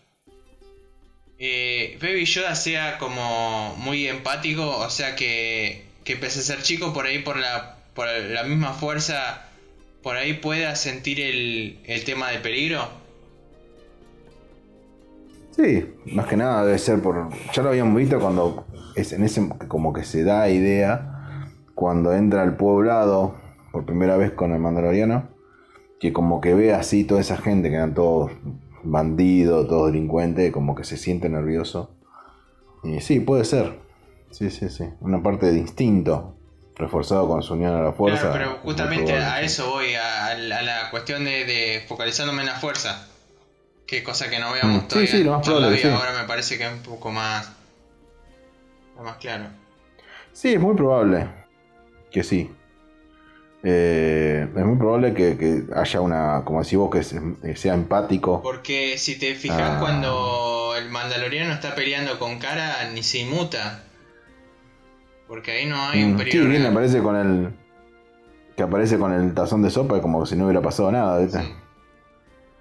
eh, 1.39 1.97
Baby 1.99 2.25
Yoda 2.25 2.53
sea 2.53 2.99
como 2.99 3.75
muy 3.77 4.07
empático, 4.07 4.77
o 4.77 4.89
sea 4.91 5.15
que, 5.15 5.83
que 6.03 6.15
pese 6.15 6.41
a 6.41 6.43
ser 6.43 6.61
chico 6.61 6.93
por 6.93 7.07
ahí 7.07 7.23
por 7.23 7.37
la, 7.37 7.77
por 7.95 8.07
la 8.07 8.43
misma 8.43 8.73
fuerza, 8.73 9.47
por 10.03 10.15
ahí 10.15 10.33
pueda 10.33 10.75
sentir 10.75 11.19
el, 11.19 11.79
el 11.85 12.03
tema 12.03 12.29
de 12.29 12.37
peligro. 12.37 12.87
Sí, 15.55 15.85
más 16.05 16.27
que 16.27 16.37
nada 16.37 16.65
debe 16.65 16.77
ser 16.77 17.01
por. 17.01 17.29
Ya 17.51 17.63
lo 17.63 17.69
habíamos 17.69 17.97
visto 17.97 18.19
cuando 18.19 18.67
es 18.95 19.11
en 19.11 19.23
ese 19.23 19.49
como 19.67 19.91
que 19.91 20.03
se 20.03 20.23
da 20.23 20.47
idea 20.49 21.14
cuando 21.75 22.13
entra 22.13 22.41
al 22.41 22.55
poblado 22.55 23.35
por 23.71 23.85
primera 23.85 24.15
vez 24.15 24.31
con 24.31 24.53
el 24.53 24.59
Mandaloriano, 24.59 25.27
que 25.99 26.13
como 26.13 26.39
que 26.39 26.53
ve 26.53 26.73
así 26.73 27.03
toda 27.03 27.19
esa 27.19 27.38
gente 27.38 27.69
que 27.69 27.75
eran 27.75 27.93
todos 27.93 28.31
bandidos, 28.83 29.67
todos 29.67 29.91
delincuentes, 29.91 30.51
como 30.53 30.73
que 30.73 30.85
se 30.85 30.97
siente 30.97 31.27
nervioso. 31.27 31.91
Y 32.83 33.01
sí, 33.01 33.19
puede 33.19 33.43
ser. 33.43 33.77
Sí, 34.31 34.49
sí, 34.49 34.69
sí. 34.69 34.85
Una 35.01 35.21
parte 35.21 35.51
de 35.51 35.57
instinto 35.57 36.35
reforzado 36.75 37.27
con 37.27 37.41
su 37.43 37.53
unión 37.53 37.75
a 37.75 37.81
la 37.81 37.91
fuerza. 37.91 38.31
Claro, 38.31 38.38
pero 38.38 38.57
justamente 38.63 39.13
a 39.13 39.41
eso 39.41 39.69
voy, 39.69 39.95
a, 39.95 40.35
la 40.38 40.89
cuestión 40.91 41.25
de, 41.25 41.83
focalizándome 41.88 42.41
en 42.41 42.47
la 42.47 42.55
fuerza. 42.55 43.07
Que 43.85 44.03
cosa 44.03 44.29
que 44.29 44.39
no 44.39 44.51
veamos 44.51 44.83
mm. 44.83 44.88
todavía. 44.88 45.11
Sí, 45.11 45.17
sí, 45.17 45.23
lo 45.23 45.31
más 45.33 45.45
probable, 45.45 45.91
Ahora 45.91 46.21
me 46.21 46.27
parece 46.27 46.57
que 46.57 46.65
es 46.65 46.73
un 46.73 46.81
poco 46.81 47.11
más, 47.11 47.51
más 49.01 49.17
claro. 49.17 49.45
Sí, 50.31 50.53
es 50.53 50.59
muy 50.59 50.75
probable 50.75 51.44
que 52.15 52.23
sí. 52.23 52.49
Eh, 53.62 54.47
es 54.56 54.65
muy 54.65 54.78
probable 54.78 55.13
que, 55.13 55.65
haya 55.75 55.99
una, 55.99 56.43
como 56.45 56.63
decís 56.63 56.78
vos, 56.78 56.89
que 56.89 57.04
sea 57.58 57.73
empático. 57.73 58.41
Porque 58.41 58.97
si 58.97 59.19
te 59.19 59.36
fijas, 59.36 59.73
ah. 59.75 59.78
cuando 59.82 60.75
el 60.78 60.89
Mandaloriano 60.89 61.51
está 61.51 61.75
peleando 61.75 62.17
con 62.17 62.39
cara, 62.39 62.89
ni 62.93 63.04
se 63.04 63.19
inmuta. 63.19 63.84
Porque 65.28 65.51
ahí 65.51 65.65
no 65.65 65.75
hay 65.75 66.06
un 66.06 66.13
mm, 66.13 66.17
periodo. 66.17 66.45
Sí, 66.45 66.49
bien 66.51 66.65
aparece 66.65 67.01
con 67.01 67.17
el. 67.17 67.54
Que 68.56 68.63
aparece 68.63 68.97
con 68.97 69.12
el 69.12 69.34
tazón 69.34 69.62
de 69.62 69.69
sopa, 69.69 70.01
como 70.01 70.25
si 70.25 70.38
no 70.38 70.45
hubiera 70.45 70.62
pasado 70.62 70.89
nada, 70.89 71.28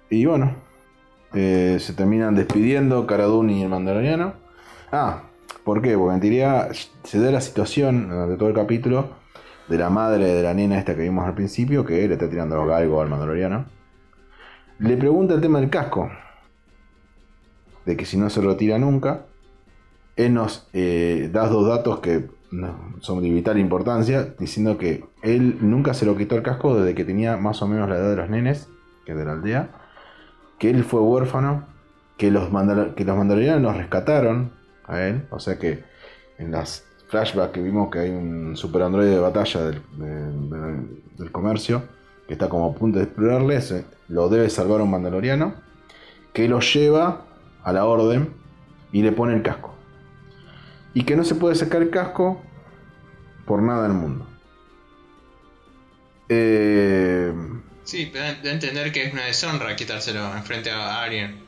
Y 0.09 0.25
bueno, 0.25 0.53
eh, 1.33 1.77
se 1.79 1.93
terminan 1.93 2.35
despidiendo 2.35 3.07
Cara 3.07 3.27
y 3.27 3.61
el 3.61 3.69
Mandaloriano. 3.69 4.33
Ah, 4.91 5.23
¿por 5.63 5.81
qué? 5.81 5.97
Porque 5.97 6.15
en 6.15 6.19
teoría 6.19 6.67
se 7.05 7.19
da 7.19 7.31
la 7.31 7.39
situación 7.39 8.09
durante 8.09 8.35
todo 8.35 8.49
el 8.49 8.55
capítulo 8.55 9.23
de 9.67 9.77
la 9.77 9.89
madre 9.89 10.25
de 10.25 10.43
la 10.43 10.53
nena 10.53 10.77
esta 10.77 10.95
que 10.95 11.01
vimos 11.01 11.25
al 11.25 11.33
principio, 11.33 11.85
que 11.85 12.07
le 12.07 12.13
está 12.13 12.29
tirando 12.29 12.55
los 12.55 12.67
galgos 12.67 13.01
al 13.01 13.09
Mandaloriano. 13.09 13.65
Le 14.79 14.97
pregunta 14.97 15.33
el 15.33 15.41
tema 15.41 15.59
del 15.59 15.69
casco. 15.69 16.11
De 17.85 17.95
que 17.95 18.05
si 18.05 18.17
no 18.17 18.29
se 18.29 18.41
lo 18.41 18.55
tira 18.57 18.77
nunca. 18.77 19.25
Él 20.15 20.33
nos 20.33 20.69
eh, 20.73 21.29
da 21.31 21.47
dos 21.47 21.67
datos 21.67 21.99
que 21.99 22.29
son 23.01 23.21
de 23.21 23.29
vital 23.29 23.59
importancia, 23.59 24.33
diciendo 24.39 24.77
que 24.77 25.03
él 25.21 25.57
nunca 25.59 25.93
se 25.93 26.05
lo 26.05 26.15
quitó 26.15 26.35
el 26.35 26.43
casco 26.43 26.75
desde 26.75 26.95
que 26.95 27.03
tenía 27.03 27.35
más 27.35 27.61
o 27.61 27.67
menos 27.67 27.89
la 27.89 27.97
edad 27.97 28.09
de 28.11 28.15
los 28.15 28.29
nenes, 28.29 28.69
que 29.05 29.11
es 29.11 29.17
de 29.17 29.25
la 29.25 29.33
aldea. 29.33 29.69
Que 30.57 30.69
él 30.69 30.85
fue 30.85 31.01
huérfano, 31.01 31.67
que 32.17 32.31
los, 32.31 32.47
que 32.95 33.03
los 33.03 33.17
mandalorianos 33.17 33.61
nos 33.61 33.75
rescataron 33.75 34.51
a 34.85 35.01
él, 35.01 35.27
o 35.31 35.39
sea 35.39 35.59
que 35.59 35.83
en 36.37 36.51
las 36.51 36.85
flashback 37.07 37.51
que 37.51 37.61
vimos 37.61 37.89
que 37.91 37.99
hay 37.99 38.09
un 38.09 38.55
super 38.57 38.81
androide 38.81 39.11
de 39.11 39.19
batalla 39.19 39.61
del, 39.61 41.31
comercio 41.31 41.83
que 42.27 42.33
está 42.33 42.49
como 42.49 42.71
a 42.71 42.73
punto 42.73 42.97
de 42.97 43.05
explorarle, 43.05 43.59
lo 44.07 44.29
debe 44.29 44.49
salvar 44.49 44.81
un 44.81 44.89
mandaloriano, 44.89 45.55
que 46.33 46.47
lo 46.47 46.59
lleva 46.59 47.25
a 47.63 47.71
la 47.71 47.85
orden 47.85 48.33
y 48.91 49.03
le 49.03 49.11
pone 49.11 49.35
el 49.35 49.43
casco. 49.43 49.75
Y 50.93 51.03
que 51.03 51.15
no 51.15 51.23
se 51.23 51.35
puede 51.35 51.55
sacar 51.55 51.81
el 51.81 51.91
casco 51.91 52.41
por 53.45 53.61
nada 53.61 53.83
del 53.83 53.93
mundo. 53.93 54.27
Eh... 56.29 57.33
Sí, 57.83 58.11
de 58.11 58.51
entender 58.51 58.91
que 58.91 59.03
es 59.03 59.13
una 59.13 59.25
deshonra 59.25 59.75
quitárselo 59.75 60.35
enfrente 60.35 60.71
a 60.71 61.03
alguien. 61.03 61.43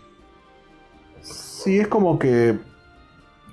Sí, 1.21 1.79
es 1.79 1.87
como 1.87 2.19
que 2.19 2.59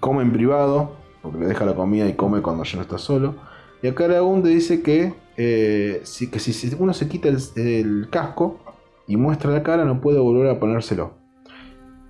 come 0.01 0.23
en 0.23 0.33
privado, 0.33 1.04
porque 1.25 1.39
le 1.39 1.47
deja 1.47 1.65
la 1.65 1.75
comida 1.75 2.07
y 2.07 2.13
come 2.13 2.43
cuando 2.43 2.65
ya 2.65 2.77
no 2.77 2.83
está 2.83 2.99
solo. 2.99 3.35
Y 3.83 3.89
acá 3.89 4.05
Aragón 4.05 4.43
dice 4.43 4.83
que, 4.83 5.15
eh, 5.39 6.03
si, 6.05 6.31
que 6.31 6.39
si 6.39 6.77
uno 6.79 6.93
se 6.93 7.09
quita 7.09 7.31
el, 7.31 8.09
casco 8.11 8.61
y 9.07 9.17
muestra 9.17 9.51
la 9.51 9.63
cara, 9.63 9.87
no 9.87 10.03
puede 10.03 10.19
volver 10.19 10.51
a 10.51 10.61
ponérselo. 10.61 11.15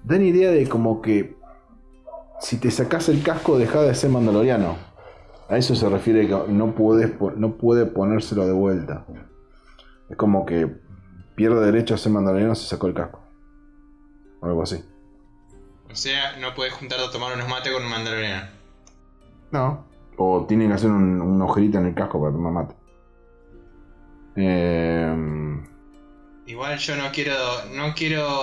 Dan 0.03 0.23
idea 0.23 0.51
de 0.51 0.69
como 0.69 1.01
que 1.01 1.37
si 2.41 2.59
te 2.59 2.73
sacas 2.73 3.09
el 3.09 3.23
casco, 3.23 3.57
deja 3.57 3.83
de 3.83 3.95
ser 3.95 4.11
mandaloriano. 4.11 4.77
A 5.49 5.59
eso 5.59 5.77
se 5.77 5.89
refiere 5.89 6.27
que 6.27 6.37
no, 6.49 6.75
puedes, 6.75 7.13
no 7.37 7.57
puede 7.57 7.87
ponérselo 7.87 8.45
de 8.47 8.53
vuelta. 8.53 9.07
Es 10.11 10.17
como 10.17 10.45
que 10.45 10.69
pierde 11.37 11.65
derecho 11.65 11.95
a 11.95 11.99
ser 11.99 12.11
mandaloriano 12.11 12.57
si 12.57 12.67
sacó 12.67 12.89
el 12.89 12.95
casco. 12.95 13.21
O 14.41 14.47
algo 14.47 14.63
así. 14.65 14.83
O 15.89 15.95
sea, 15.95 16.37
no 16.39 16.53
puedes 16.57 16.73
juntar 16.73 16.99
a 16.99 17.13
tomar 17.13 17.33
unos 17.35 17.49
mates 17.49 17.73
con 17.73 17.85
un 17.85 17.91
mandaloriano. 17.91 18.64
No. 19.55 19.87
O 20.17 20.47
tienen 20.49 20.69
que 20.69 20.75
hacer 20.75 20.91
un, 20.91 21.21
un 21.21 21.41
ojerito 21.41 21.79
en 21.79 21.87
el 21.87 21.95
casco 21.95 22.21
para 22.21 22.33
tomar 22.33 22.53
mate. 22.53 22.75
Eh... 24.35 25.15
Igual 26.47 26.77
yo 26.79 26.97
no 26.97 27.13
quiero. 27.13 27.37
No 27.73 27.95
quiero. 27.95 28.43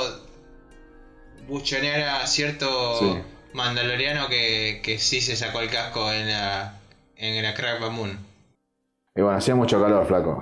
buchonear 1.49 2.21
a 2.21 2.27
cierto 2.27 3.21
mandaloriano 3.53 4.29
que, 4.29 4.79
que 4.81 4.99
sí 4.99 5.19
se 5.19 5.35
sacó 5.35 5.59
el 5.59 5.69
casco 5.69 6.13
en 6.13 6.29
la. 6.29 6.79
en 7.17 7.43
la 7.43 7.53
Crack 7.53 7.81
Moon. 7.91 8.17
Y 9.13 9.21
bueno, 9.21 9.37
hacía 9.37 9.53
mucho 9.53 9.81
calor, 9.81 10.07
flaco. 10.07 10.41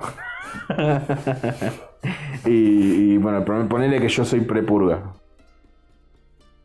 y, 2.46 3.14
y, 3.14 3.16
bueno, 3.16 3.44
ponele 3.44 4.00
que 4.00 4.08
yo 4.08 4.24
soy 4.24 4.42
prepurga. 4.42 5.14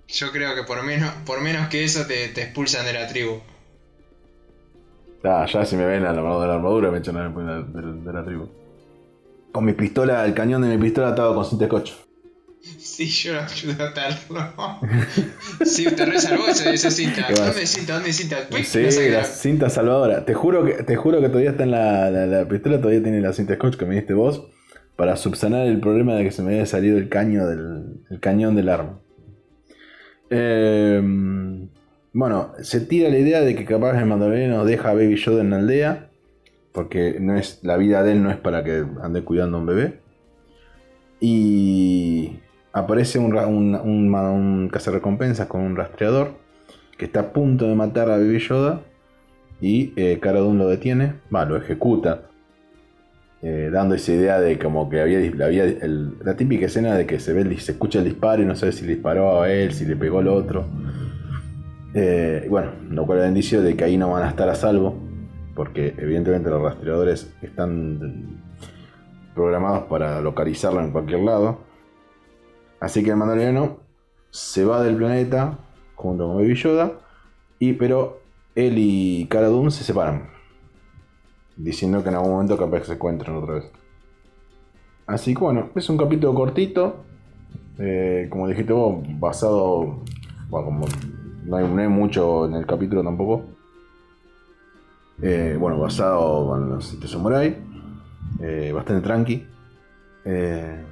Yo 0.07 0.31
creo 0.31 0.53
que 0.53 0.61
por 0.61 0.83
menos, 0.83 1.11
por 1.25 1.41
menos 1.41 1.69
que 1.69 1.83
eso 1.83 2.05
te, 2.05 2.27
te 2.27 2.43
expulsan 2.43 2.85
de 2.85 2.93
la 2.93 3.07
tribu. 3.07 3.41
Ah, 5.27 5.45
ya 5.45 5.65
si 5.65 5.75
me 5.75 5.85
ven 5.85 6.03
la, 6.03 6.13
de 6.13 6.21
la 6.21 6.53
armadura 6.55 6.91
me 6.91 6.99
echan 6.99 7.15
de, 7.15 8.13
la 8.13 8.23
tribu. 8.23 8.47
Con 9.51 9.65
mi 9.65 9.73
pistola, 9.73 10.25
el 10.25 10.33
cañón 10.33 10.61
de 10.61 10.67
mi 10.67 10.77
pistola 10.77 11.09
atado 11.09 11.33
con 11.33 11.45
cinta 11.45 11.65
scotch. 11.65 11.93
Sí, 12.61 13.07
yo 13.07 13.33
lo 13.33 13.41
ayudé 13.41 13.83
a 13.83 13.87
atarlo. 13.87 14.53
sí, 15.65 15.85
te 15.85 16.05
resalvó 16.05 16.47
esa, 16.47 16.71
esa 16.71 16.91
cinta. 16.91 17.27
¿Dónde 17.29 17.65
cinta? 17.65 17.93
¿Dónde 17.95 18.13
cinta? 18.13 18.37
Sí, 18.63 19.09
la 19.09 19.23
cinta 19.23 19.69
salvadora. 19.69 20.25
Te 20.25 20.33
juro 20.33 20.65
que, 20.65 20.83
te 20.83 20.95
juro 20.95 21.21
que 21.21 21.29
todavía 21.29 21.51
está 21.51 21.63
en 21.63 21.71
la, 21.71 22.09
la, 22.09 22.47
pistola, 22.47 22.77
todavía 22.77 23.03
tiene 23.03 23.21
la 23.21 23.33
cinta 23.33 23.55
scotch 23.55 23.77
que 23.77 23.85
me 23.85 23.95
diste 23.95 24.13
vos. 24.13 24.47
Para 24.95 25.15
subsanar 25.15 25.67
el 25.67 25.79
problema 25.79 26.15
de 26.15 26.23
que 26.23 26.31
se 26.31 26.41
me 26.41 26.53
había 26.53 26.65
salido 26.65 26.97
el 26.97 27.09
caño 27.09 27.47
del 27.47 28.01
el 28.09 28.19
cañón 28.19 28.55
del 28.55 28.69
arma. 28.69 28.99
Eh, 30.29 31.01
bueno, 32.15 32.53
se 32.61 32.79
tira 32.79 33.09
la 33.09 33.17
idea 33.17 33.41
de 33.41 33.55
que 33.55 33.65
capaz 33.65 33.99
el 33.99 34.05
mandaloriano 34.05 34.63
deja 34.63 34.91
a 34.91 34.93
Baby 34.93 35.17
Yoda 35.17 35.41
en 35.41 35.49
la 35.49 35.57
aldea. 35.57 36.09
Porque 36.71 37.17
no 37.19 37.35
es, 37.35 37.59
la 37.61 37.75
vida 37.75 38.03
de 38.03 38.13
él 38.13 38.23
no 38.23 38.31
es 38.31 38.37
para 38.37 38.63
que 38.63 38.85
ande 39.03 39.21
cuidando 39.23 39.57
a 39.57 39.59
un 39.59 39.65
bebé. 39.65 39.99
Y 41.19 42.37
aparece 42.71 43.19
un, 43.19 43.35
un, 43.35 43.75
un, 43.75 44.69
cazarrecompensas 44.69 45.47
con 45.47 45.59
un 45.59 45.75
rastreador 45.75 46.35
que 46.97 47.03
está 47.03 47.19
a 47.19 47.33
punto 47.33 47.67
de 47.67 47.75
matar 47.75 48.09
a 48.09 48.17
Baby 48.17 48.39
Yoda. 48.39 48.81
Y 49.59 49.91
eh, 49.97 50.17
lo 50.23 50.69
detiene, 50.69 51.15
va, 51.33 51.43
lo 51.43 51.57
ejecuta. 51.57 52.29
Eh, 53.41 53.69
dando 53.73 53.93
esa 53.93 54.13
idea 54.13 54.39
de 54.39 54.57
como 54.57 54.89
que 54.89 55.01
había, 55.01 55.19
había 55.45 55.65
la 56.23 56.37
típica 56.37 56.67
escena 56.67 56.95
de 56.95 57.05
que 57.05 57.19
se 57.19 57.33
ve 57.33 57.57
se 57.59 57.73
escucha 57.73 57.99
el 57.99 58.05
disparo 58.05 58.41
y 58.41 58.45
no 58.45 58.55
sabe 58.55 58.71
si 58.71 58.87
disparó 58.87 59.41
a 59.41 59.51
él, 59.51 59.73
si 59.73 59.85
le 59.85 59.97
pegó 59.97 60.19
al 60.19 60.29
otro. 60.29 60.65
Eh, 61.97 62.45
bueno, 62.49 62.71
lo 62.89 63.05
cual 63.05 63.19
da 63.19 63.27
indicio 63.29 63.61
de 63.61 63.77
que 63.77 63.85
ahí 63.85 63.95
no 63.95 64.11
van 64.11 64.23
a 64.23 64.29
estar 64.29 64.49
a 64.49 64.55
salvo, 64.55 64.95
porque 65.55 65.95
evidentemente 65.97 66.49
los 66.49 66.61
rastreadores 66.61 67.33
están 67.41 68.43
programados 69.33 69.85
para 69.85 70.19
localizarlo 70.19 70.81
en 70.81 70.91
cualquier 70.91 71.21
lado. 71.21 71.59
Así 72.81 73.01
que 73.01 73.11
el 73.11 73.15
mandaloriano 73.15 73.77
se 74.29 74.65
va 74.65 74.83
del 74.83 74.97
planeta 74.97 75.57
junto 75.95 76.27
con 76.27 76.35
Baby 76.35 76.55
Yoda, 76.55 76.99
y, 77.59 77.71
pero 77.71 78.19
él 78.55 78.73
y 78.77 79.27
Cara 79.29 79.49
se 79.69 79.85
separan, 79.85 80.27
diciendo 81.55 82.03
que 82.03 82.09
en 82.09 82.15
algún 82.15 82.31
momento 82.31 82.57
capaz 82.57 82.79
que 82.79 82.85
se 82.87 82.93
encuentran 82.93 83.37
otra 83.37 83.55
vez. 83.55 83.71
Así 85.07 85.33
que 85.33 85.39
bueno, 85.39 85.69
es 85.73 85.89
un 85.89 85.95
capítulo 85.95 86.33
cortito, 86.33 87.05
eh, 87.79 88.27
como 88.29 88.49
dijiste 88.49 88.73
vos, 88.73 89.01
basado, 89.17 90.03
como 90.49 90.87
no 91.45 91.57
hay, 91.57 91.87
mucho 91.87 92.45
en 92.45 92.55
el 92.55 92.65
capítulo 92.65 93.03
tampoco. 93.03 93.45
Eh, 95.21 95.55
bueno, 95.59 95.79
basado 95.79 96.55
en 96.57 96.69
los 96.69 96.87
siete 96.87 97.07
samurai. 97.07 97.55
Eh, 98.41 98.71
bastante 98.73 99.01
tranqui. 99.05 99.45
Eh, 100.25 100.83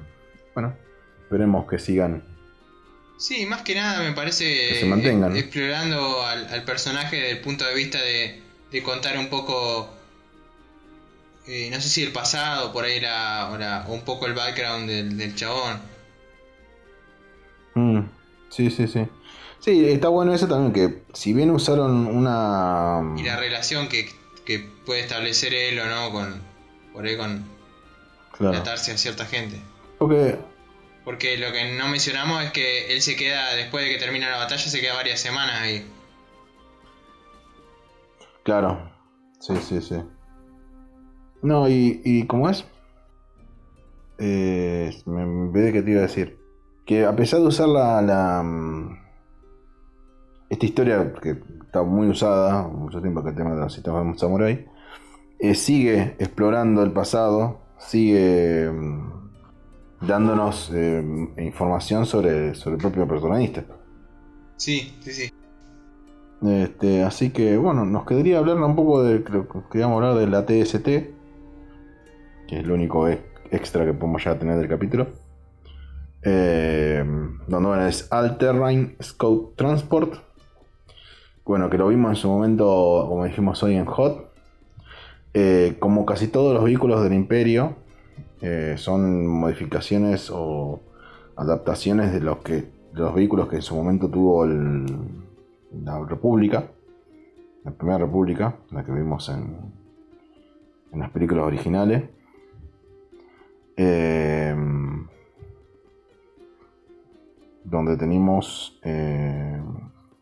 bueno, 0.54 0.74
esperemos 1.22 1.66
que 1.68 1.78
sigan 1.78 2.22
Sí, 3.18 3.46
más 3.46 3.62
que 3.62 3.74
nada 3.74 4.02
me 4.02 4.12
parece 4.12 4.44
Que 4.44 4.74
se 4.80 4.86
mantengan. 4.86 5.36
explorando 5.36 6.22
al, 6.24 6.46
al 6.48 6.64
personaje 6.64 7.16
desde 7.16 7.30
el 7.32 7.40
punto 7.40 7.64
de 7.64 7.74
vista 7.74 7.98
de, 8.02 8.42
de 8.70 8.82
contar 8.82 9.16
un 9.18 9.28
poco, 9.28 9.88
eh, 11.46 11.68
no 11.72 11.80
sé 11.80 11.88
si 11.88 12.02
el 12.02 12.12
pasado, 12.12 12.72
por 12.72 12.84
ahí 12.84 13.00
la, 13.00 13.50
o, 13.52 13.58
la- 13.58 13.86
o 13.88 13.94
un 13.94 14.02
poco 14.02 14.26
el 14.26 14.34
background 14.34 14.88
del, 14.88 15.16
del 15.16 15.34
chabón. 15.36 15.78
Mm, 17.74 18.00
sí, 18.50 18.70
sí, 18.70 18.86
sí. 18.88 19.06
Sí, 19.64 19.88
está 19.88 20.08
bueno 20.08 20.34
eso 20.34 20.46
también, 20.46 20.72
que 20.74 21.02
si 21.14 21.32
bien 21.32 21.50
usaron 21.50 22.06
una... 22.06 23.14
Y 23.16 23.22
la 23.22 23.36
relación 23.38 23.88
que, 23.88 24.10
que 24.44 24.58
puede 24.84 25.00
establecer 25.00 25.54
él 25.54 25.78
o 25.80 25.86
no 25.86 26.10
con, 26.12 26.42
por 26.92 27.06
ahí 27.06 27.16
con 27.16 27.42
Claro. 28.36 28.52
tratarse 28.52 28.92
a 28.92 28.98
cierta 28.98 29.24
gente. 29.24 29.58
Porque 29.98 30.36
Porque 31.02 31.38
lo 31.38 31.50
que 31.50 31.72
no 31.78 31.88
mencionamos 31.88 32.42
es 32.44 32.50
que 32.52 32.92
él 32.92 33.00
se 33.00 33.16
queda, 33.16 33.54
después 33.54 33.84
de 33.86 33.92
que 33.92 33.98
termina 33.98 34.28
la 34.30 34.36
batalla, 34.36 34.60
se 34.62 34.80
queda 34.82 34.92
varias 34.94 35.20
semanas 35.20 35.62
ahí. 35.62 35.86
Claro, 38.42 38.90
sí, 39.40 39.54
sí, 39.66 39.80
sí. 39.80 39.96
No, 41.40 41.68
y, 41.70 42.02
y 42.04 42.26
¿cómo 42.26 42.50
es? 42.50 42.66
Eh, 44.18 44.94
me 45.06 45.24
olvidé 45.24 45.72
que 45.72 45.80
te 45.80 45.90
iba 45.92 46.00
a 46.00 46.06
decir. 46.08 46.38
Que 46.84 47.06
a 47.06 47.16
pesar 47.16 47.40
de 47.40 47.46
usar 47.46 47.68
la, 47.68 48.02
la, 48.02 48.42
mm, 48.42 49.03
esta 50.54 50.66
historia 50.66 51.12
que 51.20 51.36
está 51.62 51.82
muy 51.82 52.08
usada, 52.08 52.66
mucho 52.68 53.00
tiempo 53.00 53.22
que 53.22 53.30
el 53.30 53.36
tema 53.36 53.54
de 53.54 53.60
los 53.60 53.72
sistemas 53.72 54.18
samurai, 54.18 54.66
eh, 55.38 55.54
sigue 55.54 56.16
explorando 56.18 56.82
el 56.82 56.92
pasado, 56.92 57.60
sigue 57.78 58.70
mm, 58.70 60.06
dándonos 60.06 60.70
eh, 60.72 61.02
información 61.38 62.06
sobre, 62.06 62.54
sobre 62.54 62.76
el 62.76 62.82
propio 62.82 63.06
protagonista. 63.06 63.64
Sí, 64.56 64.96
sí, 65.00 65.12
sí. 65.12 65.32
Este, 66.42 67.02
así 67.02 67.30
que 67.30 67.56
bueno, 67.56 67.84
nos 67.84 68.04
quedaría 68.04 68.38
hablar 68.38 68.58
un 68.58 68.76
poco 68.76 69.02
de. 69.02 69.24
Creo 69.24 69.48
que 69.48 69.58
queríamos 69.70 69.96
hablar 69.96 70.14
de 70.14 70.26
la 70.26 70.44
TST, 70.44 70.84
que 70.84 72.60
es 72.60 72.66
lo 72.66 72.74
único 72.74 73.08
extra 73.50 73.84
que 73.84 73.94
podemos 73.94 74.22
ya 74.24 74.38
tener 74.38 74.56
del 74.58 74.68
capítulo. 74.68 75.08
Eh, 76.22 77.04
donde 77.48 77.68
bueno, 77.68 77.86
es 77.86 78.08
All 78.12 78.38
Terrain 78.38 78.96
Scout 79.02 79.56
Transport. 79.56 80.33
Bueno, 81.46 81.68
que 81.68 81.76
lo 81.76 81.88
vimos 81.88 82.08
en 82.08 82.16
su 82.16 82.28
momento, 82.28 83.04
como 83.06 83.26
dijimos 83.26 83.62
hoy 83.62 83.74
en 83.74 83.84
Hot. 83.84 84.32
Eh, 85.34 85.76
como 85.78 86.06
casi 86.06 86.28
todos 86.28 86.54
los 86.54 86.64
vehículos 86.64 87.02
del 87.02 87.12
Imperio, 87.12 87.76
eh, 88.40 88.76
son 88.78 89.26
modificaciones 89.26 90.30
o 90.32 90.80
adaptaciones 91.36 92.14
de 92.14 92.20
los 92.20 92.38
que 92.38 92.72
de 92.94 93.00
los 93.00 93.14
vehículos 93.14 93.48
que 93.48 93.56
en 93.56 93.62
su 93.62 93.74
momento 93.74 94.08
tuvo 94.08 94.44
el, 94.44 94.86
la 95.84 96.02
República, 96.02 96.70
la 97.64 97.72
Primera 97.72 97.98
República, 97.98 98.56
la 98.70 98.82
que 98.82 98.92
vimos 98.92 99.28
en, 99.28 99.56
en 100.92 100.98
las 100.98 101.10
películas 101.10 101.44
originales. 101.44 102.04
Eh, 103.76 104.56
donde 107.64 107.96
tenemos 107.98 108.80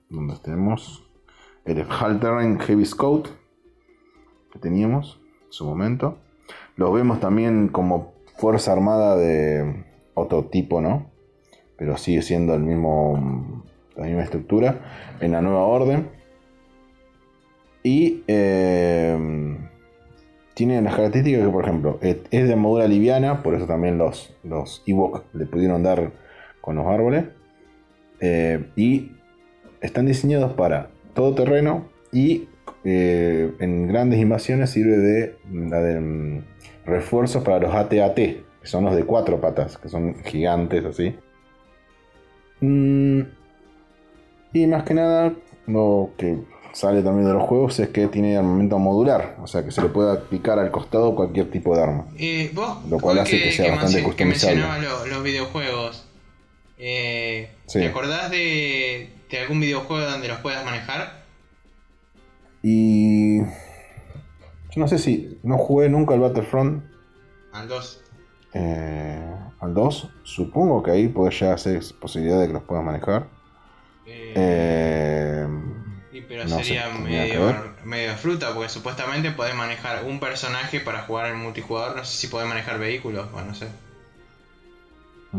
donde 0.09 0.37
tenemos 0.43 1.11
el 1.64 1.86
Halterrain 1.88 2.58
Heavy 2.58 2.84
Scout 2.84 3.28
que 4.52 4.58
teníamos 4.58 5.20
en 5.46 5.52
su 5.52 5.64
momento. 5.64 6.18
Lo 6.76 6.92
vemos 6.92 7.20
también 7.20 7.68
como 7.68 8.14
fuerza 8.36 8.72
armada 8.72 9.16
de 9.16 9.84
otro 10.14 10.44
tipo, 10.46 10.80
¿no? 10.80 11.10
Pero 11.76 11.96
sigue 11.96 12.22
siendo 12.22 12.54
el 12.54 12.60
mismo 12.60 13.64
la 13.96 14.04
misma 14.04 14.22
estructura 14.22 14.80
en 15.20 15.32
la 15.32 15.42
nueva 15.42 15.64
orden. 15.64 16.08
Y 17.82 18.22
eh, 18.28 19.58
tiene 20.54 20.80
las 20.82 20.94
características 20.94 21.44
que, 21.44 21.52
por 21.52 21.64
ejemplo, 21.64 21.98
es 22.00 22.30
de 22.30 22.52
armadura 22.52 22.86
liviana, 22.86 23.42
por 23.42 23.54
eso 23.54 23.66
también 23.66 23.98
los, 23.98 24.34
los 24.44 24.82
Ewok 24.86 25.24
le 25.34 25.46
pudieron 25.46 25.82
dar 25.82 26.12
con 26.60 26.76
los 26.76 26.86
árboles. 26.86 27.24
Eh, 28.20 28.70
y 28.76 29.12
están 29.80 30.06
diseñados 30.06 30.52
para 30.52 30.90
todo 31.14 31.34
terreno 31.34 31.88
y 32.12 32.48
eh, 32.84 33.52
en 33.60 33.86
grandes 33.88 34.18
invasiones 34.20 34.70
sirve 34.70 34.96
de, 34.96 35.36
la 35.52 35.80
de 35.80 36.00
mm, 36.00 36.44
refuerzos 36.86 37.42
para 37.44 37.58
los 37.60 37.74
AT-AT, 37.74 38.14
que 38.16 38.42
son 38.64 38.84
los 38.84 38.94
de 38.96 39.04
cuatro 39.04 39.40
patas, 39.40 39.78
que 39.78 39.88
son 39.88 40.16
gigantes 40.24 40.84
así. 40.84 41.14
Mm, 42.60 43.20
y 44.52 44.66
más 44.66 44.84
que 44.84 44.94
nada, 44.94 45.32
lo 45.66 46.10
que 46.16 46.38
sale 46.72 47.02
también 47.02 47.26
de 47.28 47.34
los 47.34 47.42
juegos 47.42 47.78
es 47.80 47.88
que 47.88 48.06
tiene 48.08 48.36
armamento 48.36 48.78
modular, 48.78 49.36
o 49.42 49.46
sea 49.46 49.64
que 49.64 49.70
se 49.70 49.82
le 49.82 49.88
puede 49.88 50.12
aplicar 50.12 50.58
al 50.58 50.70
costado 50.70 51.14
cualquier 51.14 51.50
tipo 51.50 51.76
de 51.76 51.82
arma. 51.82 52.06
Eh, 52.18 52.50
vos, 52.54 52.78
Lo 52.88 52.98
cual 52.98 53.18
hace 53.18 53.38
que 53.42 53.52
sea 53.52 53.72
bastante 53.72 53.98
que 53.98 54.04
customizable. 54.04 54.56
mencionabas 54.62 55.06
lo- 55.08 55.14
los 55.14 55.22
videojuegos, 55.22 56.08
eh, 56.78 57.50
Sí. 57.66 57.80
¿te 57.80 57.86
acordás 57.86 58.30
de, 58.30 59.10
de 59.37 59.43
algún 59.43 59.61
videojuego 59.61 60.05
donde 60.11 60.28
los 60.28 60.39
puedas 60.41 60.64
manejar? 60.64 61.22
Y. 62.62 63.41
Yo 63.41 64.76
no 64.76 64.89
sé 64.89 64.99
si. 64.99 65.39
No 65.43 65.59
jugué 65.59 65.89
nunca 65.89 66.14
al 66.14 66.20
Battlefront. 66.20 66.85
Al 67.53 67.68
2. 67.68 68.01
eh, 68.55 69.35
al 69.61 69.74
2. 69.74 70.11
Supongo 70.22 70.83
que 70.83 70.91
ahí 70.93 71.09
puede 71.09 71.33
ya 71.33 71.57
ser 71.59 71.83
posibilidad 72.01 72.41
de 72.41 72.47
que 72.47 72.53
los 72.53 72.62
puedas 72.62 72.85
manejar. 72.85 73.26
Eh, 74.07 74.33
Eh, 74.35 75.47
y 76.12 76.20
pero 76.22 76.45
no 76.45 76.59
sería 76.59 76.89
medio, 76.91 77.74
medio 77.85 78.14
fruta, 78.16 78.53
porque 78.55 78.68
supuestamente 78.68 79.30
podés 79.33 79.55
manejar 79.55 80.05
un 80.05 80.20
personaje 80.20 80.80
para 80.80 81.03
jugar 81.03 81.30
en 81.30 81.39
multijugador. 81.39 81.97
No 81.97 82.05
sé 82.05 82.16
si 82.16 82.26
podés 82.28 82.49
manejar 82.49 82.78
vehículos, 82.78 83.30
bueno, 83.33 83.49
no 83.49 83.55
sé. 83.55 83.68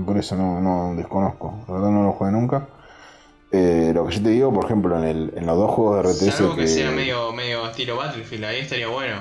por 0.05 0.17
eso 0.17 0.35
no, 0.35 0.59
no 0.61 0.95
desconozco. 0.95 1.63
La 1.67 1.73
verdad 1.75 1.89
no 1.91 2.03
lo 2.03 2.13
jugué 2.13 2.31
nunca. 2.31 2.67
Eh, 3.55 3.91
lo 3.93 4.07
que 4.07 4.15
yo 4.15 4.23
te 4.23 4.29
digo, 4.29 4.51
por 4.51 4.65
ejemplo, 4.65 4.97
en, 4.97 5.03
el- 5.05 5.33
en 5.35 5.45
los 5.45 5.55
dos 5.57 5.69
juegos 5.71 5.97
de 6.03 6.09
RTS. 6.11 6.31
Salvo 6.37 6.55
que, 6.55 6.67
sea 6.67 6.89
medio, 6.91 7.31
medio 7.33 7.67
estilo 7.69 7.95
Battlefield, 7.97 8.45
ahí 8.45 8.59
estaría 8.61 8.87
bueno 8.87 9.17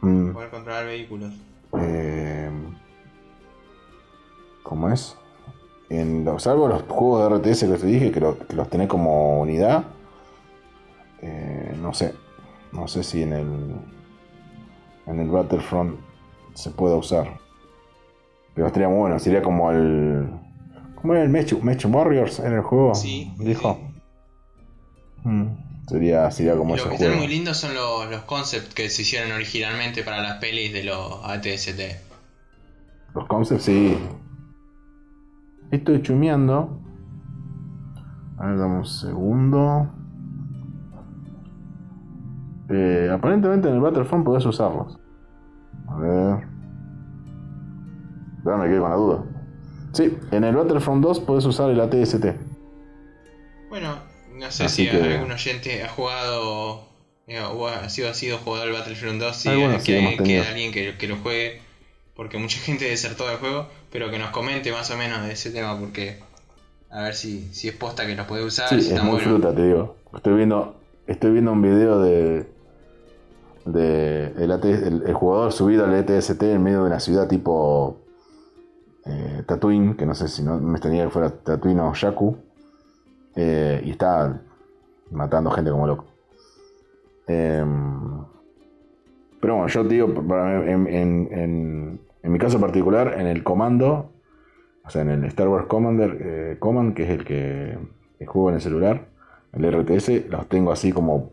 Mm, 0.00 0.32
poder 0.32 0.50
controlar 0.50 0.84
vehículos. 0.86 1.32
eh, 1.78 2.50
¿Cómo 4.62 4.90
es? 4.90 5.16
En 5.88 6.24
los, 6.24 6.42
salvo 6.42 6.66
los 6.68 6.82
juegos 6.88 7.20
de 7.30 7.36
RTS 7.52 7.66
que 7.68 7.78
te 7.78 7.86
dije, 7.86 8.10
que, 8.10 8.20
lo- 8.20 8.36
que 8.38 8.54
los 8.56 8.68
tenés 8.68 8.88
como 8.88 9.40
unidad. 9.40 9.84
eh, 11.22 11.74
no 11.80 11.94
sé. 11.94 12.14
No 12.72 12.88
sé 12.88 13.02
si 13.04 13.22
en 13.22 13.32
el. 13.32 13.76
En 15.06 15.20
el 15.20 15.28
Battlefront 15.28 15.98
se 16.54 16.70
pueda 16.70 16.96
usar. 16.96 17.38
Pero 18.54 18.66
estaría 18.66 18.88
muy 18.88 18.98
bueno. 18.98 19.18
Sería 19.20 19.40
como 19.40 19.70
el. 19.70 20.28
¿Cómo 21.06 21.14
era 21.14 21.22
el 21.22 21.30
Mech, 21.30 21.52
Mech 21.62 21.84
Warriors 21.84 22.40
en 22.40 22.52
el 22.52 22.62
juego? 22.62 22.92
Sí, 22.96 23.32
Dijo. 23.38 23.78
Mm, 25.22 25.86
Sería, 25.86 26.28
sería 26.32 26.56
como 26.56 26.74
Y 26.74 26.78
ese 26.78 26.84
lo 26.86 26.90
que 26.90 26.96
juego. 26.96 27.12
están 27.12 27.24
muy 27.24 27.32
lindos 27.32 27.58
son 27.58 27.76
los, 27.76 28.10
los 28.10 28.22
concepts 28.22 28.74
que 28.74 28.90
se 28.90 29.02
hicieron 29.02 29.30
originalmente 29.30 30.02
para 30.02 30.20
las 30.20 30.38
pelis 30.38 30.72
de 30.72 30.82
los 30.82 31.20
ATST. 31.24 31.80
Los 33.14 33.24
concepts, 33.28 33.62
sí. 33.62 33.96
Estoy 35.70 36.02
chumeando. 36.02 36.80
A 38.38 38.46
ver, 38.48 38.58
dame 38.58 38.78
un 38.78 38.84
segundo. 38.84 39.88
Eh, 42.68 43.08
aparentemente 43.14 43.68
en 43.68 43.74
el 43.76 43.80
Battlefront 43.80 44.24
podés 44.24 44.44
usarlos. 44.44 44.98
A 45.86 45.98
ver. 45.98 46.48
Ya 48.44 48.56
me 48.56 48.66
quedé 48.66 48.80
con 48.80 48.90
la 48.90 48.96
duda. 48.96 49.35
Sí, 49.92 50.16
en 50.30 50.44
el 50.44 50.54
Battlefront 50.56 51.02
2 51.02 51.20
podés 51.20 51.44
usar 51.46 51.70
el 51.70 51.80
ATST. 51.80 52.24
Bueno, 53.68 53.96
no 54.34 54.50
sé 54.50 54.64
Así 54.64 54.84
si 54.84 54.90
que- 54.90 55.14
algún 55.14 55.32
oyente 55.32 55.82
ha 55.82 55.88
jugado 55.88 56.86
eh, 57.26 57.40
o 57.40 57.66
ha 57.66 57.88
sido, 57.88 58.08
ha 58.10 58.14
sido 58.14 58.38
jugador 58.38 58.68
del 58.68 58.76
Battlefront 58.78 59.20
2 59.20 59.36
si 59.36 59.48
Algunos 59.48 59.82
que, 59.82 59.98
alguien 60.46 60.72
que, 60.72 60.96
que 60.96 61.08
lo 61.08 61.16
juegue, 61.16 61.60
porque 62.14 62.38
mucha 62.38 62.58
gente 62.64 62.84
desertó 62.84 63.26
del 63.26 63.38
juego, 63.38 63.66
pero 63.90 64.10
que 64.10 64.18
nos 64.18 64.30
comente 64.30 64.70
más 64.72 64.90
o 64.90 64.96
menos 64.96 65.26
de 65.26 65.32
ese 65.32 65.50
tema, 65.50 65.78
porque 65.78 66.18
a 66.90 67.02
ver 67.02 67.14
si, 67.14 67.48
si 67.52 67.68
es 67.68 67.74
posta 67.74 68.06
que 68.06 68.14
los 68.14 68.26
puede 68.26 68.44
usar, 68.44 68.68
Sí, 68.68 68.80
si 68.80 68.94
es 68.94 69.02
muy 69.02 69.20
fruta, 69.20 69.54
te 69.54 69.64
digo. 69.66 69.96
Estoy 70.14 70.34
viendo, 70.34 70.76
estoy 71.08 71.32
viendo 71.32 71.52
un 71.52 71.62
video 71.62 71.98
de, 72.00 72.46
de 73.64 74.26
el, 74.38 74.52
AT 74.52 74.64
el- 74.64 75.02
el 75.06 75.14
jugador 75.14 75.52
subido 75.52 75.84
al 75.84 75.94
ETST 75.94 76.42
en 76.44 76.62
medio 76.62 76.82
de 76.82 76.86
una 76.86 77.00
ciudad 77.00 77.26
tipo 77.28 77.98
eh, 79.06 79.42
Tatooine, 79.46 79.96
que 79.96 80.04
no 80.06 80.14
sé 80.14 80.28
si 80.28 80.42
no 80.42 80.58
me 80.58 80.72
extrañaría 80.72 81.04
que 81.04 81.10
fuera 81.10 81.30
Tatooine 81.30 81.80
o 81.80 81.92
Jakku, 81.94 82.36
eh, 83.36 83.80
y 83.84 83.90
está 83.90 84.40
matando 85.10 85.50
gente 85.50 85.70
como 85.70 85.86
loco. 85.86 86.04
Em, 87.28 88.24
pero 89.40 89.54
bueno, 89.56 89.68
yo 89.68 89.82
te 89.86 89.94
digo, 89.94 90.08
en, 90.64 90.86
en- 90.86 91.28
en- 91.32 92.32
mi 92.32 92.38
caso 92.40 92.60
particular, 92.60 93.14
en 93.18 93.26
el 93.28 93.42
comando, 93.44 94.10
O 94.84 94.90
sea, 94.90 95.02
en 95.02 95.10
el 95.10 95.24
Star 95.24 95.48
Wars 95.48 95.66
Commander, 95.66 96.16
eh, 96.20 96.56
Command, 96.60 96.94
que 96.94 97.02
es 97.04 97.10
el 97.10 97.24
que, 97.24 97.76
juego 98.26 98.50
en 98.50 98.54
el 98.56 98.60
celular, 98.60 99.08
el 99.52 99.64
RTS, 99.64 100.28
los 100.30 100.48
tengo 100.48 100.70
así 100.70 100.92
como 100.92 101.30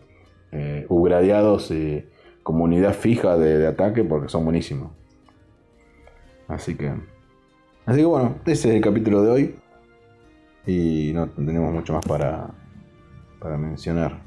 eh, 0.51 0.85
upgradeados 0.89 1.69
y 1.69 2.03
como 2.41 2.63
unidad 2.63 2.93
fija 2.93 3.37
de, 3.37 3.59
de 3.59 3.67
ataque 3.67 4.03
porque 4.03 4.27
son 4.29 4.43
buenísimos. 4.45 4.91
Así 6.47 6.75
que. 6.75 6.93
Así 7.85 7.99
que 7.99 8.05
bueno, 8.05 8.37
ese 8.45 8.69
es 8.69 8.75
el 8.75 8.81
capítulo 8.81 9.21
de 9.23 9.31
hoy. 9.31 9.55
Y 10.65 11.11
no 11.13 11.27
tenemos 11.27 11.73
mucho 11.73 11.93
más 11.93 12.05
para, 12.05 12.47
para 13.39 13.57
mencionar. 13.57 14.21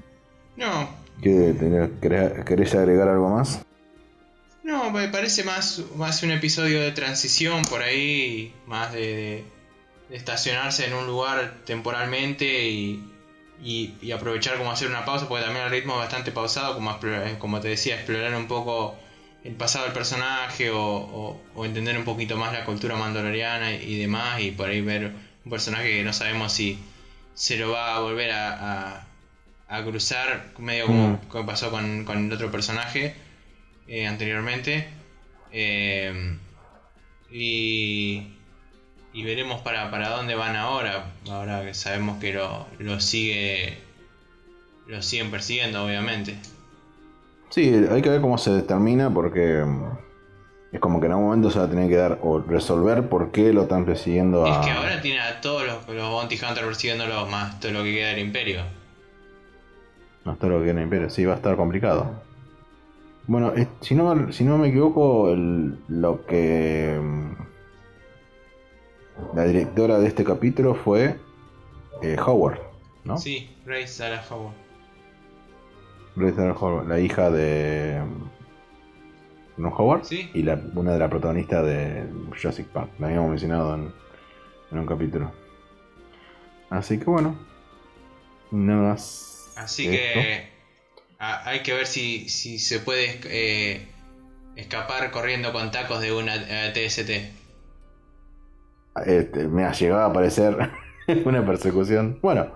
No, 0.57 0.89
¿Qué, 1.23 1.55
tenés- 1.59 1.99
querés, 2.45 2.75
agregar 2.75 3.09
algo 3.09 3.31
más? 3.31 3.63
no, 4.63 4.91
me 4.91 5.09
parece 5.09 5.45
más, 5.45 5.81
más 5.97 6.23
un 6.25 6.33
episodio 6.33 6.81
de 6.81 6.91
transición 6.91 7.63
por 7.63 7.83
ahí, 7.83 8.53
más 8.67 8.93
de, 8.93 9.01
de- 9.01 9.45
de 10.11 10.17
estacionarse 10.17 10.87
en 10.87 10.95
un 10.95 11.07
lugar 11.07 11.59
temporalmente 11.65 12.69
y, 12.69 13.13
y, 13.63 13.95
y 14.03 14.11
aprovechar 14.13 14.59
como 14.59 14.71
hacer 14.73 14.89
una 14.89 15.05
pausa, 15.05 15.29
porque 15.29 15.45
también 15.45 15.65
el 15.67 15.71
ritmo 15.71 15.95
es 15.95 16.01
bastante 16.01 16.33
pausado, 16.33 16.75
como, 16.75 16.99
como 17.39 17.61
te 17.61 17.69
decía, 17.69 17.95
explorar 17.95 18.35
un 18.35 18.47
poco 18.49 18.97
el 19.47 19.55
pasado 19.55 19.85
del 19.85 19.95
personaje 19.95 20.71
o, 20.71 20.81
o- 20.83 21.43
o 21.55 21.65
entender 21.65 21.97
un 21.97 22.05
poquito 22.05 22.37
más 22.37 22.53
la 22.53 22.65
cultura 22.65 22.97
mandaloriana 22.97 23.73
y, 23.75 23.95
y 23.95 23.99
demás, 23.99 24.41
y 24.41 24.51
por 24.51 24.69
ahí 24.69 24.81
ver 24.81 25.13
un 25.45 25.51
personaje 25.51 25.89
que 25.99 26.05
no 26.05 26.13
sabemos 26.13 26.53
si 26.53 26.79
se 27.35 27.57
lo 27.57 27.71
va 27.71 27.97
a 27.97 28.01
volver 28.01 28.31
a, 28.33 28.97
a- 28.99 29.07
a 29.69 29.83
cruzar, 29.85 30.47
medio 30.59 30.87
como, 30.87 31.09
Mm. 31.09 31.17
como 31.29 31.47
pasó 31.47 31.71
con, 31.71 32.05
con 32.05 32.27
el 32.27 32.33
otro 32.33 32.51
personaje 32.51 33.15
eh, 33.89 34.07
anteriormente. 34.07 34.89
Eh, 35.53 36.37
y, 37.31 38.23
y 39.13 39.25
veremos 39.25 39.61
para, 39.63 39.91
para 39.91 40.11
dónde 40.11 40.35
van 40.35 40.57
ahora, 40.57 41.13
ahora 41.29 41.65
que 41.65 41.75
sabemos 41.75 42.21
que 42.21 42.33
lo, 42.33 42.67
lo 42.79 43.01
sigue 43.01 43.79
lo 44.87 45.03
siguen 45.03 45.31
persiguiendo, 45.33 45.85
obviamente. 45.85 46.37
Sí, 47.51 47.69
hay 47.91 48.03
que 48.03 48.11
ver 48.11 48.21
cómo 48.21 48.39
se 48.39 48.51
determina 48.51 49.13
porque 49.13 49.65
mm, 49.65 49.85
es 50.73 50.81
como 50.81 51.01
que 51.01 51.07
en 51.07 51.13
algún 51.13 51.27
momento 51.27 51.51
se 51.51 51.59
va 51.59 51.65
a 51.67 51.71
tener 51.71 51.89
que 51.89 51.97
dar 51.97 52.19
o 52.23 52.41
resolver 52.41 53.09
por 53.09 53.31
qué 53.31 53.53
lo 53.53 53.63
están 53.63 53.85
persiguiendo 53.85 54.45
a... 54.47 54.51
Es 54.61 54.67
que 54.67 54.73
ahora 54.73 55.01
tiene 55.01 55.21
a 55.21 55.41
todos 55.41 55.65
los, 55.67 55.89
los 55.89 56.11
Bounty 56.11 56.35
Hunters 56.35 56.67
persiguiéndolo, 56.67 57.27
más 57.27 57.59
todo 57.61 57.73
lo 57.73 57.83
que 57.83 57.95
queda 57.95 58.09
del 58.09 58.19
Imperio. 58.19 58.63
No 60.25 60.33
está 60.33 60.49
lo 60.49 60.59
que 60.59 60.65
viene 60.65 60.83
Imperio, 60.83 61.09
sí, 61.09 61.25
va 61.25 61.35
a 61.35 61.37
estar 61.37 61.57
complicado. 61.57 62.11
Bueno, 63.29 63.53
eh, 63.57 63.69
si 63.81 63.95
no, 63.95 64.33
si 64.33 64.45
no 64.45 64.59
me 64.59 64.69
equivoco, 64.69 65.31
el- 65.31 65.79
lo 65.89 66.27
que 66.27 66.99
mm, 67.01 67.33
la 69.37 69.45
directora 69.45 69.99
de 69.99 70.09
este 70.09 70.25
capítulo 70.25 70.75
fue 70.75 71.19
eh, 72.03 72.17
Howard, 72.25 72.59
¿no? 73.05 73.17
Sí, 73.19 73.57
Rey 73.65 73.87
Sarah 73.87 74.23
Howard. 74.31 74.53
Dallas 76.17 76.57
Howard, 76.61 76.89
la 76.89 76.99
hija 77.01 77.31
de 77.31 78.01
mm, 78.03 79.63
Ron 79.63 79.73
Howard 79.77 80.05
Sí. 80.05 80.31
y 80.35 80.43
la, 80.43 80.61
una 80.75 80.93
de 80.93 80.99
las 80.99 81.11
protagonistas 81.11 81.65
de 81.65 82.05
Jurassic 82.31 82.67
Park. 82.69 82.91
La 82.99 83.07
habíamos 83.09 83.31
mencionado 83.31 83.75
en, 83.75 83.93
en 84.73 84.79
un 84.79 84.87
capítulo. 84.87 85.31
Así 86.71 86.99
que 86.99 87.05
bueno, 87.05 87.37
nada 88.51 88.91
más. 88.91 89.53
Así 89.57 89.89
que 89.89 90.49
a- 91.19 91.49
hay 91.49 91.63
que 91.63 91.73
ver 91.73 91.87
si, 91.87 92.29
si 92.29 92.59
se 92.59 92.81
puede 92.81 93.21
eh, 93.25 93.87
escapar 94.57 95.11
corriendo 95.11 95.53
con 95.53 95.71
tacos 95.71 96.01
de 96.01 96.13
una 96.13 96.35
eh, 96.37 96.73
TST. 96.73 97.11
Este, 99.07 99.47
me 99.49 99.65
ha 99.65 99.73
llegado 99.73 100.03
a 100.03 100.07
aparecer 100.07 100.57
una 101.25 101.45
persecución. 101.45 102.19
Bueno, 102.23 102.51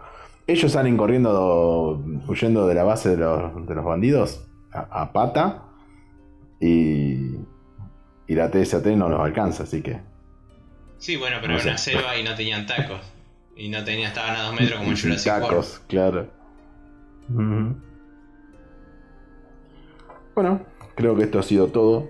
ellos 0.52 0.72
salen 0.72 0.96
corriendo, 0.96 2.02
huyendo 2.28 2.66
de 2.66 2.74
la 2.74 2.84
base 2.84 3.10
de 3.10 3.16
los, 3.18 3.66
de 3.66 3.74
los 3.74 3.84
bandidos 3.84 4.48
a, 4.72 5.02
a 5.02 5.12
pata 5.12 5.64
y, 6.60 7.36
y 8.26 8.34
la 8.34 8.50
TST 8.50 8.86
no 8.96 9.08
los 9.08 9.20
alcanza, 9.20 9.62
así 9.64 9.82
que. 9.82 10.00
Sí, 10.98 11.16
bueno, 11.16 11.36
pero 11.40 11.54
No 11.54 11.58
era 11.60 11.62
sé. 11.62 11.68
una 11.68 11.78
selva 11.78 12.16
y 12.18 12.22
no 12.22 12.34
tenían 12.34 12.66
tacos. 12.66 13.00
Y 13.56 13.68
no 13.68 13.82
tenían, 13.84 14.08
estaban 14.08 14.36
a 14.36 14.42
dos 14.44 14.54
metros 14.54 14.78
como 14.78 14.90
en 14.90 14.96
Jurassic. 15.00 15.32
Tacos, 15.32 15.80
claro. 15.88 16.28
Ujú. 17.28 17.76
Bueno, 20.34 20.60
creo 20.96 21.16
que 21.16 21.24
esto 21.24 21.38
ha 21.38 21.42
sido 21.42 21.68
todo. 21.68 22.08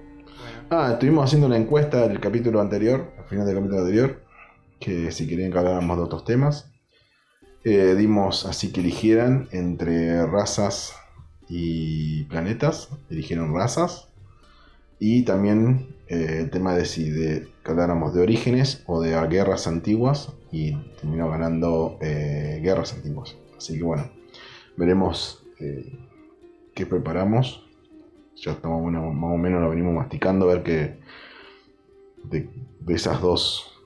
Ah, 0.70 0.91
estuvimos 0.93 1.24
haciendo 1.24 1.47
una 1.47 1.57
encuesta 1.57 2.07
del 2.07 2.20
capítulo 2.20 2.61
anterior, 2.61 3.12
al 3.18 3.24
final 3.24 3.47
del 3.47 3.57
capítulo 3.57 3.80
anterior, 3.80 4.22
que 4.78 5.11
si 5.11 5.26
querían 5.28 5.51
que 5.53 5.59
habláramos 5.59 5.97
de 5.97 6.03
otros 6.05 6.24
temas. 6.24 6.70
Eh, 7.62 7.94
dimos 7.94 8.46
así 8.46 8.72
que 8.72 8.80
eligieran 8.80 9.48
entre 9.52 10.26
razas 10.26 10.94
y 11.48 12.24
planetas. 12.24 12.88
Eligieron 13.11 13.54
razas. 13.54 14.08
Y 14.98 15.24
también 15.24 15.94
eh, 16.08 16.38
el 16.40 16.50
tema 16.50 16.74
de 16.74 16.84
si 16.84 17.11
de, 17.11 17.48
que 17.64 17.70
habláramos 17.70 18.14
de 18.14 18.22
orígenes 18.22 18.82
o 18.86 19.00
de 19.00 19.11
guerras 19.28 19.66
antiguas. 19.66 20.32
Y 20.52 20.74
terminó 21.00 21.28
ganando 21.28 21.98
eh, 22.00 22.61
guerras 22.62 22.94
antiguas. 22.94 23.36
Así 23.56 23.76
que 23.76 23.82
bueno, 23.82 24.11
veremos 24.76 25.44
qué 26.74 26.86
preparamos. 26.86 27.66
Ya 28.36 28.52
estamos 28.52 28.82
más 28.90 29.34
o 29.34 29.36
menos 29.36 29.61
lo 29.61 29.68
venimos 29.68 29.94
masticando 29.94 30.48
a 30.48 30.54
ver 30.54 30.62
qué 30.62 30.98
de, 32.24 32.48
de 32.80 32.94
esas 32.94 33.20
dos 33.20 33.82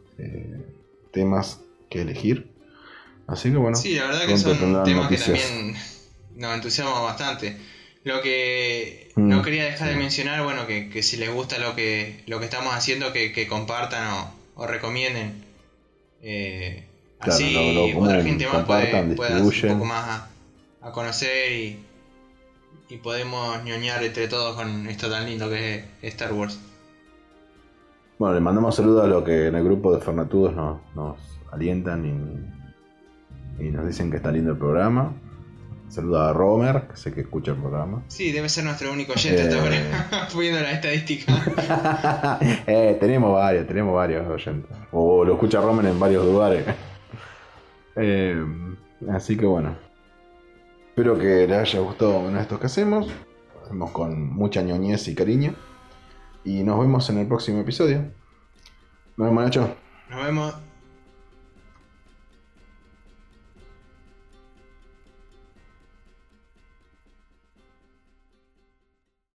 temas 1.10 1.60
que 1.90 2.02
elegir. 2.02 2.53
Así 3.26 3.50
que 3.50 3.56
bueno, 3.56 3.76
sí, 3.76 3.94
la 3.94 4.06
verdad 4.06 4.26
que 4.26 4.36
son 4.36 4.58
temas 4.84 5.04
noticias. 5.04 5.28
que 5.38 5.38
también 5.38 5.76
nos 6.36 6.54
entusiasman 6.54 7.02
bastante. 7.04 7.56
Lo 8.04 8.20
que 8.20 9.12
Mm, 9.16 9.28
no 9.28 9.42
quería 9.42 9.64
dejar 9.64 9.88
de 9.90 9.94
mencionar, 9.96 10.42
bueno, 10.42 10.66
que, 10.66 10.90
que 10.90 11.02
si 11.02 11.16
les 11.16 11.32
gusta 11.32 11.58
lo 11.58 11.74
que, 11.76 12.22
lo 12.26 12.38
que 12.40 12.46
estamos 12.46 12.74
haciendo, 12.74 13.12
que, 13.12 13.32
que 13.32 13.46
compartan 13.46 14.08
o, 14.12 14.34
o 14.56 14.66
recomienden. 14.66 15.44
Eh, 16.22 16.84
Claro, 17.20 17.32
así 17.34 17.52
lo- 17.54 17.72
lo 17.94 17.98
otra 18.04 18.22
gente 18.22 18.46
más 18.46 18.64
puede, 18.66 19.14
pueda 19.14 19.30
un 19.42 19.50
poco 19.78 19.84
más 19.86 20.08
a, 20.08 20.28
a 20.82 20.92
conocer 20.92 21.52
y, 21.52 21.78
y 22.90 22.96
podemos 22.98 23.62
ñoñar 23.64 24.02
entre 24.04 24.28
todos 24.28 24.56
con 24.56 24.86
esto 24.88 25.08
tan 25.08 25.24
lindo 25.24 25.48
que 25.48 25.76
es 26.02 26.12
Star 26.14 26.32
Wars. 26.34 26.58
Bueno, 28.18 28.34
le 28.34 28.40
mandamos 28.40 28.76
saludos 28.76 29.04
a 29.04 29.06
los 29.06 29.24
que 29.24 29.46
en 29.46 29.54
el 29.54 29.64
grupo 29.64 29.94
de 29.96 30.00
Fernatudos 30.04 30.54
nos, 30.54 30.80
nos 30.94 31.16
alientan 31.52 32.04
y, 32.04 32.63
y 33.58 33.70
nos 33.70 33.86
dicen 33.86 34.10
que 34.10 34.16
está 34.18 34.30
lindo 34.32 34.52
el 34.52 34.58
programa. 34.58 35.12
Saludos 35.88 36.28
a 36.28 36.32
Romer, 36.32 36.88
que 36.88 36.96
sé 36.96 37.12
que 37.12 37.20
escucha 37.20 37.52
el 37.52 37.58
programa. 37.58 38.02
Sí, 38.08 38.32
debe 38.32 38.48
ser 38.48 38.64
nuestro 38.64 38.90
único 38.92 39.12
oyente 39.12 39.42
hasta 39.42 39.56
Eh. 39.56 39.60
ahora, 39.60 40.28
viendo 40.38 40.60
la 40.60 40.72
estadística. 40.72 42.38
eh, 42.66 42.96
tenemos 42.98 43.32
varios, 43.32 43.66
tenemos 43.66 43.94
varios 43.94 44.26
oyentes. 44.26 44.70
O 44.92 45.24
lo 45.24 45.34
escucha 45.34 45.60
Romer 45.60 45.86
en 45.86 45.98
varios 46.00 46.24
lugares. 46.24 46.64
Eh, 47.96 48.44
así 49.12 49.36
que 49.36 49.46
bueno. 49.46 49.76
Espero 50.88 51.16
que 51.16 51.46
les 51.46 51.58
haya 51.58 51.78
gustado 51.78 52.22
bueno, 52.22 52.40
esto 52.40 52.58
que 52.58 52.66
hacemos. 52.66 53.06
Hacemos 53.64 53.92
con 53.92 54.30
mucha 54.34 54.62
ñoñez 54.62 55.06
y 55.06 55.14
cariño. 55.14 55.54
Y 56.42 56.64
nos 56.64 56.80
vemos 56.80 57.08
en 57.10 57.18
el 57.18 57.28
próximo 57.28 57.60
episodio. 57.60 57.98
Nos 59.16 59.28
vemos, 59.28 59.44
Nacho. 59.44 59.76
Nos 60.10 60.24
vemos. 60.24 60.54